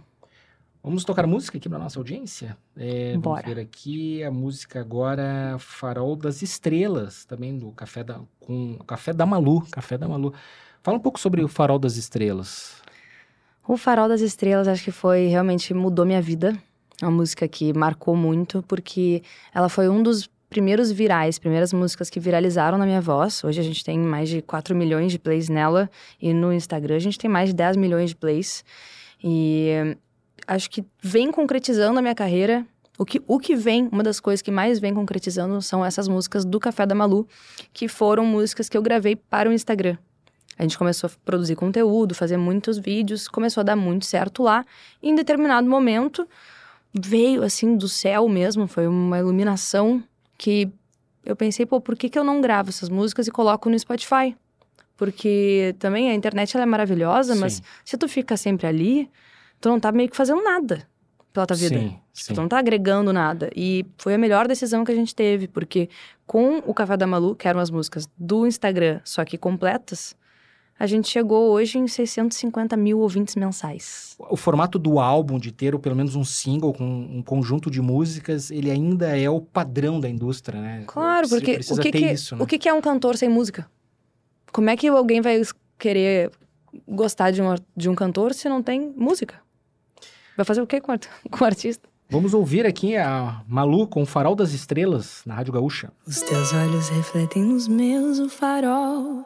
Vamos 0.85 1.03
tocar 1.03 1.27
música 1.27 1.57
aqui 1.57 1.67
pra 1.67 1.79
nossa 1.79 1.99
audiência? 1.99 2.59
É, 2.77 3.13
vamos 3.13 3.23
Bora. 3.23 3.47
ver 3.47 3.59
aqui 3.59 4.23
a 4.23 4.31
música 4.31 4.81
agora, 4.81 5.57
Farol 5.59 6.15
das 6.15 6.43
Estrelas, 6.43 7.25
também 7.25 7.57
do 7.57 7.73
Café 7.73 8.05
da... 8.05 8.21
com 8.39 8.77
Café 8.87 9.15
da 9.15 9.25
Malu, 9.25 9.63
Café 9.71 9.97
da 9.97 10.07
Malu. 10.07 10.35
Fala 10.83 10.99
um 10.99 11.01
pouco 11.01 11.19
sobre 11.19 11.43
o 11.43 11.49
Farol 11.49 11.79
das 11.79 11.97
Estrelas. 11.97 12.83
O 13.67 13.79
Farol 13.79 14.11
das 14.11 14.21
Estrelas 14.21 14.69
acho 14.69 14.85
que 14.85 14.91
foi 14.91 15.29
realmente 15.29 15.73
mudou 15.73 16.05
minha 16.05 16.21
vida. 16.21 16.55
É 17.01 17.07
uma 17.07 17.13
música 17.13 17.49
que 17.49 17.73
marcou 17.73 18.15
muito 18.15 18.63
porque 18.65 19.23
ela 19.55 19.71
foi 19.71 19.89
um 19.89 20.03
dos 20.03 20.29
primeiros 20.51 20.93
virais, 20.93 21.39
primeiras 21.39 21.73
músicas 21.73 22.11
que 22.11 22.21
viralizaram 22.21 22.77
na 22.77 22.85
minha 22.85 23.01
voz. 23.01 23.43
Hoje 23.43 23.59
a 23.59 23.65
gente 23.65 23.83
tem 23.83 23.99
mais 23.99 24.29
de 24.29 24.43
4 24.43 24.77
milhões 24.77 25.11
de 25.11 25.19
plays 25.19 25.49
nela 25.49 25.91
e 26.21 26.35
no 26.35 26.53
Instagram 26.53 26.97
a 26.97 27.01
gente 27.01 27.19
tem 27.19 27.31
mais 27.31 27.49
de 27.49 27.55
10 27.55 27.79
milhões 27.79 28.11
de 28.11 28.17
plays. 28.17 28.63
E 29.27 29.97
acho 30.47 30.71
que 30.71 30.85
vem 31.01 31.31
concretizando 31.31 31.99
a 31.99 32.03
minha 32.03 32.15
carreira. 32.15 32.67
O 32.97 33.05
que, 33.05 33.21
o 33.27 33.41
que 33.41 33.57
vem, 33.57 33.89
uma 33.91 34.03
das 34.03 34.21
coisas 34.21 34.41
que 34.41 34.51
mais 34.51 34.79
vem 34.79 34.95
concretizando 34.95 35.61
são 35.61 35.85
essas 35.85 36.07
músicas 36.07 36.45
do 36.45 36.61
Café 36.61 36.87
da 36.87 36.95
Malu, 36.95 37.27
que 37.73 37.89
foram 37.89 38.25
músicas 38.25 38.69
que 38.69 38.77
eu 38.77 38.83
gravei 38.83 39.17
para 39.17 39.51
o 39.51 39.53
Instagram. 39.53 39.97
A 40.57 40.63
gente 40.63 40.79
começou 40.79 41.09
a 41.09 41.13
produzir 41.25 41.57
conteúdo, 41.57 42.15
fazer 42.15 42.37
muitos 42.37 42.79
vídeos, 42.79 43.27
começou 43.27 43.63
a 43.63 43.65
dar 43.65 43.77
muito 43.77 44.07
certo 44.07 44.43
lá. 44.43 44.65
E 45.03 45.11
em 45.11 45.15
determinado 45.15 45.69
momento, 45.69 46.29
veio 46.93 47.43
assim 47.43 47.77
do 47.77 47.89
céu 47.89 48.29
mesmo, 48.29 48.69
foi 48.69 48.87
uma 48.87 49.19
iluminação 49.19 50.03
que 50.39 50.71
eu 51.25 51.35
pensei, 51.35 51.67
pô, 51.67 51.81
por 51.81 51.97
que, 51.97 52.09
que 52.09 52.19
eu 52.19 52.23
não 52.23 52.41
gravo 52.41 52.69
essas 52.69 52.89
músicas 52.89 53.27
e 53.27 53.31
coloco 53.31 53.69
no 53.69 53.79
Spotify? 53.79 54.37
Porque 54.97 55.75
também 55.81 56.11
a 56.11 56.15
internet 56.15 56.55
ela 56.55 56.63
é 56.63 56.67
maravilhosa, 56.67 57.35
mas 57.35 57.55
Sim. 57.55 57.63
se 57.85 57.97
tu 57.97 58.09
fica 58.09 58.37
sempre 58.37 58.67
ali, 58.67 59.11
tu 59.65 59.71
não 59.71 59.81
tá 59.81 59.91
meio 59.91 60.11
que 60.11 60.17
fazendo 60.17 60.43
nada 60.43 60.87
pela 61.33 61.47
tua 61.47 61.57
vida. 61.57 61.79
Sim, 61.79 61.99
Tipo, 62.13 62.29
sim. 62.29 62.35
tu 62.35 62.41
não 62.43 62.49
tá 62.49 62.59
agregando 62.59 63.13
nada. 63.13 63.51
E 63.57 63.85
foi 63.97 64.15
a 64.15 64.19
melhor 64.19 64.47
decisão 64.47 64.85
que 64.85 64.93
a 64.93 64.95
gente 64.95 65.15
teve, 65.15 65.49
porque 65.49 65.89
com 66.27 66.59
o 66.59 66.75
Café 66.75 66.97
da 66.97 67.07
Malu, 67.07 67.35
que 67.35 67.49
eram 67.49 67.59
as 67.59 67.71
músicas 67.71 68.09
do 68.17 68.47
Instagram, 68.47 69.01
só 69.05 69.25
que 69.25 69.37
completas, 69.39 70.15
a 70.79 70.87
gente 70.87 71.09
chegou 71.09 71.51
hoje 71.51 71.79
em 71.79 71.89
650 71.89 72.77
mil 72.77 73.01
ouvintes 73.01 73.35
mensais. 73.37 74.17
O 74.19 74.37
formato 74.37 74.79
do 74.79 75.01
álbum, 75.01 75.39
de 75.39 75.51
ter 75.51 75.75
ou 75.75 75.81
pelo 75.81 75.97
menos 75.97 76.15
um 76.15 76.25
single 76.25 76.73
com 76.73 76.85
um 76.85 77.23
conjunto 77.23 77.71
de 77.71 77.81
músicas, 77.81 78.51
ele 78.51 78.71
ainda 78.71 79.19
é 79.19 79.31
o 79.31 79.41
padrão 79.41 79.99
da 79.99 80.09
indústria, 80.09 80.61
né? 80.61 80.85
Claro, 80.87 81.29
porque 81.29 81.59
o 81.71 81.77
que, 81.79 81.91
que, 81.91 82.13
isso, 82.13 82.37
né? 82.37 82.43
o 82.43 82.47
que, 82.47 82.59
que 82.59 82.69
é 82.69 82.73
um 82.73 82.83
cantor 82.83 83.17
sem 83.17 83.29
música? 83.29 83.69
Como 84.53 84.69
é 84.69 84.77
que 84.77 84.87
alguém 84.87 85.21
vai 85.21 85.41
querer 85.79 86.31
gostar 86.87 87.31
de 87.31 87.43
um, 87.43 87.55
de 87.77 87.89
um 87.89 87.95
cantor 87.95 88.35
se 88.35 88.49
não 88.49 88.63
tem 88.63 88.93
música? 88.97 89.44
Vai 90.37 90.45
fazer 90.45 90.61
o 90.63 90.67
quê 90.67 90.81
com 90.81 90.91
o 90.91 90.93
art- 90.93 91.07
com 91.31 91.45
o 91.45 91.47
artista? 91.47 91.89
Vamos 92.11 92.35
ouvir 92.35 92.67
aqui 92.67 92.97
a 92.97 93.41
Malu 93.49 93.87
com 93.87 94.03
o 94.03 94.07
Farol 94.07 94.35
das 94.37 94.53
Estrelas 94.53 95.23
na 95.25 95.35
Rádio 95.35 95.53
Gaúcha. 95.55 95.91
Os 96.07 96.21
teus 96.21 96.53
olhos 96.53 96.89
refletem 96.91 97.43
nos 97.43 97.67
meus 97.67 98.19
o 98.19 98.29
farol 98.29 99.25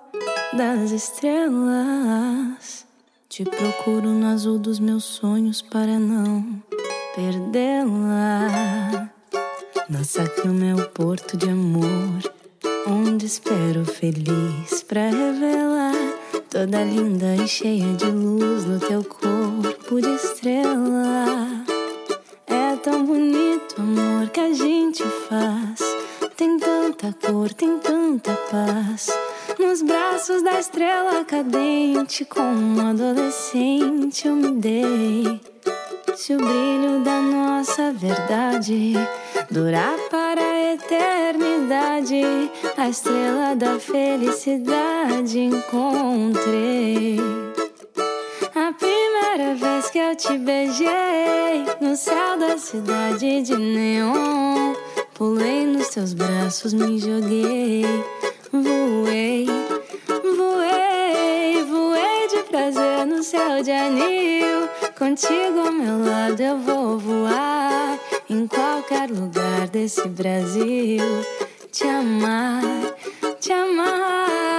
das 0.56 0.92
estrelas. 0.92 2.86
Te 3.28 3.44
procuro 3.44 4.08
no 4.10 4.26
azul 4.28 4.58
dos 4.58 4.78
meus 4.78 5.02
sonhos 5.04 5.60
para 5.60 5.98
não 5.98 6.62
perdê-la. 7.16 9.10
Nossa 9.90 10.26
cama 10.28 10.64
é 10.66 10.74
o 10.74 10.88
porto 10.90 11.36
de 11.36 11.50
amor, 11.50 12.32
onde 12.86 13.26
espero 13.26 13.84
feliz 13.84 14.82
pra 14.84 15.10
revelar 15.10 15.94
toda 16.48 16.84
linda 16.84 17.34
e 17.36 17.46
cheia 17.48 17.92
de 17.94 18.06
luz 18.06 18.64
no 18.64 18.78
teu 18.78 19.02
corpo 19.04 19.77
de 19.96 20.14
estrela. 20.14 21.64
É 22.46 22.76
tão 22.76 23.06
bonito 23.06 23.76
o 23.78 23.80
amor 23.80 24.28
que 24.28 24.38
a 24.38 24.52
gente 24.52 25.02
faz. 25.02 25.80
Tem 26.36 26.58
tanta 26.58 27.14
cor, 27.26 27.50
tem 27.54 27.78
tanta 27.78 28.34
paz. 28.50 29.08
Nos 29.58 29.80
braços 29.80 30.42
da 30.42 30.60
estrela 30.60 31.24
cadente, 31.24 32.26
como 32.26 32.82
adolescente, 32.82 34.28
eu 34.28 34.36
me 34.36 34.60
dei. 34.60 35.40
Se 36.14 36.34
o 36.34 36.36
brilho 36.36 37.02
da 37.02 37.22
nossa 37.22 37.90
verdade 37.90 38.92
durar 39.50 39.98
para 40.10 40.40
a 40.40 40.74
eternidade, 40.74 42.20
a 42.76 42.90
estrela 42.90 43.56
da 43.56 43.80
felicidade 43.80 45.40
encontrei. 45.40 47.47
Primeira 49.38 49.54
vez 49.54 49.90
que 49.90 49.98
eu 50.00 50.16
te 50.16 50.36
beijei 50.36 51.64
no 51.80 51.94
céu 51.94 52.36
da 52.40 52.58
cidade 52.58 53.42
de 53.42 53.56
neon, 53.56 54.74
pulei 55.14 55.64
nos 55.64 55.86
teus 55.90 56.12
braços, 56.12 56.74
me 56.74 56.98
joguei, 56.98 57.84
voei, 58.50 59.46
voei, 60.36 61.64
voei 61.70 62.28
de 62.28 62.42
prazer 62.50 63.06
no 63.06 63.22
céu 63.22 63.62
de 63.62 63.70
anil. 63.70 64.68
Contigo 64.98 65.60
ao 65.66 65.70
meu 65.70 66.04
lado 66.04 66.40
eu 66.40 66.58
vou 66.58 66.98
voar 66.98 67.96
em 68.28 68.44
qualquer 68.48 69.08
lugar 69.08 69.68
desse 69.68 70.08
Brasil. 70.08 70.98
Te 71.70 71.84
amar, 71.84 72.60
te 73.38 73.52
amar. 73.52 74.57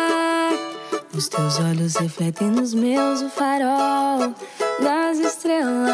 Os 1.20 1.28
teus 1.28 1.60
olhos 1.60 1.96
refletem 1.98 2.50
nos 2.50 2.74
meus 2.74 3.22
o 3.22 3.28
farol 3.30 4.34
das 4.82 5.18
estrelas. 5.20 5.92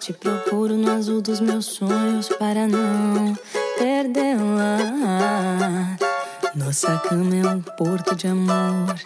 Te 0.00 0.12
procuro 0.12 0.74
no 0.74 0.90
azul 0.90 1.22
dos 1.22 1.38
meus 1.38 1.66
sonhos 1.66 2.28
para 2.30 2.66
não 2.66 3.32
perdê-la. 3.78 4.78
Nossa 6.56 6.98
cama 7.08 7.36
é 7.36 7.46
um 7.46 7.60
porto 7.60 8.16
de 8.16 8.26
amor, 8.26 8.96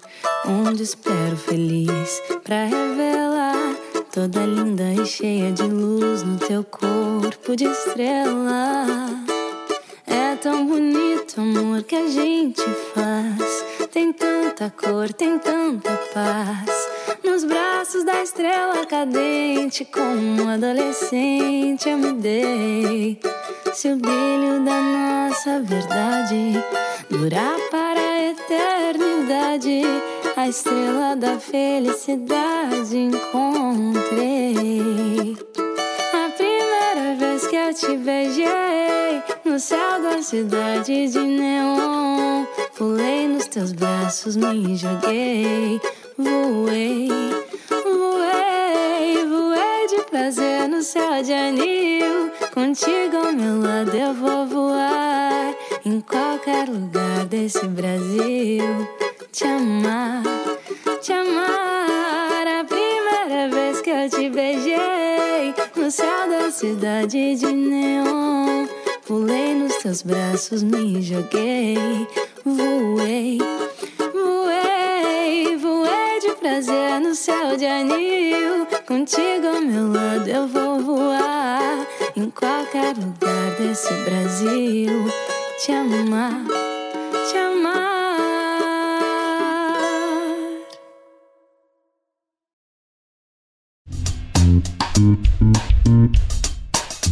onde 0.46 0.82
espero 0.82 1.36
feliz 1.36 2.18
pra 2.42 2.64
revelar 2.64 3.76
toda 4.10 4.46
linda 4.46 4.94
e 4.94 5.04
cheia 5.04 5.52
de 5.52 5.64
luz 5.64 6.22
no 6.22 6.38
teu 6.38 6.64
corpo 6.64 7.54
de 7.54 7.64
estrela. 7.64 8.86
É 10.06 10.34
tão 10.36 10.66
bonito 10.66 11.38
amor 11.38 11.82
que 11.82 11.96
a 11.96 12.08
gente 12.08 12.62
faz. 12.94 13.77
Tem 13.92 14.12
tanta 14.12 14.70
cor, 14.70 15.12
tem 15.14 15.38
tanta 15.38 15.90
paz. 16.12 16.88
Nos 17.24 17.42
braços 17.44 18.04
da 18.04 18.22
estrela 18.22 18.84
cadente, 18.84 19.84
como 19.86 20.42
um 20.42 20.48
adolescente, 20.48 21.88
eu 21.88 21.96
me 21.96 22.12
dei. 22.12 23.18
Se 23.72 23.90
o 23.90 23.96
brilho 23.96 24.62
da 24.64 24.80
nossa 24.80 25.60
verdade 25.60 26.62
durar 27.08 27.56
para 27.70 27.98
a 27.98 28.30
eternidade, 28.30 29.82
a 30.36 30.48
estrela 30.48 31.16
da 31.16 31.38
felicidade 31.38 32.98
encontrei. 32.98 34.46
A 36.12 36.30
primeira 36.36 37.14
vez 37.18 37.46
que 37.46 37.56
eu 37.56 37.72
te 37.72 37.96
beijei 37.96 39.22
no 39.48 39.58
céu 39.58 40.02
da 40.02 40.20
cidade 40.20 41.08
de 41.08 41.20
neon, 41.20 42.44
pulei 42.76 43.26
nos 43.26 43.46
teus 43.46 43.72
braços, 43.72 44.36
me 44.36 44.76
joguei, 44.76 45.80
voei, 46.18 47.08
voei, 47.70 49.24
voei 49.26 49.86
de 49.88 50.04
prazer 50.10 50.68
no 50.68 50.82
céu 50.82 51.22
de 51.22 51.32
anil. 51.32 52.30
Contigo 52.52 53.16
ao 53.16 53.32
meu 53.32 53.62
lado 53.62 53.96
eu 53.96 54.12
vou 54.12 54.46
voar 54.46 55.54
em 55.84 55.98
qualquer 56.02 56.68
lugar 56.68 57.24
desse 57.24 57.66
Brasil. 57.68 58.86
Te 59.32 59.44
amar, 59.44 60.22
te 61.00 61.12
amar. 61.12 62.46
A 62.60 62.64
primeira 62.64 63.48
vez 63.48 63.80
que 63.80 63.90
eu 63.90 64.10
te 64.10 64.28
beijei 64.28 65.54
no 65.74 65.90
céu 65.90 66.28
da 66.28 66.50
cidade 66.50 67.34
de 67.36 67.46
neon. 67.46 68.77
Pulei 69.08 69.54
nos 69.54 69.74
teus 69.76 70.02
braços, 70.02 70.62
me 70.62 71.00
joguei, 71.00 71.78
voei, 72.44 73.38
voei, 74.12 75.56
voei 75.56 76.20
de 76.20 76.34
prazer 76.38 77.00
no 77.00 77.14
céu 77.14 77.56
de 77.56 77.64
anil. 77.64 78.66
Contigo 78.86 79.46
ao 79.46 79.62
meu 79.62 79.90
lado 79.90 80.28
eu 80.28 80.46
vou 80.46 80.80
voar 80.80 81.86
em 82.14 82.28
qualquer 82.28 82.94
lugar 82.98 83.56
desse 83.56 83.94
Brasil. 84.04 85.06
Te 85.64 85.72
amar, 85.72 86.44
te 87.30 87.38
amar. 87.38 88.18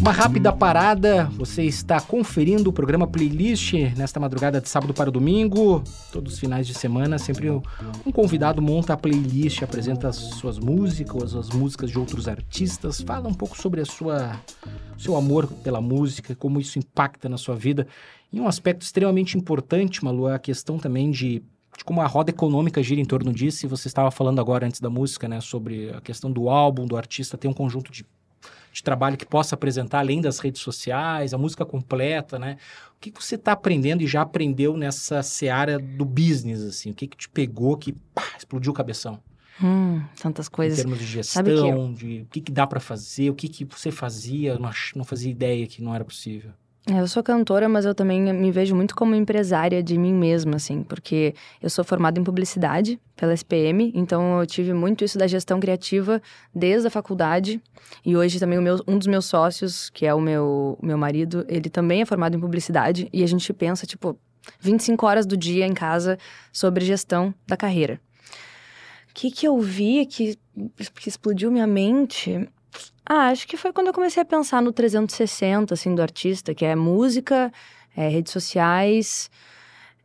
Uma 0.07 0.12
rápida 0.12 0.53
parada, 0.53 1.25
você 1.33 1.64
está 1.64 2.01
conferindo 2.01 2.71
o 2.71 2.73
programa 2.73 3.09
Playlist 3.09 3.73
nesta 3.97 4.21
madrugada 4.21 4.61
de 4.61 4.69
sábado 4.69 4.95
para 4.95 5.11
domingo. 5.11 5.83
Todos 6.12 6.35
os 6.35 6.38
finais 6.38 6.64
de 6.64 6.75
semana, 6.75 7.19
sempre 7.19 7.51
um 7.51 8.12
convidado 8.12 8.62
monta 8.62 8.92
a 8.92 8.97
playlist, 8.97 9.64
apresenta 9.64 10.07
as 10.07 10.14
suas 10.14 10.61
músicas, 10.61 11.35
as 11.35 11.51
músicas 11.51 11.90
de 11.90 11.99
outros 11.99 12.29
artistas, 12.29 13.01
fala 13.01 13.29
um 13.29 13.35
pouco 13.35 13.61
sobre 13.61 13.81
a 13.81 13.85
sua 13.85 14.40
seu 14.97 15.16
amor 15.16 15.49
pela 15.49 15.81
música, 15.81 16.37
como 16.37 16.61
isso 16.61 16.79
impacta 16.79 17.29
na 17.29 17.37
sua 17.37 17.57
vida. 17.57 17.85
E 18.33 18.40
um 18.40 18.47
aspecto 18.47 18.83
extremamente 18.83 19.37
importante, 19.37 20.05
Malu, 20.05 20.29
é 20.29 20.37
a 20.37 20.38
questão 20.38 20.79
também 20.79 21.11
de, 21.11 21.42
de 21.77 21.85
como 21.85 22.01
a 22.01 22.07
roda 22.07 22.31
econômica 22.31 22.81
gira 22.81 23.01
em 23.01 23.05
torno 23.05 23.33
disso. 23.33 23.66
E 23.66 23.69
você 23.69 23.88
estava 23.88 24.12
falando 24.12 24.40
agora 24.40 24.69
antes 24.69 24.81
da 24.81 24.88
música, 24.88 25.27
né, 25.27 25.40
sobre 25.40 25.90
a 25.90 26.01
questão 26.01 26.31
do 26.31 26.49
álbum, 26.49 26.87
do 26.87 26.97
artista 26.97 27.37
ter 27.37 27.49
um 27.49 27.53
conjunto 27.53 27.90
de 27.90 28.07
de 28.73 28.83
trabalho 28.83 29.17
que 29.17 29.25
possa 29.27 29.55
apresentar 29.55 30.01
além 30.01 30.21
das 30.21 30.39
redes 30.39 30.61
sociais, 30.61 31.33
a 31.33 31.39
música 31.39 31.65
completa, 31.65 32.39
né? 32.39 32.59
O 32.97 33.01
que, 33.01 33.11
que 33.11 33.23
você 33.23 33.35
está 33.35 33.53
aprendendo 33.53 34.03
e 34.03 34.07
já 34.07 34.23
aprendeu 34.23 34.77
nessa 34.77 35.23
seara 35.23 35.79
do 35.79 36.05
business, 36.05 36.63
assim? 36.63 36.91
O 36.91 36.95
que, 36.95 37.07
que 37.07 37.17
te 37.17 37.29
pegou 37.29 37.77
que 37.77 37.93
pá, 37.93 38.23
explodiu 38.37 38.73
o 38.73 38.75
cabeção? 38.75 39.21
Hum, 39.63 40.03
tantas 40.21 40.49
Em 40.49 40.51
coisas. 40.51 40.79
termos 40.79 40.99
de 40.99 41.25
Sabe 41.25 41.51
que 41.51 41.57
gestão, 41.57 41.93
de 41.93 42.21
o 42.23 42.27
que, 42.27 42.41
que 42.41 42.53
dá 42.53 42.67
para 42.67 42.81
fazer, 42.81 43.31
o 43.31 43.35
que, 43.35 43.49
que 43.49 43.65
você 43.65 43.91
fazia, 43.91 44.53
eu 44.53 44.59
não, 44.59 44.71
não 44.95 45.05
fazia 45.05 45.31
ideia 45.31 45.67
que 45.67 45.83
não 45.83 45.95
era 45.95 46.05
possível. 46.05 46.53
É, 46.88 47.01
Eu 47.01 47.09
sou 47.09 47.22
cantora, 47.22 47.68
mas 47.68 47.85
eu 47.85 47.94
também 47.94 48.33
me 48.33 48.51
vejo 48.53 48.75
muito 48.77 48.94
como 48.94 49.14
empresária 49.14 49.83
de 49.83 49.99
mim 49.99 50.14
mesma, 50.14 50.57
assim, 50.57 50.85
porque 50.85 51.35
eu 51.61 51.68
sou 51.68 51.85
formada 51.85 52.20
em 52.20 52.25
publicidade 52.25 53.01
pela 53.16 53.35
SPM, 53.35 53.90
então 53.94 54.38
eu 54.40 54.46
tive 54.46 54.72
muito 54.72 55.05
isso 55.05 55.18
da 55.18 55.27
gestão 55.27 55.59
criativa 55.59 56.22
desde 56.55 56.87
a 56.87 56.90
faculdade. 56.90 57.61
E 58.05 58.16
hoje 58.16 58.38
também 58.38 58.61
meu- 58.61 58.83
um 58.87 58.99
dos 58.99 59.09
meus 59.09 59.27
sócios, 59.27 59.90
que 59.90 60.07
é 60.07 60.14
o 60.14 60.20
meu, 60.20 60.79
meu 60.81 60.96
marido, 60.96 61.44
ele 61.49 61.68
também 61.68 62.03
é 62.03 62.05
formado 62.07 62.37
em 62.37 62.40
publicidade 62.40 63.09
e 63.12 63.25
a 63.25 63.27
gente 63.27 63.53
pensa, 63.53 63.85
tipo, 63.85 64.16
25 64.61 65.05
horas 65.07 65.27
do 65.27 65.37
dia 65.37 65.66
em 65.66 65.75
casa 65.75 66.16
sobre 66.53 66.85
gestão 66.85 67.35
da 67.49 67.57
carreira. 67.57 68.01
O 69.11 69.14
que, 69.18 69.31
que 69.31 69.49
eu 69.49 69.59
vi 69.59 70.07
que, 70.07 70.38
que 71.01 71.09
explodiu 71.09 71.51
minha 71.51 71.66
mente? 71.66 72.49
Ah, 73.05 73.29
acho 73.29 73.47
que 73.47 73.57
foi 73.57 73.73
quando 73.73 73.89
eu 73.89 73.93
comecei 73.93 74.23
a 74.23 74.27
pensar 74.27 74.61
no 74.61 74.73
360, 74.73 75.75
assim, 75.75 75.95
do 75.95 76.03
artista, 76.03 76.55
que 76.55 76.65
é 76.65 76.75
música, 76.75 77.53
é, 77.97 78.09
redes 78.09 78.33
sociais, 78.33 79.31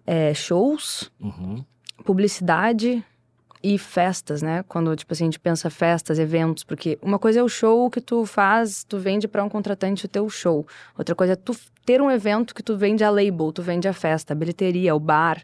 é, 0.05 0.33
shows, 0.33 1.11
Uhum. 1.19 1.63
publicidade 2.05 3.03
e 3.63 3.77
festas, 3.77 4.41
né? 4.41 4.63
Quando, 4.67 4.95
tipo 4.95 5.13
assim, 5.13 5.23
a 5.23 5.27
gente 5.27 5.39
pensa 5.39 5.69
festas, 5.69 6.17
eventos, 6.19 6.63
porque 6.63 6.97
uma 7.01 7.19
coisa 7.19 7.39
é 7.39 7.43
o 7.43 7.49
show 7.49 7.89
que 7.89 8.01
tu 8.01 8.25
faz, 8.25 8.83
tu 8.83 8.97
vende 8.97 9.27
para 9.27 9.43
um 9.43 9.49
contratante 9.49 10.05
o 10.05 10.07
teu 10.09 10.29
show. 10.29 10.65
Outra 10.97 11.13
coisa 11.15 11.33
é 11.33 11.35
tu 11.35 11.55
ter 11.85 12.01
um 12.01 12.09
evento 12.09 12.53
que 12.55 12.63
tu 12.63 12.75
vende 12.77 13.03
a 13.03 13.09
label, 13.09 13.51
tu 13.51 13.61
vende 13.61 13.87
a 13.87 13.93
festa, 13.93 14.33
a 14.33 14.35
bilheteria, 14.35 14.95
o 14.95 14.99
bar. 14.99 15.43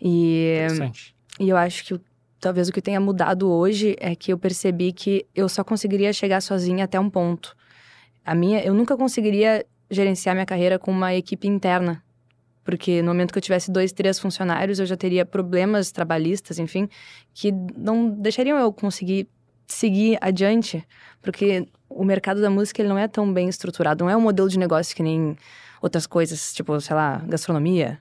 E... 0.00 0.54
Interessante. 0.58 1.14
E 1.40 1.48
eu 1.48 1.56
acho 1.56 1.84
que 1.84 1.94
o- 1.94 2.00
talvez 2.40 2.68
o 2.68 2.72
que 2.72 2.82
tenha 2.82 3.00
mudado 3.00 3.50
hoje 3.50 3.96
é 3.98 4.14
que 4.14 4.32
eu 4.32 4.38
percebi 4.38 4.92
que 4.92 5.26
eu 5.34 5.48
só 5.48 5.64
conseguiria 5.64 6.12
chegar 6.12 6.40
sozinha 6.40 6.84
até 6.84 6.98
um 6.98 7.10
ponto. 7.10 7.56
A 8.24 8.34
minha, 8.34 8.62
eu 8.62 8.74
nunca 8.74 8.96
conseguiria 8.96 9.64
gerenciar 9.90 10.34
minha 10.34 10.46
carreira 10.46 10.78
com 10.78 10.90
uma 10.90 11.14
equipe 11.14 11.46
interna. 11.46 12.02
Porque 12.64 13.00
no 13.00 13.08
momento 13.08 13.32
que 13.32 13.38
eu 13.38 13.42
tivesse 13.42 13.70
dois, 13.70 13.92
três 13.92 14.18
funcionários, 14.18 14.80
eu 14.80 14.86
já 14.86 14.96
teria 14.96 15.24
problemas 15.24 15.92
trabalhistas, 15.92 16.58
enfim, 16.58 16.88
que 17.32 17.52
não 17.76 18.10
deixariam 18.10 18.58
eu 18.58 18.72
conseguir 18.72 19.28
seguir 19.68 20.18
adiante. 20.20 20.84
Porque 21.22 21.68
o 21.88 22.04
mercado 22.04 22.40
da 22.40 22.50
música 22.50 22.82
ele 22.82 22.88
não 22.88 22.98
é 22.98 23.06
tão 23.06 23.32
bem 23.32 23.48
estruturado, 23.48 24.04
não 24.04 24.10
é 24.10 24.16
um 24.16 24.20
modelo 24.20 24.48
de 24.48 24.58
negócio 24.58 24.96
que 24.96 25.02
nem 25.02 25.36
outras 25.80 26.06
coisas, 26.06 26.52
tipo, 26.52 26.80
sei 26.80 26.96
lá, 26.96 27.18
gastronomia. 27.28 28.00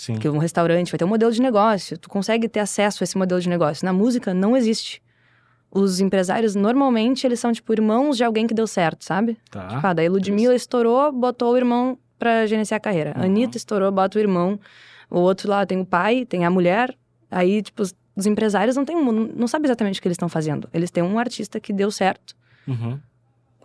Sim. 0.00 0.14
Porque 0.14 0.28
um 0.30 0.38
restaurante 0.38 0.90
vai 0.90 0.98
ter 0.98 1.04
um 1.04 1.08
modelo 1.08 1.30
de 1.30 1.42
negócio, 1.42 1.98
tu 1.98 2.08
consegue 2.08 2.48
ter 2.48 2.60
acesso 2.60 3.02
a 3.02 3.04
esse 3.04 3.18
modelo 3.18 3.38
de 3.38 3.50
negócio. 3.50 3.84
Na 3.84 3.92
música, 3.92 4.32
não 4.32 4.56
existe. 4.56 5.02
Os 5.70 6.00
empresários, 6.00 6.54
normalmente, 6.54 7.26
eles 7.26 7.38
são, 7.38 7.52
tipo, 7.52 7.70
irmãos 7.74 8.16
de 8.16 8.24
alguém 8.24 8.46
que 8.46 8.54
deu 8.54 8.66
certo, 8.66 9.04
sabe? 9.04 9.36
Tá. 9.50 9.68
Tipo, 9.68 9.86
ah, 9.86 9.92
daí 9.92 10.08
Ludmilla 10.08 10.54
estourou, 10.54 11.12
botou 11.12 11.52
o 11.52 11.56
irmão 11.56 11.98
pra 12.18 12.46
gerenciar 12.46 12.78
a 12.78 12.80
carreira. 12.80 13.12
Uhum. 13.14 13.24
Anitta 13.24 13.58
estourou, 13.58 13.92
bota 13.92 14.16
o 14.16 14.20
irmão. 14.22 14.58
O 15.10 15.18
outro 15.20 15.50
lá 15.50 15.66
tem 15.66 15.78
o 15.78 15.84
pai, 15.84 16.24
tem 16.24 16.46
a 16.46 16.50
mulher. 16.50 16.96
Aí, 17.30 17.60
tipo, 17.60 17.82
os, 17.82 17.94
os 18.16 18.24
empresários 18.24 18.76
não 18.76 18.86
tem, 18.86 18.96
um- 18.96 19.30
não 19.36 19.46
sabem 19.46 19.66
exatamente 19.66 19.98
o 19.98 20.02
que 20.02 20.08
eles 20.08 20.14
estão 20.16 20.30
fazendo. 20.30 20.66
Eles 20.72 20.90
têm 20.90 21.02
um 21.02 21.18
artista 21.18 21.60
que 21.60 21.74
deu 21.74 21.90
certo, 21.90 22.34
Uhum. 22.66 22.98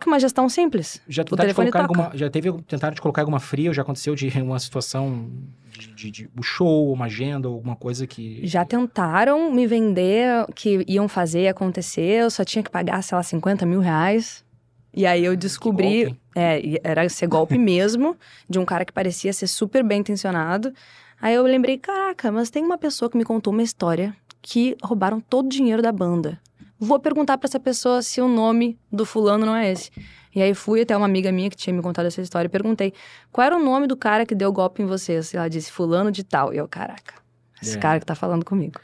Com 0.02 0.10
uma 0.10 0.20
gestão 0.20 0.48
simples. 0.48 1.00
Já 1.08 1.24
tentaram 1.24 1.52
te 1.52 1.76
alguma, 1.76 2.10
já 2.14 2.30
teve 2.30 2.52
tentaram 2.62 2.94
te 2.94 3.00
colocar 3.00 3.22
alguma 3.22 3.40
fria, 3.40 3.70
ou 3.70 3.74
já 3.74 3.82
aconteceu 3.82 4.14
de 4.14 4.28
uma 4.40 4.58
situação 4.58 5.30
de, 5.70 5.88
de, 5.94 6.10
de 6.10 6.30
um 6.36 6.42
show, 6.42 6.92
uma 6.92 7.06
agenda, 7.06 7.48
alguma 7.48 7.76
coisa 7.76 8.06
que 8.06 8.46
Já 8.46 8.64
tentaram 8.64 9.52
me 9.52 9.66
vender 9.66 10.46
que 10.54 10.84
iam 10.86 11.08
fazer 11.08 11.48
acontecer, 11.48 12.22
eu 12.22 12.30
só 12.30 12.44
tinha 12.44 12.62
que 12.62 12.70
pagar, 12.70 13.02
sei 13.02 13.16
lá, 13.16 13.22
50 13.22 13.64
mil 13.66 13.80
reais. 13.80 14.44
E 14.92 15.04
aí 15.04 15.24
eu 15.24 15.36
descobri, 15.36 16.04
golpe, 16.04 16.20
hein? 16.34 16.78
é, 16.82 16.90
era 16.90 17.08
ser 17.08 17.26
golpe 17.26 17.56
mesmo, 17.58 18.16
de 18.48 18.58
um 18.58 18.64
cara 18.64 18.84
que 18.84 18.92
parecia 18.92 19.32
ser 19.32 19.46
super 19.46 19.84
bem 19.84 20.00
intencionado. 20.00 20.72
Aí 21.20 21.34
eu 21.34 21.42
lembrei, 21.42 21.78
caraca, 21.78 22.30
mas 22.30 22.50
tem 22.50 22.64
uma 22.64 22.78
pessoa 22.78 23.10
que 23.10 23.16
me 23.16 23.24
contou 23.24 23.52
uma 23.52 23.62
história 23.62 24.14
que 24.40 24.76
roubaram 24.82 25.20
todo 25.20 25.46
o 25.46 25.48
dinheiro 25.48 25.82
da 25.82 25.92
banda. 25.92 26.40
Vou 26.78 26.98
perguntar 27.00 27.38
pra 27.38 27.46
essa 27.48 27.58
pessoa 27.60 28.02
se 28.02 28.20
o 28.20 28.28
nome 28.28 28.78
do 28.92 29.04
fulano 29.06 29.46
não 29.46 29.56
é 29.56 29.72
esse. 29.72 29.90
E 30.34 30.42
aí 30.42 30.52
fui 30.54 30.82
até 30.82 30.94
uma 30.96 31.06
amiga 31.06 31.32
minha 31.32 31.48
que 31.48 31.56
tinha 31.56 31.74
me 31.74 31.80
contado 31.80 32.06
essa 32.06 32.20
história 32.20 32.46
e 32.46 32.50
perguntei 32.50 32.92
qual 33.32 33.46
era 33.46 33.56
o 33.56 33.62
nome 33.62 33.86
do 33.86 33.96
cara 33.96 34.26
que 34.26 34.34
deu 34.34 34.52
golpe 34.52 34.82
em 34.82 34.86
vocês. 34.86 35.32
E 35.32 35.36
ela 35.38 35.48
disse, 35.48 35.72
fulano 35.72 36.12
de 36.12 36.22
tal. 36.22 36.52
E 36.52 36.58
eu, 36.58 36.68
caraca, 36.68 37.14
esse 37.62 37.76
É. 37.78 37.80
cara 37.80 37.98
que 37.98 38.04
tá 38.04 38.14
falando 38.14 38.44
comigo. 38.44 38.78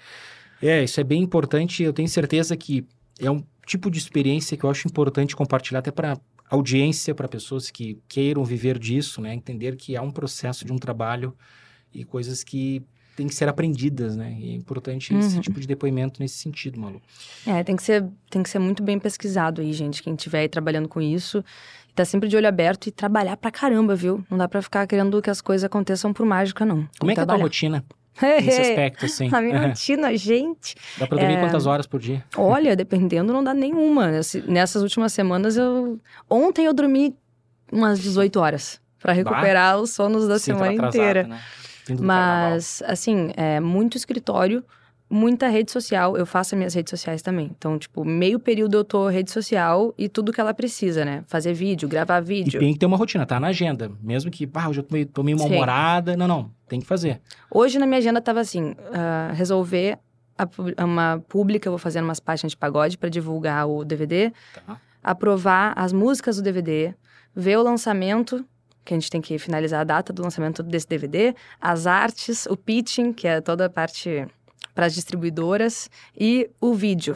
É, 0.62 0.83
isso 0.83 0.98
é 1.00 1.05
bem 1.05 1.22
importante. 1.22 1.83
Eu 1.83 1.92
tenho 1.92 2.09
certeza 2.09 2.57
que 2.57 2.87
é 3.20 3.31
um 3.31 3.44
tipo 3.66 3.90
de 3.90 3.98
experiência 3.98 4.57
que 4.57 4.64
eu 4.64 4.70
acho 4.70 4.88
importante 4.88 5.37
compartilhar 5.37 5.81
até 5.81 5.90
para 5.90 6.18
audiência, 6.48 7.14
para 7.14 7.28
pessoas 7.28 7.70
que 7.70 7.98
queiram 8.09 8.44
viver 8.44 8.78
disso, 8.78 9.20
né? 9.20 9.35
Entender 9.35 9.76
que 9.76 9.94
há 9.96 10.02
um 10.02 10.11
processo 10.11 10.64
de 10.64 10.72
um 10.72 10.76
trabalho 10.78 11.37
e 11.92 12.05
coisas 12.05 12.42
que 12.42 12.83
têm 13.16 13.27
que 13.27 13.35
ser 13.35 13.48
aprendidas, 13.48 14.16
né? 14.16 14.35
E 14.38 14.51
é 14.51 14.55
importante 14.55 15.14
esse 15.14 15.37
Uhum. 15.37 15.40
tipo 15.40 15.61
de 15.61 15.66
depoimento 15.66 16.20
nesse 16.20 16.37
sentido, 16.38 16.81
Malu. 16.81 17.01
É, 17.46 17.62
tem 17.62 17.77
que 17.77 17.83
ser, 17.83 18.05
tem 18.31 18.42
que 18.42 18.48
ser 18.51 18.59
muito 18.59 18.83
bem 18.83 18.98
pesquisado 18.98 19.61
aí, 19.61 19.72
gente. 19.72 20.03
Quem 20.03 20.14
estiver 20.14 20.40
aí 20.40 20.48
trabalhando 20.48 20.88
com 20.88 21.01
isso, 21.01 21.44
tá 21.94 22.05
sempre 22.05 22.29
de 22.29 22.37
olho 22.37 22.48
aberto 22.48 22.87
e 22.87 22.90
trabalhar 22.90 23.37
pra 23.37 23.51
caramba, 23.51 23.94
viu? 23.94 24.25
Não 24.31 24.38
dá 24.38 24.48
pra 24.48 24.62
ficar 24.62 24.87
querendo 24.87 25.20
que 25.20 25.31
as 25.31 25.40
coisas 25.40 25.64
aconteçam 25.64 26.12
por 26.12 26.25
mágica, 26.27 26.64
não. 26.64 26.88
Como 26.98 27.11
é 27.11 27.14
que 27.14 27.20
é 27.20 27.22
a 27.22 27.27
tua 27.27 27.37
rotina 27.37 27.85
nesse 28.22 28.61
aspecto, 28.61 29.05
assim? 29.07 29.29
A 29.33 29.40
minha 29.40 29.59
rotina, 29.68 30.16
gente. 30.16 30.75
Dá 30.98 31.07
pra 31.07 31.18
dormir 31.18 31.35
é- 31.37 31.40
quantas 31.40 31.66
horas 31.66 31.87
por 31.87 32.01
dia? 32.01 32.25
Olha, 32.37 32.75
dependendo, 32.77 33.33
não 33.33 33.42
dá 33.44 33.53
nenhuma. 33.55 34.11
Esse- 34.18 34.42
Nessas 34.42 34.83
últimas 34.83 35.12
semanas, 35.12 35.57
eu. 35.57 35.98
Ontem 36.29 36.64
eu 36.66 36.72
dormi 36.75 37.14
umas 37.70 38.01
18 38.01 38.38
horas 38.38 38.81
pra 38.98 39.12
recuperar 39.12 39.79
os 39.81 39.90
sonos 39.90 40.29
da 40.29 40.38
Sim, 40.38 40.53
semana 40.53 40.72
atrasado, 40.72 40.94
inteira. 40.94 41.22
né? 41.27 41.40
Do 41.87 41.97
carnaval. 41.99 42.51
Mas, 42.51 42.83
assim, 42.87 43.31
é 43.37 43.59
muito 43.61 43.97
escritório, 43.97 44.64
muita 45.11 45.49
rede 45.49 45.71
social. 45.71 46.16
Eu 46.16 46.25
faço 46.25 46.55
as 46.55 46.59
minhas 46.59 46.75
redes 46.75 46.90
sociais 46.90 47.21
também. 47.23 47.51
Então, 47.57 47.79
tipo, 47.79 48.05
meio 48.05 48.38
período 48.38 48.77
eu 48.79 48.85
tô 48.85 49.09
rede 49.09 49.31
social 49.31 49.92
e 49.99 50.09
tudo 50.09 50.33
que 50.33 50.40
ela 50.40 50.55
precisa, 50.55 51.05
né? 51.05 51.23
Fazer 51.27 51.53
vídeo, 51.53 51.88
gravar 51.88 52.23
E 52.23 52.25
vídeo. 52.25 52.61
tem 52.61 52.73
que 52.73 52.79
ter 52.79 52.87
uma 52.87 52.97
rotina, 52.97 53.27
tá 53.27 53.38
na 53.38 53.49
agenda. 53.49 53.90
Mesmo 54.03 54.31
que, 54.31 54.49
ah, 54.55 54.68
hoje 54.68 54.81
eu 54.81 54.85
tô 54.85 54.95
meio, 54.95 55.07
tô 55.07 55.23
meio 55.23 55.37
Sim. 55.38 55.45
mal-humorada. 55.45 56.16
Não, 56.16 56.27
não, 56.29 56.51
tem 56.68 56.81
que 56.81 56.87
fazer. 56.87 57.21
Hoje 57.51 57.79
na 57.79 57.87
minha 57.87 57.99
agenda 57.99 58.21
tava 58.21 58.40
assim, 58.40 58.75
ah, 58.95 59.33
resolver 59.35 59.99
a 60.77 60.85
uma 60.85 61.23
pública, 61.29 61.68
eu 61.68 61.73
vou 61.73 61.79
fazer 61.79 62.01
umas 62.01 62.18
páginas 62.18 62.53
de 62.53 62.57
pagode 62.57 62.97
pra 62.97 63.09
divulgar 63.11 63.68
o 63.68 63.85
DVD, 63.85 64.33
Tá? 64.66 64.81
aprovar 65.03 65.73
as 65.77 65.92
músicas 65.92 66.37
do 66.37 66.42
DVD, 66.42 66.95
ver 67.35 67.59
o 67.59 67.62
lançamento, 67.62 68.45
que 68.85 68.95
a 68.95 68.97
gente 68.97 69.11
tem 69.11 69.21
que 69.21 69.38
finalizar 69.38 69.81
a 69.81 69.85
data 69.85 70.12
do 70.12 70.23
lançamento 70.23 70.62
desse 70.62 70.87
DVD, 70.87 71.35
as 71.61 71.87
artes, 71.87 72.47
o 72.47 72.57
pitching, 72.57 73.12
que 73.12 73.27
é 73.29 73.40
toda 73.40 73.66
a 73.66 73.71
parte 73.71 74.27
para 74.75 74.87
as 74.87 74.95
distribuidoras, 74.95 75.90
e 76.18 76.51
o 76.61 76.75
vídeo. 76.75 77.14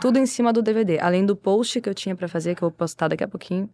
Tudo 0.00 0.18
em 0.18 0.26
cima 0.26 0.52
do 0.52 0.62
DVD, 0.62 0.98
além 0.98 1.24
do 1.26 1.34
post 1.36 1.80
que 1.80 1.88
eu 1.88 1.94
tinha 1.94 2.14
pra 2.16 2.28
fazer, 2.28 2.54
que 2.54 2.62
eu 2.62 2.68
vou 2.68 2.76
postar 2.76 3.08
daqui 3.08 3.24
a 3.24 3.28
pouquinho, 3.28 3.68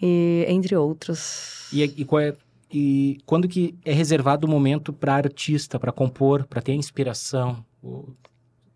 e 0.00 0.44
entre 0.48 0.76
outros. 0.76 1.68
E, 1.72 1.82
e 1.84 2.06
é- 2.18 2.36
e 2.70 3.18
quando 3.24 3.48
que 3.48 3.74
é 3.84 3.92
reservado 3.92 4.46
o 4.46 4.50
momento 4.50 4.92
para 4.92 5.14
artista, 5.14 5.78
para 5.78 5.90
compor, 5.90 6.44
para 6.46 6.60
ter 6.60 6.72
a 6.72 6.74
inspiração? 6.74 7.64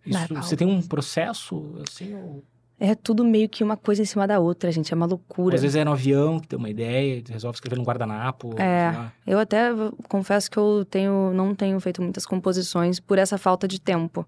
Isso, 0.04 0.34
você 0.34 0.56
tem 0.56 0.66
um 0.66 0.80
processo, 0.82 1.74
assim, 1.86 2.14
ou... 2.14 2.42
É 2.84 2.96
tudo 2.96 3.24
meio 3.24 3.48
que 3.48 3.62
uma 3.62 3.76
coisa 3.76 4.02
em 4.02 4.04
cima 4.04 4.26
da 4.26 4.40
outra, 4.40 4.72
gente, 4.72 4.92
é 4.92 4.96
uma 4.96 5.06
loucura. 5.06 5.54
às 5.54 5.62
vezes 5.62 5.76
é 5.76 5.84
no 5.84 5.92
avião, 5.92 6.40
que 6.40 6.48
tem 6.48 6.58
uma 6.58 6.68
ideia, 6.68 7.22
resolve 7.28 7.54
escrever 7.54 7.78
no 7.78 7.84
guardanapo. 7.84 8.60
É. 8.60 8.92
Eu 9.24 9.38
até 9.38 9.68
confesso 10.08 10.50
que 10.50 10.56
eu 10.56 10.84
tenho, 10.90 11.32
não 11.32 11.54
tenho 11.54 11.78
feito 11.78 12.02
muitas 12.02 12.26
composições 12.26 12.98
por 12.98 13.18
essa 13.18 13.38
falta 13.38 13.68
de 13.68 13.80
tempo. 13.80 14.26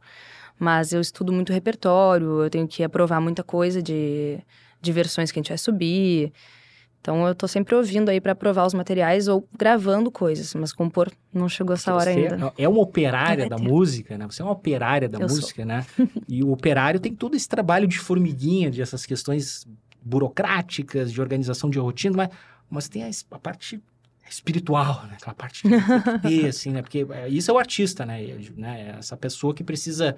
Mas 0.57 0.93
eu 0.93 1.01
estudo 1.01 1.33
muito 1.33 1.53
repertório, 1.53 2.45
eu 2.45 2.49
tenho 2.49 2.69
que 2.69 2.85
aprovar 2.85 3.21
muita 3.21 3.43
coisa 3.43 3.83
de, 3.83 4.38
de 4.81 4.93
versões 4.93 5.33
que 5.33 5.38
a 5.40 5.43
gente 5.43 5.49
vai 5.49 5.59
subir. 5.59 6.33
Então 7.05 7.29
eu 7.29 7.35
tô 7.35 7.47
sempre 7.47 7.75
ouvindo 7.75 8.09
aí 8.09 8.19
pra 8.19 8.33
aprovar 8.33 8.64
os 8.64 8.73
materiais 8.73 9.29
ou 9.29 9.47
gravando 9.59 10.11
coisas, 10.11 10.55
mas 10.55 10.73
compor 10.73 11.12
não 11.31 11.51
chegou 11.51 11.75
essa 11.75 11.95
hora 11.95 12.09
ainda. 12.09 12.51
É 12.57 12.67
uma 12.67 12.81
operária 12.81 13.47
da 13.47 13.59
música, 13.59 14.17
né? 14.17 14.25
Você 14.25 14.40
é 14.40 14.45
uma 14.45 14.53
operária 14.53 15.07
da 15.07 15.19
Eu 15.19 15.29
sou. 15.29 15.37
música, 15.37 15.67
né? 15.67 15.85
E 16.27 16.43
o 16.43 16.51
operário 16.51 16.99
tem 16.99 17.14
todo 17.14 17.37
esse 17.37 17.47
trabalho 17.47 17.87
de 17.87 17.99
formiguinha, 17.99 18.71
de 18.71 18.81
essas 18.81 19.05
questões 19.05 19.69
burocráticas, 20.03 21.12
de 21.12 21.21
organização 21.21 21.69
de 21.69 21.79
rotina, 21.79 22.17
mas, 22.17 22.31
mas 22.71 22.88
tem 22.88 23.05
a, 23.05 23.11
a 23.33 23.38
parte 23.38 23.83
espiritual, 24.31 25.05
né? 25.07 25.19
Aquela 25.21 25.35
parte 25.35 25.62
ter, 26.23 26.47
assim, 26.49 26.71
né? 26.71 26.81
Porque 26.81 27.07
é, 27.11 27.29
isso 27.29 27.51
é 27.51 27.55
o 27.55 27.59
artista, 27.59 28.07
né? 28.07 28.25
E, 28.25 28.51
né? 28.57 28.95
É 28.95 28.99
Essa 28.99 29.14
pessoa 29.14 29.53
que 29.53 29.62
precisa 29.62 30.17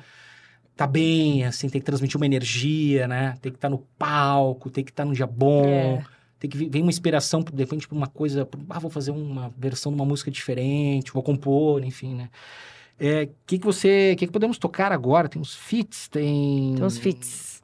tá 0.77 0.87
bem, 0.87 1.45
assim, 1.45 1.69
tem 1.69 1.81
que 1.81 1.85
transmitir 1.87 2.17
uma 2.17 2.27
energia, 2.27 3.09
né? 3.09 3.35
Tem 3.43 3.51
que 3.51 3.59
estar 3.59 3.71
no 3.71 3.79
palco, 3.99 4.71
tem 4.71 4.85
que 4.85 4.93
estar 4.93 5.05
num 5.05 5.13
dia 5.13 5.27
bom. 5.27 5.67
É. 5.67 6.16
Tem 6.49 6.61
que 6.61 6.69
vem 6.69 6.83
uma 6.83 6.91
inspiração, 6.91 7.43
de 7.43 7.57
repente, 7.57 7.89
pra 7.89 7.97
uma 7.97 8.07
coisa. 8.07 8.49
Ah, 8.71 8.79
vou 8.79 8.91
fazer 8.91 9.11
uma 9.11 9.53
versão 9.57 9.93
de 9.93 9.99
uma 9.99 10.05
música 10.05 10.31
diferente, 10.31 11.13
vou 11.13 11.23
compor, 11.23 11.85
enfim, 11.85 12.15
né? 12.15 12.31
O 12.99 13.29
que, 13.47 13.59
que 13.59 13.65
você. 13.65 14.15
Que, 14.17 14.27
que 14.27 14.33
podemos 14.33 14.59
tocar 14.59 14.93
agora? 14.93 15.29
Tem 15.29 15.41
uns 15.41 15.55
feats, 15.55 16.09
tem. 16.09 16.75
Tem 16.77 16.85
uns 16.85 16.99
feats. 16.99 17.63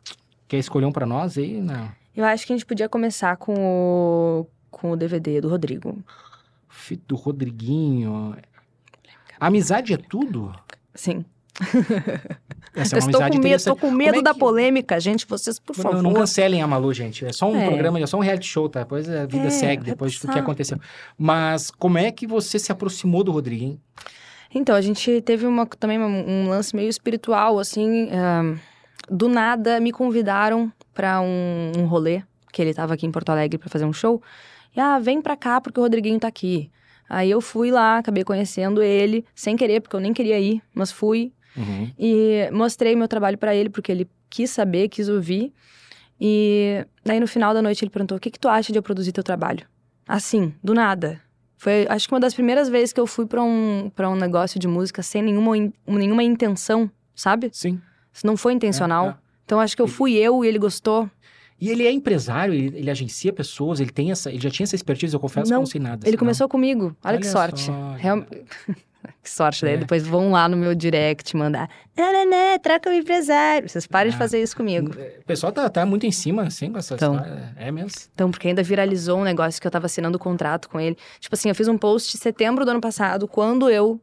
Quer 0.49 0.59
escolher 0.59 0.87
um 0.87 0.93
pra 0.93 1.07
nós 1.07 1.39
aí? 1.39 1.61
Não. 1.61 1.91
Eu 2.15 2.25
acho 2.27 2.47
que 2.47 2.53
a 2.53 2.57
gente 2.57 2.67
podia 2.67 2.89
começar 2.89 3.37
com 3.39 3.55
o, 3.55 4.47
com 4.71 4.91
o 4.91 4.97
DVD 4.97 5.41
do 5.41 5.49
Rodrigo. 5.49 5.97
Feat 6.69 7.03
do 7.09 7.17
Rodriguinho. 7.17 8.37
Amizade 9.41 9.95
é 9.95 9.97
tudo? 9.97 10.55
Sim. 10.95 11.25
Essa 12.75 12.97
eu 12.97 12.99
estou 13.01 13.21
com 13.29 13.39
medo, 13.39 13.65
tô 13.65 13.77
com 13.77 13.91
medo 13.91 14.19
é 14.19 14.23
da 14.23 14.33
que- 14.33 14.41
polêmica, 14.41 14.99
gente. 14.99 15.27
Vocês, 15.27 15.59
por 15.59 15.77
Não, 15.77 15.83
favor. 15.83 16.03
não 16.03 16.13
cancelem 16.15 16.63
a 16.63 16.67
Malu, 16.67 16.93
gente. 16.95 17.25
É 17.27 17.33
só 17.33 17.51
um 17.51 17.57
É. 17.61 17.67
programa, 17.67 18.01
é 18.01 18.07
só 18.07 18.17
um 18.17 18.21
reality 18.21 18.47
show, 18.47 18.69
tá? 18.69 18.81
Depois 18.81 19.09
a 19.09 19.27
vida 19.27 19.47
É, 19.47 19.51
segue, 19.51 19.85
depois 19.85 20.19
do 20.19 20.29
que 20.33 20.39
aconteceu. 20.39 20.79
Mas 21.19 21.71
como 21.71 21.99
é 21.99 22.11
que 22.11 22.27
você 22.27 22.59
se 22.59 22.73
aproximou 22.73 23.23
do 23.23 23.31
Rodriguinho? 23.33 23.79
Então, 24.55 24.75
a 24.75 24.81
gente 24.81 25.21
teve 25.23 25.47
uma, 25.47 25.67
também 25.67 25.99
um, 25.99 26.49
lance 26.49 26.75
meio 26.75 26.89
espiritual, 26.89 27.59
assim. 27.59 28.09
ah, 28.13 28.55
do 29.11 29.29
nada, 29.29 29.81
me 29.81 29.91
convidaram 29.93 30.73
pra 30.95 31.21
um, 31.21 31.73
um 31.77 31.87
rolê, 31.87 32.23
que 32.53 32.63
ele 32.63 32.73
tava 32.73 32.95
aqui 32.95 33.05
em 33.05 33.11
Porto 33.11 33.31
Alegre 33.31 33.59
pra 33.59 33.69
fazer 33.69 33.85
um 33.85 33.93
show. 33.93 34.23
E, 34.75 34.81
ah, 34.81 34.99
vem 34.99 35.21
pra 35.21 35.37
cá 35.37 35.61
porque 35.61 35.79
o 35.81 35.83
Rodriguinho 35.83 36.19
tá 36.21 36.29
aqui. 36.29 36.71
Aí 37.09 37.31
eu 37.31 37.41
fui 37.41 37.71
lá, 37.71 37.99
acabei 37.99 38.25
conhecendo 38.25 38.81
ele, 38.83 39.25
sem 39.35 39.57
querer, 39.57 39.81
porque 39.81 39.95
eu 39.97 40.01
nem 40.01 40.13
queria 40.15 40.39
ir, 40.39 40.63
mas 40.75 40.91
fui. 40.93 41.33
Uhum. 41.57 41.91
E 41.99 42.49
mostrei 42.53 42.95
meu 42.97 43.07
trabalho 43.09 43.37
pra 43.39 43.55
ele, 43.55 43.69
porque 43.71 43.91
ele 43.93 44.09
quis 44.31 44.51
saber, 44.51 44.89
quis 44.89 45.09
ouvir. 45.09 45.53
E 46.21 46.87
daí 47.05 47.19
no 47.21 47.27
final 47.27 47.53
da 47.53 47.61
noite 47.63 47.85
ele 47.85 47.91
perguntou: 47.91 48.17
o 48.17 48.21
que, 48.21 48.31
que 48.31 48.39
tu 48.39 48.49
acha 48.49 48.73
de 48.73 48.79
eu 48.79 48.83
produzir 48.83 49.13
teu 49.13 49.25
trabalho? 49.25 49.67
Assim, 50.07 50.55
do 50.63 50.75
nada. 50.75 51.21
Foi, 51.57 51.87
acho 51.89 52.09
que 52.09 52.15
uma 52.15 52.21
das 52.21 52.35
primeiras 52.35 52.69
vezes 52.69 52.93
que 52.93 52.99
eu 53.01 53.07
fui 53.07 53.25
pra 53.27 53.43
um, 53.43 53.91
pra 53.95 54.11
um 54.11 54.17
negócio 54.17 54.59
de 54.59 54.67
música 54.67 55.01
sem 55.03 55.23
nenhuma, 55.23 55.57
in- 55.57 55.73
nenhuma 55.87 56.23
intenção, 56.25 56.91
sabe? 57.15 57.51
Sim. 57.53 57.81
Isso 58.13 58.27
não 58.27 58.37
foi 58.37 58.53
intencional. 58.53 59.07
É, 59.07 59.11
é. 59.11 59.15
Então 59.45 59.61
acho 59.61 59.77
que 59.77 59.83
eu 59.83 59.87
fui 59.87 60.15
eu 60.15 60.45
e 60.45 60.49
ele 60.49 60.59
gostou. 60.59 61.09
E 61.61 61.71
ele 61.71 61.87
é 61.87 61.93
empresário, 61.93 62.53
ele, 62.53 62.77
ele 62.77 62.91
agencia 62.91 63.33
pessoas, 63.33 63.79
ele 63.79 63.91
tem 63.93 64.11
essa, 64.11 64.29
ele 64.31 64.41
já 64.41 64.51
tinha 64.51 64.65
essa 64.65 64.75
expertise, 64.75 65.15
eu 65.15 65.21
confesso 65.21 65.47
que 65.47 65.53
eu 65.53 65.57
Não, 65.57 65.63
não 65.63 65.67
sei 65.67 65.81
nada. 65.81 66.01
Ele 66.05 66.11
assim, 66.11 66.17
começou 66.17 66.49
comigo. 66.49 66.97
Olha, 67.05 67.19
que 67.19 67.25
Olha 67.27 67.33
sorte. 67.33 67.61
só, 67.63 67.93
Real- 67.93 68.27
Que 69.23 69.31
sorte, 69.31 69.63
daí 69.65 69.75
É. 69.75 69.77
depois 69.79 70.07
vão 70.07 70.31
lá 70.33 70.49
no 70.49 70.57
meu 70.57 70.75
direct 70.75 71.37
mandar. 71.37 71.69
Não, 71.97 72.59
troca 72.61 72.91
o 72.91 72.93
empresário. 72.93 73.69
Vocês 73.69 73.87
parem 73.87 74.11
de 74.11 74.17
Ah. 74.17 74.19
fazer 74.19 74.43
isso 74.43 74.57
comigo. 74.57 74.91
O 75.21 75.25
pessoal 75.25 75.53
tá, 75.53 75.69
tá 75.69 75.85
muito 75.87 76.07
em 76.07 76.13
cima, 76.13 76.43
assim, 76.45 76.71
com 76.73 76.79
essa 76.79 76.95
Então. 76.95 77.15
história. 77.15 77.53
É 77.57 77.71
mesmo. 77.71 77.91
Então, 78.15 78.31
porque 78.31 78.49
ainda 78.49 78.63
viralizou 78.63 79.19
um 79.19 79.25
negócio 79.25 79.61
que 79.61 79.67
eu 79.67 79.71
tava 79.71 79.87
assinando 79.87 80.17
o 80.17 80.21
contrato 80.21 80.69
com 80.69 80.81
ele. 80.81 80.97
Tipo 81.21 81.35
assim, 81.35 81.49
eu 81.49 81.55
fiz 81.55 81.69
um 81.69 81.79
post 81.79 82.17
em 82.17 82.21
setembro 82.21 82.65
do 82.65 82.71
ano 82.71 82.81
passado, 82.81 83.27
quando 83.29 83.69
eu 83.71 84.01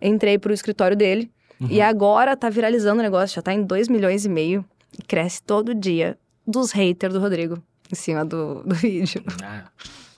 entrei 0.00 0.38
pro 0.38 0.52
escritório 0.52 0.96
dele. 0.96 1.30
E 1.60 1.78
Uhum. 1.78 1.84
agora 1.84 2.36
tá 2.36 2.48
viralizando 2.50 3.00
o 3.00 3.02
negócio, 3.02 3.36
já 3.36 3.42
tá 3.42 3.52
em 3.52 3.62
2 3.62 3.88
milhões 3.88 4.24
e 4.24 4.28
meio. 4.28 4.64
E 4.98 5.02
cresce 5.02 5.42
todo 5.42 5.74
dia 5.74 6.18
dos 6.46 6.72
haters 6.72 7.14
do 7.14 7.20
Rodrigo 7.20 7.62
em 7.90 7.94
cima 7.94 8.24
do, 8.24 8.62
do 8.64 8.74
vídeo. 8.74 9.22
Ah, 9.42 9.64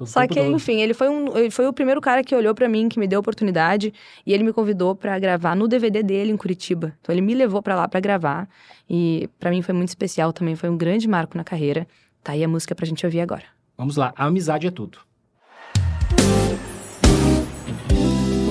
Só 0.05 0.27
que, 0.27 0.35
todo. 0.35 0.51
enfim, 0.51 0.81
ele 0.81 0.95
foi, 0.95 1.09
um, 1.09 1.37
ele 1.37 1.51
foi 1.51 1.67
o 1.67 1.73
primeiro 1.73 2.01
cara 2.01 2.23
que 2.23 2.35
olhou 2.35 2.55
pra 2.55 2.69
mim, 2.69 2.89
que 2.89 2.99
me 2.99 3.07
deu 3.07 3.19
a 3.19 3.21
oportunidade. 3.21 3.93
E 4.27 4.33
ele 4.33 4.43
me 4.43 4.53
convidou 4.53 4.95
pra 4.95 5.19
gravar 5.19 5.55
no 5.55 5.69
DVD 5.69 6.03
dele 6.03 6.33
em 6.33 6.37
Curitiba. 6.37 6.95
Então 7.01 7.15
ele 7.15 7.23
me 7.23 7.35
levou 7.35 7.63
pra 7.63 7.75
lá 7.75 7.87
pra 7.87 8.01
gravar. 8.01 8.49
E 8.89 9.29
pra 9.39 9.51
mim 9.51 9.63
foi 9.63 9.75
muito 9.75 9.89
especial 9.89 10.33
também, 10.33 10.57
foi 10.57 10.69
um 10.69 10.77
grande 10.77 11.07
marco 11.09 11.37
na 11.37 11.45
carreira. 11.45 11.87
Tá 12.23 12.33
aí 12.33 12.43
a 12.43 12.49
música 12.49 12.75
pra 12.75 12.87
gente 12.87 13.05
ouvir 13.05 13.21
agora. 13.21 13.45
Vamos 13.77 13.97
lá, 13.97 14.13
a 14.17 14.27
amizade 14.27 14.67
é 14.67 14.71
tudo. 14.71 14.99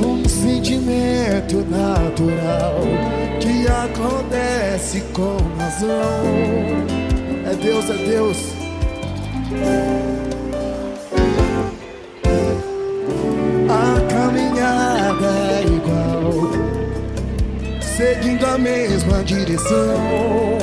Um 0.05 0.27
sentimento 0.27 1.57
natural 1.69 2.75
que 3.39 3.67
acontece 3.67 5.01
com 5.13 5.37
razão. 5.57 6.23
É 7.45 7.55
Deus, 7.55 7.89
é 7.89 7.97
Deus. 7.97 8.37
Seguindo 17.95 18.45
a 18.45 18.57
mesma 18.57 19.23
direção. 19.23 20.57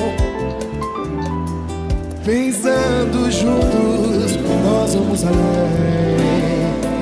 Pensando 2.24 3.31
juntos, 3.31 4.37
nós 4.64 4.95
vamos 4.95 5.24
além. 5.24 5.39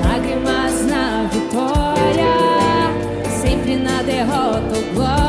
Lágrimas 0.03 0.85
na 0.85 1.27
vitória, 1.31 2.35
sempre 3.41 3.75
na 3.77 4.01
derrota 4.03 4.75
ou 4.75 4.93
glória. 4.93 5.28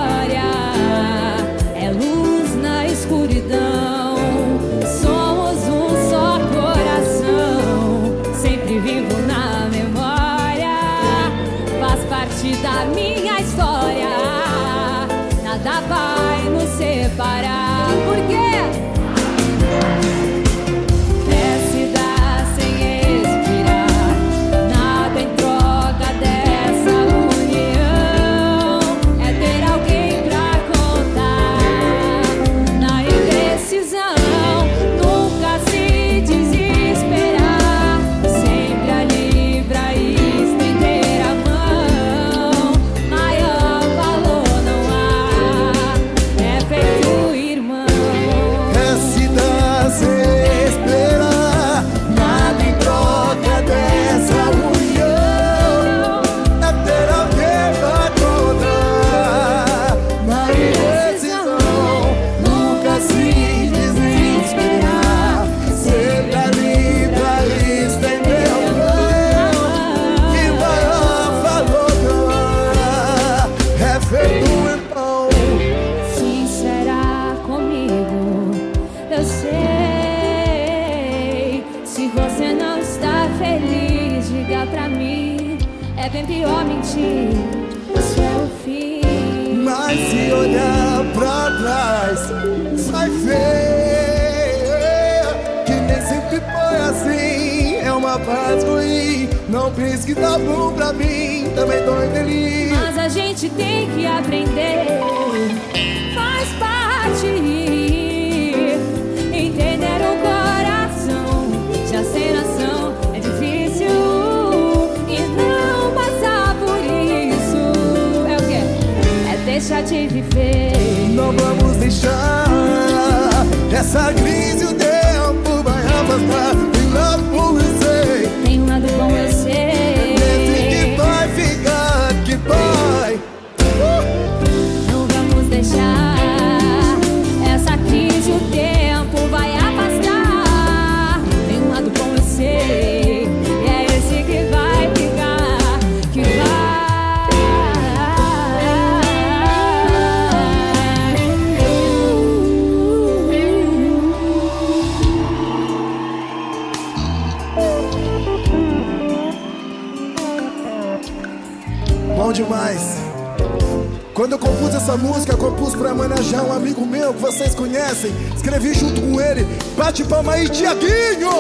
Conhecem. 168.01 168.13
Escrevi 168.35 168.75
junto 168.75 169.01
com 169.01 169.21
ele. 169.21 169.47
Bate 169.77 170.05
palma 170.05 170.33
aí, 170.33 170.49
Tiaguinho! 170.49 171.31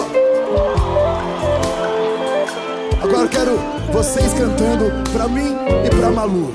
Agora 3.02 3.28
quero 3.28 3.58
vocês 3.92 4.32
cantando 4.34 4.92
pra 5.12 5.26
mim 5.28 5.56
e 5.84 5.90
pra 5.96 6.10
Malu. 6.10 6.52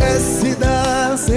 É 0.00 0.18
se 0.18 0.54
dar 0.56 1.16
sem 1.18 1.36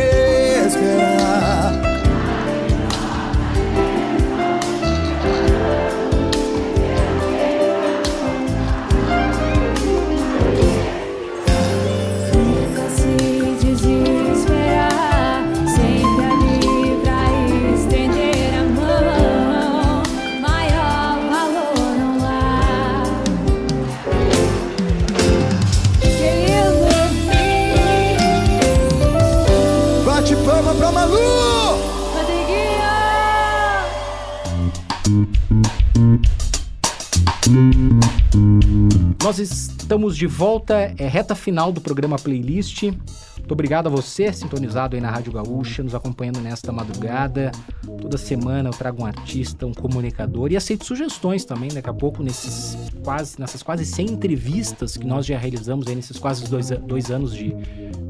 Estamos 39.89 40.15
de 40.15 40.27
volta, 40.27 40.93
é 40.99 41.07
reta 41.07 41.33
final 41.33 41.71
do 41.71 41.81
programa 41.81 42.15
Playlist. 42.15 42.83
Muito 42.83 43.51
obrigado 43.51 43.87
a 43.87 43.89
você, 43.89 44.31
sintonizado 44.31 44.95
aí 44.95 45.01
na 45.01 45.09
Rádio 45.09 45.33
Gaúcha, 45.33 45.81
nos 45.81 45.95
acompanhando 45.95 46.39
nesta 46.39 46.71
madrugada. 46.71 47.51
Toda 47.99 48.15
semana 48.15 48.69
eu 48.69 48.73
trago 48.73 49.01
um 49.01 49.05
artista, 49.07 49.65
um 49.65 49.73
comunicador 49.73 50.51
e 50.51 50.55
aceito 50.57 50.85
sugestões 50.85 51.43
também, 51.43 51.69
daqui 51.73 51.89
a 51.89 51.93
pouco, 51.93 52.21
nesses 52.21 52.77
quase, 53.03 53.39
nessas 53.39 53.63
quase 53.63 53.83
100 53.83 54.11
entrevistas 54.11 54.95
que 54.95 55.07
nós 55.07 55.25
já 55.25 55.39
realizamos 55.39 55.87
aí 55.87 55.95
nesses 55.95 56.19
quase 56.19 56.47
dois, 56.47 56.69
dois 56.69 57.09
anos 57.09 57.33
de, 57.33 57.55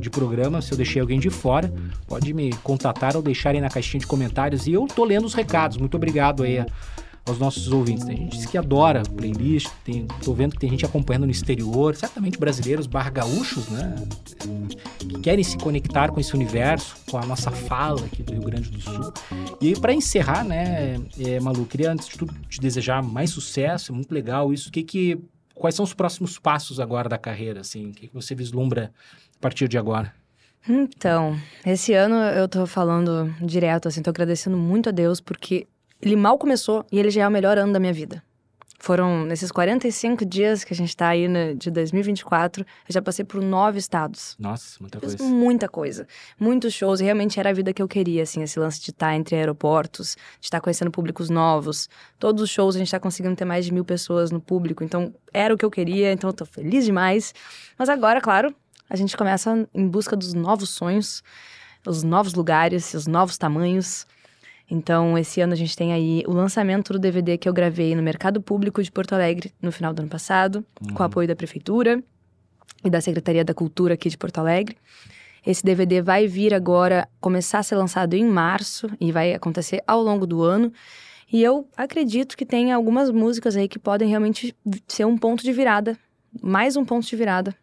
de 0.01 0.09
programa. 0.09 0.61
Se 0.61 0.73
eu 0.73 0.75
deixei 0.75 1.01
alguém 1.01 1.17
de 1.17 1.29
fora, 1.29 1.73
pode 2.05 2.33
me 2.33 2.51
contatar 2.57 3.15
ou 3.15 3.21
deixar 3.21 3.51
aí 3.51 3.61
na 3.61 3.69
caixinha 3.69 4.01
de 4.01 4.07
comentários 4.07 4.67
e 4.67 4.73
eu 4.73 4.85
tô 4.85 5.05
lendo 5.05 5.23
os 5.23 5.33
recados. 5.33 5.77
Muito 5.77 5.95
obrigado 5.95 6.43
aí 6.43 6.59
a- 6.59 6.65
aos 7.29 7.39
nossos 7.39 7.71
ouvintes. 7.71 8.03
Tem 8.03 8.17
gente 8.17 8.47
que 8.47 8.57
adora 8.57 9.03
playlist, 9.03 9.69
tem, 9.83 10.05
tô 10.23 10.33
vendo 10.33 10.53
que 10.53 10.59
tem 10.59 10.69
gente 10.69 10.85
acompanhando 10.85 11.25
no 11.25 11.31
exterior, 11.31 11.95
certamente 11.95 12.37
brasileiros 12.37 12.87
barra 12.87 13.09
gaúchos, 13.09 13.69
né? 13.69 13.95
Que 14.99 15.19
querem 15.21 15.43
se 15.43 15.57
conectar 15.57 16.09
com 16.11 16.19
esse 16.19 16.33
universo, 16.33 16.95
com 17.09 17.17
a 17.17 17.25
nossa 17.25 17.51
fala 17.51 18.05
aqui 18.05 18.23
do 18.23 18.33
Rio 18.33 18.41
Grande 18.41 18.69
do 18.69 18.81
Sul. 18.81 19.13
E 19.61 19.79
para 19.79 19.93
encerrar, 19.93 20.43
né, 20.43 20.95
é, 21.19 21.39
Malu, 21.39 21.65
queria 21.65 21.91
antes 21.91 22.07
de 22.07 22.17
tudo 22.17 22.33
te 22.49 22.59
desejar 22.59 23.01
mais 23.01 23.29
sucesso, 23.29 23.91
é 23.91 23.95
muito 23.95 24.13
legal 24.13 24.53
isso. 24.53 24.71
Que 24.71 24.83
que, 24.83 25.19
quais 25.53 25.75
são 25.75 25.83
os 25.83 25.93
próximos 25.93 26.39
passos 26.39 26.79
agora 26.79 27.07
da 27.07 27.17
carreira, 27.17 27.61
assim? 27.61 27.89
O 27.89 27.91
que, 27.91 28.07
que 28.07 28.13
você 28.13 28.33
vislumbra 28.33 28.91
a 29.37 29.41
partir 29.41 29.67
de 29.67 29.77
agora? 29.77 30.13
Então, 30.67 31.39
esse 31.65 31.93
ano 31.93 32.15
eu 32.15 32.47
tô 32.47 32.65
falando 32.65 33.33
direto, 33.41 33.87
assim, 33.87 34.01
tô 34.01 34.09
agradecendo 34.09 34.57
muito 34.57 34.89
a 34.89 34.91
Deus, 34.91 35.21
porque 35.21 35.67
ele 36.01 36.15
mal 36.15 36.37
começou 36.37 36.85
e 36.91 36.99
ele 36.99 37.09
já 37.09 37.23
é 37.23 37.27
o 37.27 37.31
melhor 37.31 37.57
ano 37.57 37.73
da 37.73 37.79
minha 37.79 37.93
vida. 37.93 38.23
Foram 38.81 39.25
nesses 39.25 39.51
45 39.51 40.25
dias 40.25 40.63
que 40.63 40.73
a 40.73 40.75
gente 40.75 40.95
tá 40.95 41.09
aí 41.09 41.27
né, 41.27 41.53
de 41.53 41.69
2024, 41.69 42.63
eu 42.63 42.93
já 42.93 43.01
passei 43.01 43.25
por 43.25 43.41
nove 43.41 43.77
estados. 43.77 44.37
Nossa, 44.39 44.77
muita 44.79 45.01
Fiz 45.01 45.15
coisa. 45.15 45.33
muita 45.33 45.67
coisa. 45.67 46.07
Muitos 46.39 46.73
shows. 46.73 47.01
Realmente 47.01 47.37
era 47.37 47.49
a 47.49 47.53
vida 47.53 47.73
que 47.73 47.81
eu 47.81 47.89
queria, 47.89 48.23
assim, 48.23 48.41
esse 48.41 48.57
lance 48.57 48.79
de 48.81 48.91
estar 48.91 49.13
entre 49.13 49.35
aeroportos, 49.35 50.15
de 50.39 50.47
estar 50.47 50.61
conhecendo 50.61 50.89
públicos 50.89 51.29
novos. 51.29 51.89
Todos 52.17 52.41
os 52.41 52.49
shows 52.49 52.77
a 52.77 52.79
gente 52.79 52.89
tá 52.89 53.01
conseguindo 53.01 53.35
ter 53.35 53.43
mais 53.43 53.65
de 53.65 53.73
mil 53.73 53.83
pessoas 53.83 54.31
no 54.31 54.39
público. 54.39 54.81
Então, 54.81 55.13
era 55.33 55.53
o 55.53 55.57
que 55.57 55.65
eu 55.65 55.69
queria, 55.69 56.13
então 56.13 56.29
eu 56.29 56.33
tô 56.33 56.45
feliz 56.45 56.85
demais. 56.85 57.33
Mas 57.77 57.89
agora, 57.89 58.21
claro, 58.21 58.55
a 58.89 58.95
gente 58.95 59.17
começa 59.17 59.67
em 59.73 59.87
busca 59.89 60.15
dos 60.15 60.33
novos 60.33 60.69
sonhos, 60.69 61.21
os 61.85 62.01
novos 62.01 62.33
lugares, 62.33 62.93
os 62.93 63.07
novos 63.07 63.37
tamanhos. 63.37 64.07
Então, 64.69 65.17
esse 65.17 65.41
ano 65.41 65.53
a 65.53 65.55
gente 65.55 65.75
tem 65.75 65.91
aí 65.91 66.23
o 66.27 66.31
lançamento 66.31 66.93
do 66.93 66.99
DVD 66.99 67.37
que 67.37 67.49
eu 67.49 67.53
gravei 67.53 67.95
no 67.95 68.03
Mercado 68.03 68.41
Público 68.41 68.83
de 68.83 68.91
Porto 68.91 69.13
Alegre 69.13 69.51
no 69.61 69.71
final 69.71 69.93
do 69.93 70.01
ano 70.01 70.09
passado, 70.09 70.63
com 70.93 71.01
o 71.01 71.05
apoio 71.05 71.27
da 71.27 71.35
Prefeitura 71.35 72.03
e 72.83 72.89
da 72.89 73.01
Secretaria 73.01 73.43
da 73.43 73.53
Cultura 73.53 73.95
aqui 73.95 74.09
de 74.09 74.17
Porto 74.17 74.37
Alegre. 74.37 74.77
Esse 75.45 75.63
DVD 75.63 76.01
vai 76.01 76.27
vir 76.27 76.53
agora, 76.53 77.07
começar 77.19 77.59
a 77.59 77.63
ser 77.63 77.75
lançado 77.75 78.13
em 78.13 78.25
março 78.25 78.89
e 78.99 79.11
vai 79.11 79.33
acontecer 79.33 79.81
ao 79.87 80.03
longo 80.03 80.27
do 80.27 80.43
ano. 80.43 80.71
E 81.31 81.41
eu 81.41 81.67
acredito 81.75 82.37
que 82.37 82.45
tem 82.45 82.71
algumas 82.71 83.09
músicas 83.09 83.55
aí 83.55 83.67
que 83.67 83.79
podem 83.79 84.09
realmente 84.09 84.55
ser 84.87 85.05
um 85.05 85.17
ponto 85.17 85.43
de 85.43 85.51
virada, 85.51 85.97
mais 86.41 86.75
um 86.75 86.85
ponto 86.85 87.07
de 87.07 87.15
virada, 87.15 87.55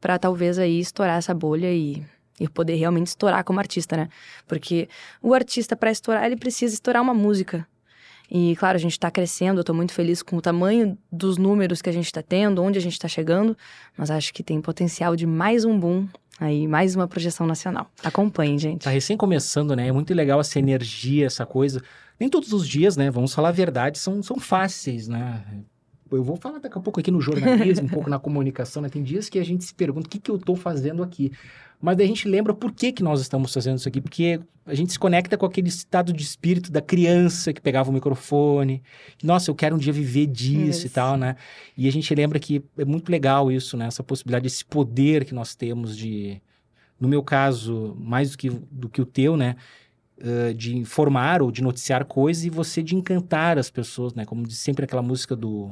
para 0.00 0.18
talvez 0.18 0.58
aí 0.58 0.80
estourar 0.80 1.18
essa 1.18 1.32
bolha 1.32 1.72
e, 1.72 2.02
e 2.40 2.48
poder 2.48 2.74
realmente 2.76 3.08
estourar 3.08 3.44
como 3.44 3.60
artista, 3.60 3.96
né? 3.96 4.08
Porque 4.48 4.88
o 5.22 5.34
artista, 5.34 5.76
para 5.76 5.90
estourar, 5.90 6.24
ele 6.24 6.36
precisa 6.36 6.74
estourar 6.74 7.02
uma 7.02 7.12
música. 7.12 7.66
E, 8.30 8.56
claro, 8.56 8.76
a 8.76 8.80
gente 8.80 8.92
está 8.92 9.10
crescendo, 9.10 9.60
eu 9.60 9.64
tô 9.64 9.74
muito 9.74 9.92
feliz 9.92 10.22
com 10.22 10.36
o 10.36 10.40
tamanho 10.40 10.96
dos 11.12 11.36
números 11.36 11.82
que 11.82 11.90
a 11.90 11.92
gente 11.92 12.06
está 12.06 12.22
tendo, 12.22 12.62
onde 12.62 12.78
a 12.78 12.80
gente 12.80 12.92
está 12.92 13.08
chegando, 13.08 13.56
mas 13.96 14.10
acho 14.10 14.32
que 14.32 14.42
tem 14.42 14.60
potencial 14.60 15.16
de 15.16 15.26
mais 15.26 15.64
um 15.64 15.78
boom 15.78 16.08
aí, 16.38 16.66
mais 16.66 16.96
uma 16.96 17.06
projeção 17.06 17.46
nacional. 17.46 17.90
Acompanhem, 18.02 18.58
gente. 18.58 18.84
Tá 18.84 18.90
recém 18.90 19.16
começando, 19.16 19.76
né? 19.76 19.88
É 19.88 19.92
muito 19.92 20.14
legal 20.14 20.40
essa 20.40 20.58
energia, 20.58 21.26
essa 21.26 21.44
coisa. 21.44 21.82
Nem 22.18 22.28
todos 22.28 22.52
os 22.52 22.66
dias, 22.66 22.96
né? 22.96 23.10
Vamos 23.10 23.34
falar 23.34 23.48
a 23.48 23.52
verdade, 23.52 23.98
são, 23.98 24.22
são 24.22 24.38
fáceis, 24.38 25.08
né? 25.08 25.44
Eu 26.10 26.22
vou 26.22 26.36
falar 26.36 26.58
daqui 26.58 26.76
a 26.76 26.80
pouco 26.80 27.00
aqui 27.00 27.10
no 27.10 27.20
jornalismo, 27.20 27.86
um 27.86 27.88
pouco 27.88 28.10
na 28.10 28.18
comunicação, 28.18 28.82
né? 28.82 28.88
Tem 28.88 29.02
dias 29.02 29.28
que 29.28 29.38
a 29.38 29.44
gente 29.44 29.64
se 29.64 29.74
pergunta 29.74 30.06
o 30.06 30.10
que, 30.10 30.18
que 30.18 30.30
eu 30.30 30.38
tô 30.38 30.56
fazendo 30.56 31.02
aqui. 31.02 31.32
Mas 31.80 31.96
daí 31.96 32.04
a 32.04 32.08
gente 32.08 32.28
lembra 32.28 32.52
por 32.52 32.72
que, 32.72 32.92
que 32.92 33.02
nós 33.02 33.20
estamos 33.20 33.52
fazendo 33.52 33.78
isso 33.78 33.88
aqui. 33.88 34.00
Porque 34.00 34.40
a 34.66 34.74
gente 34.74 34.92
se 34.92 34.98
conecta 34.98 35.38
com 35.38 35.46
aquele 35.46 35.68
estado 35.68 36.12
de 36.12 36.22
espírito 36.22 36.70
da 36.70 36.82
criança 36.82 37.52
que 37.52 37.60
pegava 37.60 37.90
o 37.90 37.92
microfone. 37.92 38.82
Nossa, 39.22 39.50
eu 39.50 39.54
quero 39.54 39.76
um 39.76 39.78
dia 39.78 39.92
viver 39.92 40.26
disso 40.26 40.82
e 40.82 40.86
Isso. 40.86 40.94
tal, 40.94 41.16
né? 41.16 41.36
E 41.76 41.88
a 41.88 41.92
gente 41.92 42.14
lembra 42.14 42.38
que 42.38 42.62
é 42.76 42.84
muito 42.84 43.10
legal 43.10 43.50
isso, 43.50 43.76
né? 43.76 43.86
Essa 43.86 44.02
possibilidade, 44.02 44.46
esse 44.46 44.64
poder 44.64 45.24
que 45.24 45.34
nós 45.34 45.54
temos 45.54 45.96
de, 45.96 46.40
no 46.98 47.08
meu 47.08 47.22
caso, 47.22 47.96
mais 47.98 48.32
do 48.32 48.38
que, 48.38 48.50
do 48.50 48.88
que 48.88 49.00
o 49.00 49.06
teu, 49.06 49.36
né? 49.36 49.56
eh, 50.22 50.52
de 50.52 50.76
informar 50.76 51.40
ou 51.40 51.50
de 51.50 51.62
noticiar 51.62 52.04
coisas 52.04 52.44
e 52.44 52.50
você 52.50 52.82
de 52.82 52.94
encantar 52.94 53.58
as 53.58 53.70
pessoas, 53.70 54.12
né? 54.12 54.26
Como 54.26 54.46
diz 54.46 54.58
sempre 54.58 54.84
aquela 54.84 55.00
música 55.00 55.34
do 55.34 55.70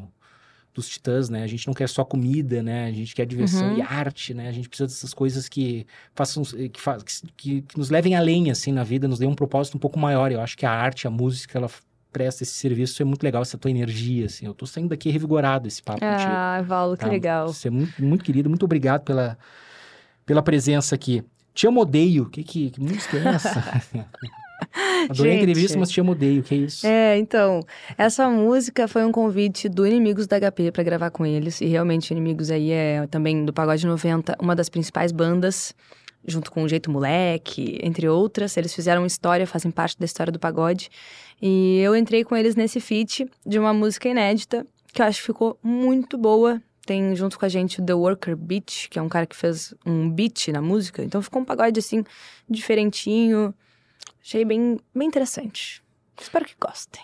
dos 0.78 0.88
Titãs, 0.88 1.28
né? 1.28 1.42
A 1.42 1.46
gente 1.46 1.66
não 1.66 1.74
quer 1.74 1.88
só 1.88 2.04
comida, 2.04 2.62
né? 2.62 2.86
A 2.86 2.92
gente 2.92 3.14
quer 3.14 3.26
diversão 3.26 3.68
Uhum. 3.68 3.76
e 3.78 3.82
arte, 3.82 4.32
né? 4.32 4.48
A 4.48 4.52
gente 4.52 4.68
precisa 4.68 4.86
dessas 4.86 5.12
coisas 5.12 5.48
que 5.48 5.86
façam 6.14 6.42
que, 6.44 6.80
fa 6.80 6.96
que, 7.36 7.62
que 7.62 7.76
nos 7.78 7.90
levem 7.90 8.14
além 8.16 8.50
assim 8.50 8.72
na 8.72 8.84
vida, 8.84 9.06
nos 9.08 9.18
dê 9.18 9.26
um 9.26 9.34
propósito 9.34 9.76
um 9.76 9.80
pouco 9.80 9.98
maior. 9.98 10.30
Eu 10.32 10.40
acho 10.40 10.56
que 10.56 10.64
a 10.64 10.70
arte, 10.70 11.06
a 11.06 11.10
música, 11.10 11.58
ela 11.58 11.68
presta 12.12 12.42
esse 12.42 12.52
serviço, 12.52 13.02
é 13.02 13.04
muito 13.04 13.22
legal 13.22 13.42
essa 13.42 13.58
tua 13.58 13.70
energia, 13.70 14.26
assim. 14.26 14.46
Eu 14.46 14.54
tô 14.54 14.66
saindo 14.66 14.88
daqui 14.88 15.10
revigorado 15.10 15.68
esse 15.68 15.82
papo 15.82 16.00
contigo. 16.00 16.30
Ah, 16.32 16.64
Paulo, 16.66 16.96
que 16.96 17.04
Tá? 17.04 17.10
legal. 17.10 17.48
Você 17.48 17.68
é 17.68 17.70
muito, 17.70 18.02
muito 18.02 18.24
querido, 18.24 18.48
muito 18.48 18.64
obrigado 18.64 19.02
pela, 19.02 19.36
pela 20.24 20.42
presença 20.42 20.94
aqui. 20.94 21.22
Te 21.52 21.66
amo 21.66 21.80
odeio. 21.82 22.26
Que, 22.30 22.42
que, 22.42 22.70
que 22.70 22.80
música 22.80 23.16
é 23.18 23.28
essa? 23.34 23.60
Adorei 25.08 25.32
a 25.32 25.34
Gente. 25.34 25.42
entrevista, 25.42 25.78
mas 25.78 25.90
te 25.90 26.00
amo 26.00 26.12
odeio. 26.12 26.42
Que 26.42 26.54
é 26.54 26.58
isso? 26.58 26.86
É, 26.86 27.16
então, 27.18 27.60
essa 27.96 28.28
música 28.28 28.88
foi 28.88 29.04
um 29.04 29.12
convite 29.12 29.68
do 29.68 29.86
Inimigos 29.86 30.26
da 30.26 30.38
HP 30.38 30.72
pra 30.72 30.82
gravar 30.82 31.10
com 31.10 31.24
eles. 31.24 31.60
E 31.60 31.66
realmente, 31.66 32.10
Inimigos 32.10 32.50
aí 32.50 32.70
é 32.70 33.06
também 33.06 33.44
do 33.44 33.52
Pagode 33.52 33.86
90, 33.86 34.36
uma 34.40 34.56
das 34.56 34.68
principais 34.68 35.12
bandas, 35.12 35.74
junto 36.26 36.50
com 36.50 36.62
o 36.62 36.68
Jeito 36.68 36.90
Moleque, 36.90 37.78
entre 37.82 38.08
outras. 38.08 38.56
Eles 38.56 38.74
fizeram 38.74 39.06
história, 39.06 39.46
fazem 39.46 39.70
parte 39.70 39.98
da 39.98 40.04
história 40.04 40.32
do 40.32 40.38
pagode. 40.38 40.90
E 41.40 41.78
eu 41.78 41.94
entrei 41.96 42.24
com 42.24 42.36
eles 42.36 42.56
nesse 42.56 42.80
feat 42.80 43.26
de 43.46 43.58
uma 43.58 43.72
música 43.72 44.08
inédita, 44.08 44.66
que 44.92 45.00
eu 45.00 45.06
acho 45.06 45.20
que 45.20 45.26
ficou 45.26 45.58
muito 45.62 46.18
boa. 46.18 46.60
Tem 46.84 47.14
junto 47.14 47.38
com 47.38 47.44
a 47.44 47.48
gente 47.48 47.80
o 47.80 47.84
The 47.84 47.94
Worker 47.94 48.34
Beat, 48.34 48.88
que 48.88 48.98
é 48.98 49.02
um 49.02 49.08
cara 49.08 49.26
que 49.26 49.36
fez 49.36 49.74
um 49.86 50.10
beat 50.10 50.48
na 50.48 50.62
música. 50.62 51.04
Então 51.04 51.22
ficou 51.22 51.42
um 51.42 51.44
pagode 51.44 51.78
assim, 51.78 52.02
diferentinho. 52.48 53.54
Achei 54.22 54.44
bem, 54.44 54.78
bem 54.94 55.08
interessante. 55.08 55.82
Espero 56.20 56.44
que 56.44 56.54
gostem. 56.60 57.02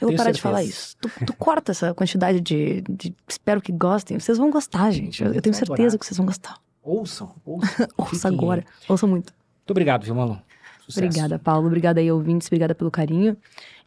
Eu 0.00 0.08
vou 0.08 0.10
Tenho 0.10 0.18
parar 0.18 0.30
de 0.32 0.38
certeza. 0.38 0.42
falar 0.42 0.62
isso. 0.64 0.96
Tu, 1.00 1.26
tu 1.26 1.32
corta 1.36 1.70
essa 1.72 1.94
quantidade 1.94 2.40
de, 2.40 2.80
de 2.82 3.14
espero 3.28 3.60
que 3.60 3.70
gostem. 3.72 4.18
Vocês 4.18 4.36
vão 4.38 4.50
gostar, 4.50 4.90
gente. 4.90 5.22
Eu, 5.22 5.32
eu 5.32 5.40
tenho 5.42 5.54
certeza 5.54 5.72
adorar. 5.82 5.98
que 5.98 6.06
vocês 6.06 6.16
vão 6.16 6.26
gostar. 6.26 6.56
Ouçam, 6.82 7.34
ouçam. 7.46 7.88
Ouça 7.96 8.28
agora. 8.28 8.64
Ouçam 8.88 9.08
muito. 9.08 9.32
Muito 9.32 9.70
obrigado, 9.70 10.02
viu, 10.04 10.14
Malu? 10.14 10.40
Sucesso. 10.84 11.06
Obrigada, 11.06 11.38
Paulo. 11.38 11.66
Obrigada 11.68 12.00
aí, 12.00 12.10
ouvintes. 12.10 12.48
Obrigada 12.48 12.74
pelo 12.74 12.90
carinho. 12.90 13.36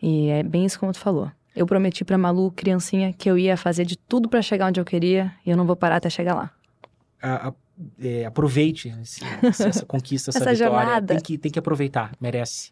E 0.02 0.30
é 0.30 0.44
bem 0.44 0.66
isso 0.66 0.80
como 0.80 0.94
tu 0.94 1.00
falou. 1.00 1.30
Eu 1.54 1.66
prometi 1.66 2.06
pra 2.06 2.18
Malu, 2.18 2.52
criancinha, 2.52 3.12
que 3.12 3.30
eu 3.30 3.38
ia 3.38 3.58
fazer 3.58 3.84
de 3.86 3.98
tudo 3.98 4.30
pra 4.30 4.42
chegar 4.42 4.68
onde 4.68 4.80
eu 4.80 4.86
queria 4.86 5.34
e 5.46 5.50
eu 5.50 5.58
não 5.58 5.66
vou 5.66 5.76
parar 5.76 5.98
até 5.98 6.10
chegar 6.10 6.34
lá. 6.36 6.52
A- 7.22 7.50
a- 7.50 7.54
é, 8.00 8.26
aproveite 8.26 8.94
esse- 9.02 9.22
essa 9.64 9.86
conquista, 9.88 10.30
essa, 10.32 10.40
Essa 10.40 10.52
vitória. 10.54 10.56
jornada. 10.86 11.14
Tem 11.16 11.20
que, 11.24 11.38
tem 11.38 11.52
que 11.52 11.60
aproveitar, 11.60 12.12
merece. 12.20 12.72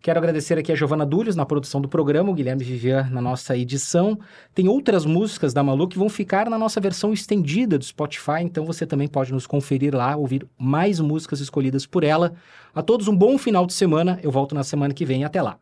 Quero 0.00 0.18
agradecer 0.20 0.56
aqui 0.58 0.70
a 0.70 0.74
Giovana 0.76 1.04
Dúlios 1.06 1.34
na 1.34 1.44
produção 1.44 1.80
do 1.80 1.88
programa, 1.88 2.30
o 2.30 2.34
Guilherme 2.34 2.62
Vivian 2.62 3.08
na 3.10 3.20
nossa 3.20 3.56
edição. 3.56 4.16
Tem 4.54 4.68
outras 4.68 5.04
músicas 5.04 5.52
da 5.52 5.64
Malu 5.64 5.88
que 5.88 5.98
vão 5.98 6.08
ficar 6.08 6.48
na 6.48 6.56
nossa 6.58 6.80
versão 6.80 7.12
estendida 7.12 7.76
do 7.78 7.84
Spotify, 7.84 8.42
então 8.42 8.64
você 8.64 8.86
também 8.86 9.08
pode 9.08 9.32
nos 9.32 9.46
conferir 9.48 9.96
lá, 9.96 10.14
ouvir 10.14 10.46
mais 10.56 11.00
músicas 11.00 11.40
escolhidas 11.40 11.86
por 11.86 12.04
ela. 12.04 12.34
A 12.74 12.82
todos 12.82 13.08
um 13.08 13.16
bom 13.16 13.36
final 13.38 13.66
de 13.66 13.72
semana. 13.72 14.20
Eu 14.22 14.30
volto 14.30 14.54
na 14.54 14.62
semana 14.62 14.94
que 14.94 15.04
vem. 15.04 15.24
Até 15.24 15.42
lá. 15.42 15.58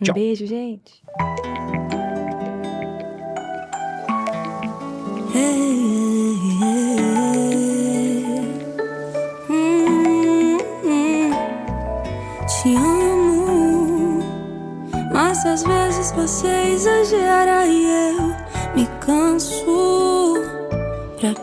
Um 0.00 0.04
Tchau. 0.04 0.14
beijo, 0.14 0.44
gente. 0.46 1.02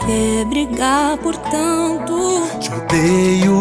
Que 0.06 0.45
brigar 0.45 1.18
por 1.18 1.36
tanto? 1.38 2.47
Te 2.60 2.72
odeio 2.74 3.60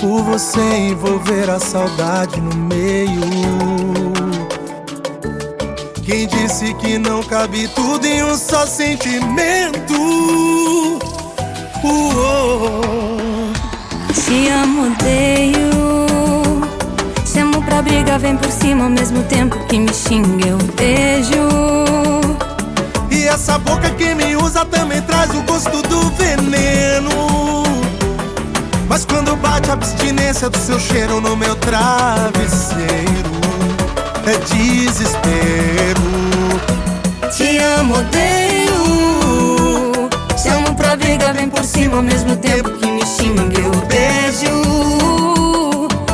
por 0.00 0.22
você 0.22 0.60
envolver 0.60 1.50
a 1.50 1.58
saudade 1.58 2.40
no 2.40 2.54
meio. 2.54 3.20
Quem 6.04 6.26
disse 6.26 6.72
que 6.74 6.98
não 6.98 7.22
cabe 7.22 7.66
tudo 7.68 8.06
em 8.06 8.22
um 8.22 8.36
só 8.36 8.66
sentimento? 8.66 9.94
Uou. 11.82 13.52
Te 14.14 14.48
amo, 14.48 14.86
odeio. 14.86 15.66
Chamo 17.24 17.62
pra 17.62 17.82
briga, 17.82 18.18
vem 18.18 18.36
por 18.36 18.50
cima 18.50 18.84
ao 18.84 18.90
mesmo 18.90 19.22
tempo 19.24 19.58
que 19.66 19.78
me 19.78 19.92
xinga, 19.92 20.46
eu 20.46 20.58
beijo. 20.76 21.76
E 23.10 23.26
essa 23.26 23.58
boca 23.58 23.90
que 23.90 24.14
me 24.14 24.35
usa 24.46 24.64
também 24.64 25.02
traz 25.02 25.34
o 25.34 25.42
gosto 25.42 25.82
do 25.82 26.10
veneno. 26.12 27.64
Mas 28.88 29.04
quando 29.04 29.34
bate 29.36 29.70
a 29.70 29.72
abstinência 29.72 30.48
do 30.48 30.56
seu 30.58 30.78
cheiro 30.78 31.20
no 31.20 31.36
meu 31.36 31.56
travesseiro, 31.56 32.86
é 34.24 34.38
desespero. 34.54 36.00
Te 37.36 37.58
amo, 37.58 37.96
odeio. 37.98 38.76
Chamo 40.40 40.74
pra 40.76 40.96
briga, 40.96 41.32
vem 41.32 41.48
por 41.48 41.64
cima 41.64 41.96
ao 41.96 42.02
mesmo 42.02 42.36
tempo 42.36 42.70
que 42.70 42.86
me 42.86 43.04
xinga, 43.04 43.60
eu 43.60 43.72
beijo. 43.86 44.62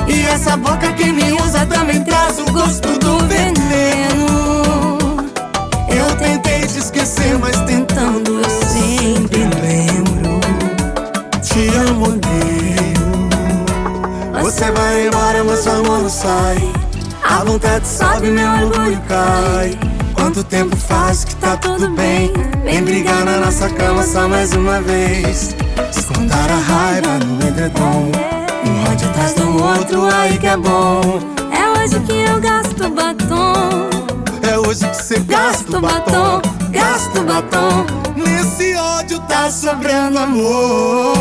E 0.09 0.27
essa 0.27 0.57
boca 0.57 0.91
que 0.95 1.13
me 1.13 1.33
usa 1.35 1.67
também 1.67 2.03
traz 2.03 2.39
o 2.39 2.51
gosto 2.51 2.99
do 2.99 3.22
sai. 16.23 16.57
A 17.23 17.45
vontade 17.45 17.87
sobe, 17.87 18.31
meu 18.31 18.49
orgulho 18.49 19.01
cai. 19.09 19.79
Quanto 20.15 20.45
tempo 20.45 20.77
faz 20.77 21.25
que 21.25 21.35
tá 21.37 21.57
tudo 21.57 21.91
bem? 21.91 22.33
Vem 22.65 22.83
brigar 22.83 23.25
na 23.25 23.39
nossa 23.39 23.69
cama 23.69 24.03
só 24.05 24.29
mais 24.29 24.53
uma 24.53 24.81
vez. 24.81 25.55
Escondar 25.91 26.49
a 26.51 26.57
raiva 26.57 27.19
no 27.19 27.47
edredom. 27.47 28.11
Um 28.65 28.93
ódio 28.93 29.09
atrás 29.09 29.35
do 29.35 29.63
outro, 29.63 30.07
aí 30.07 30.39
que 30.39 30.47
é 30.47 30.57
bom. 30.57 31.01
É 31.51 31.81
hoje 31.81 31.99
que 32.01 32.13
eu 32.13 32.41
gasto 32.41 32.89
batom. 32.91 33.91
É 34.49 34.59
hoje 34.59 34.89
que 34.89 34.97
você 34.97 35.19
gasta 35.21 35.81
batom, 35.81 36.41
gasta 36.71 37.21
o 37.21 37.25
batom. 37.25 37.87
Nesse 38.17 38.77
ódio 38.77 39.19
tá 39.21 39.51
sobrando 39.51 40.19
amor. 40.19 41.17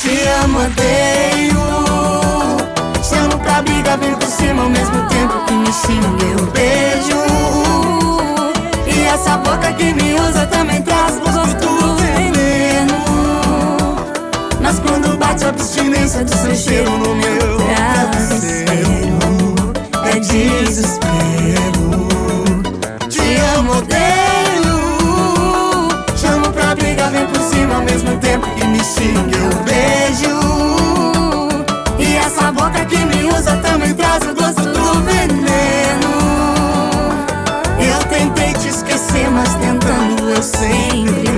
Te 0.00 0.28
amo, 0.44 0.60
odeio. 0.60 1.55
Chamo 3.08 3.38
pra 3.38 3.62
briga, 3.62 3.96
vem 3.98 4.14
por 4.16 4.26
cima 4.26 4.64
ao 4.64 4.68
mesmo 4.68 5.06
tempo 5.06 5.44
que 5.46 5.52
me 5.52 5.72
xinga, 5.72 6.24
eu 6.24 6.46
beijo. 6.46 7.22
E 8.84 9.04
essa 9.04 9.36
boca 9.38 9.72
que 9.74 9.94
me 9.94 10.14
usa 10.14 10.44
também 10.48 10.82
traz 10.82 11.16
gosto 11.20 11.68
do 11.68 11.94
veneno. 11.94 12.94
Mas 14.60 14.80
quando 14.80 15.16
bate 15.16 15.44
a 15.44 15.50
abstinência 15.50 16.24
do 16.24 16.36
seu 16.36 16.56
cheiro 16.56 16.90
no 16.90 17.14
meu 17.14 17.58
travesseiro, 17.58 19.18
é 20.04 20.18
desespero. 20.18 22.08
Te 23.08 23.36
amo, 23.56 23.76
odeio. 23.78 24.76
Chamo 26.16 26.50
pra 26.50 26.74
briga, 26.74 27.08
vem 27.10 27.26
por 27.26 27.40
cima 27.40 27.76
ao 27.76 27.82
mesmo 27.82 28.16
tempo 28.18 28.48
que 28.56 28.64
me 28.64 28.82
xinga, 28.82 29.36
eu 29.36 29.50
beijo. 29.62 30.75
Tentando 39.54 40.30
eu 40.30 40.42
sempre 40.42 41.35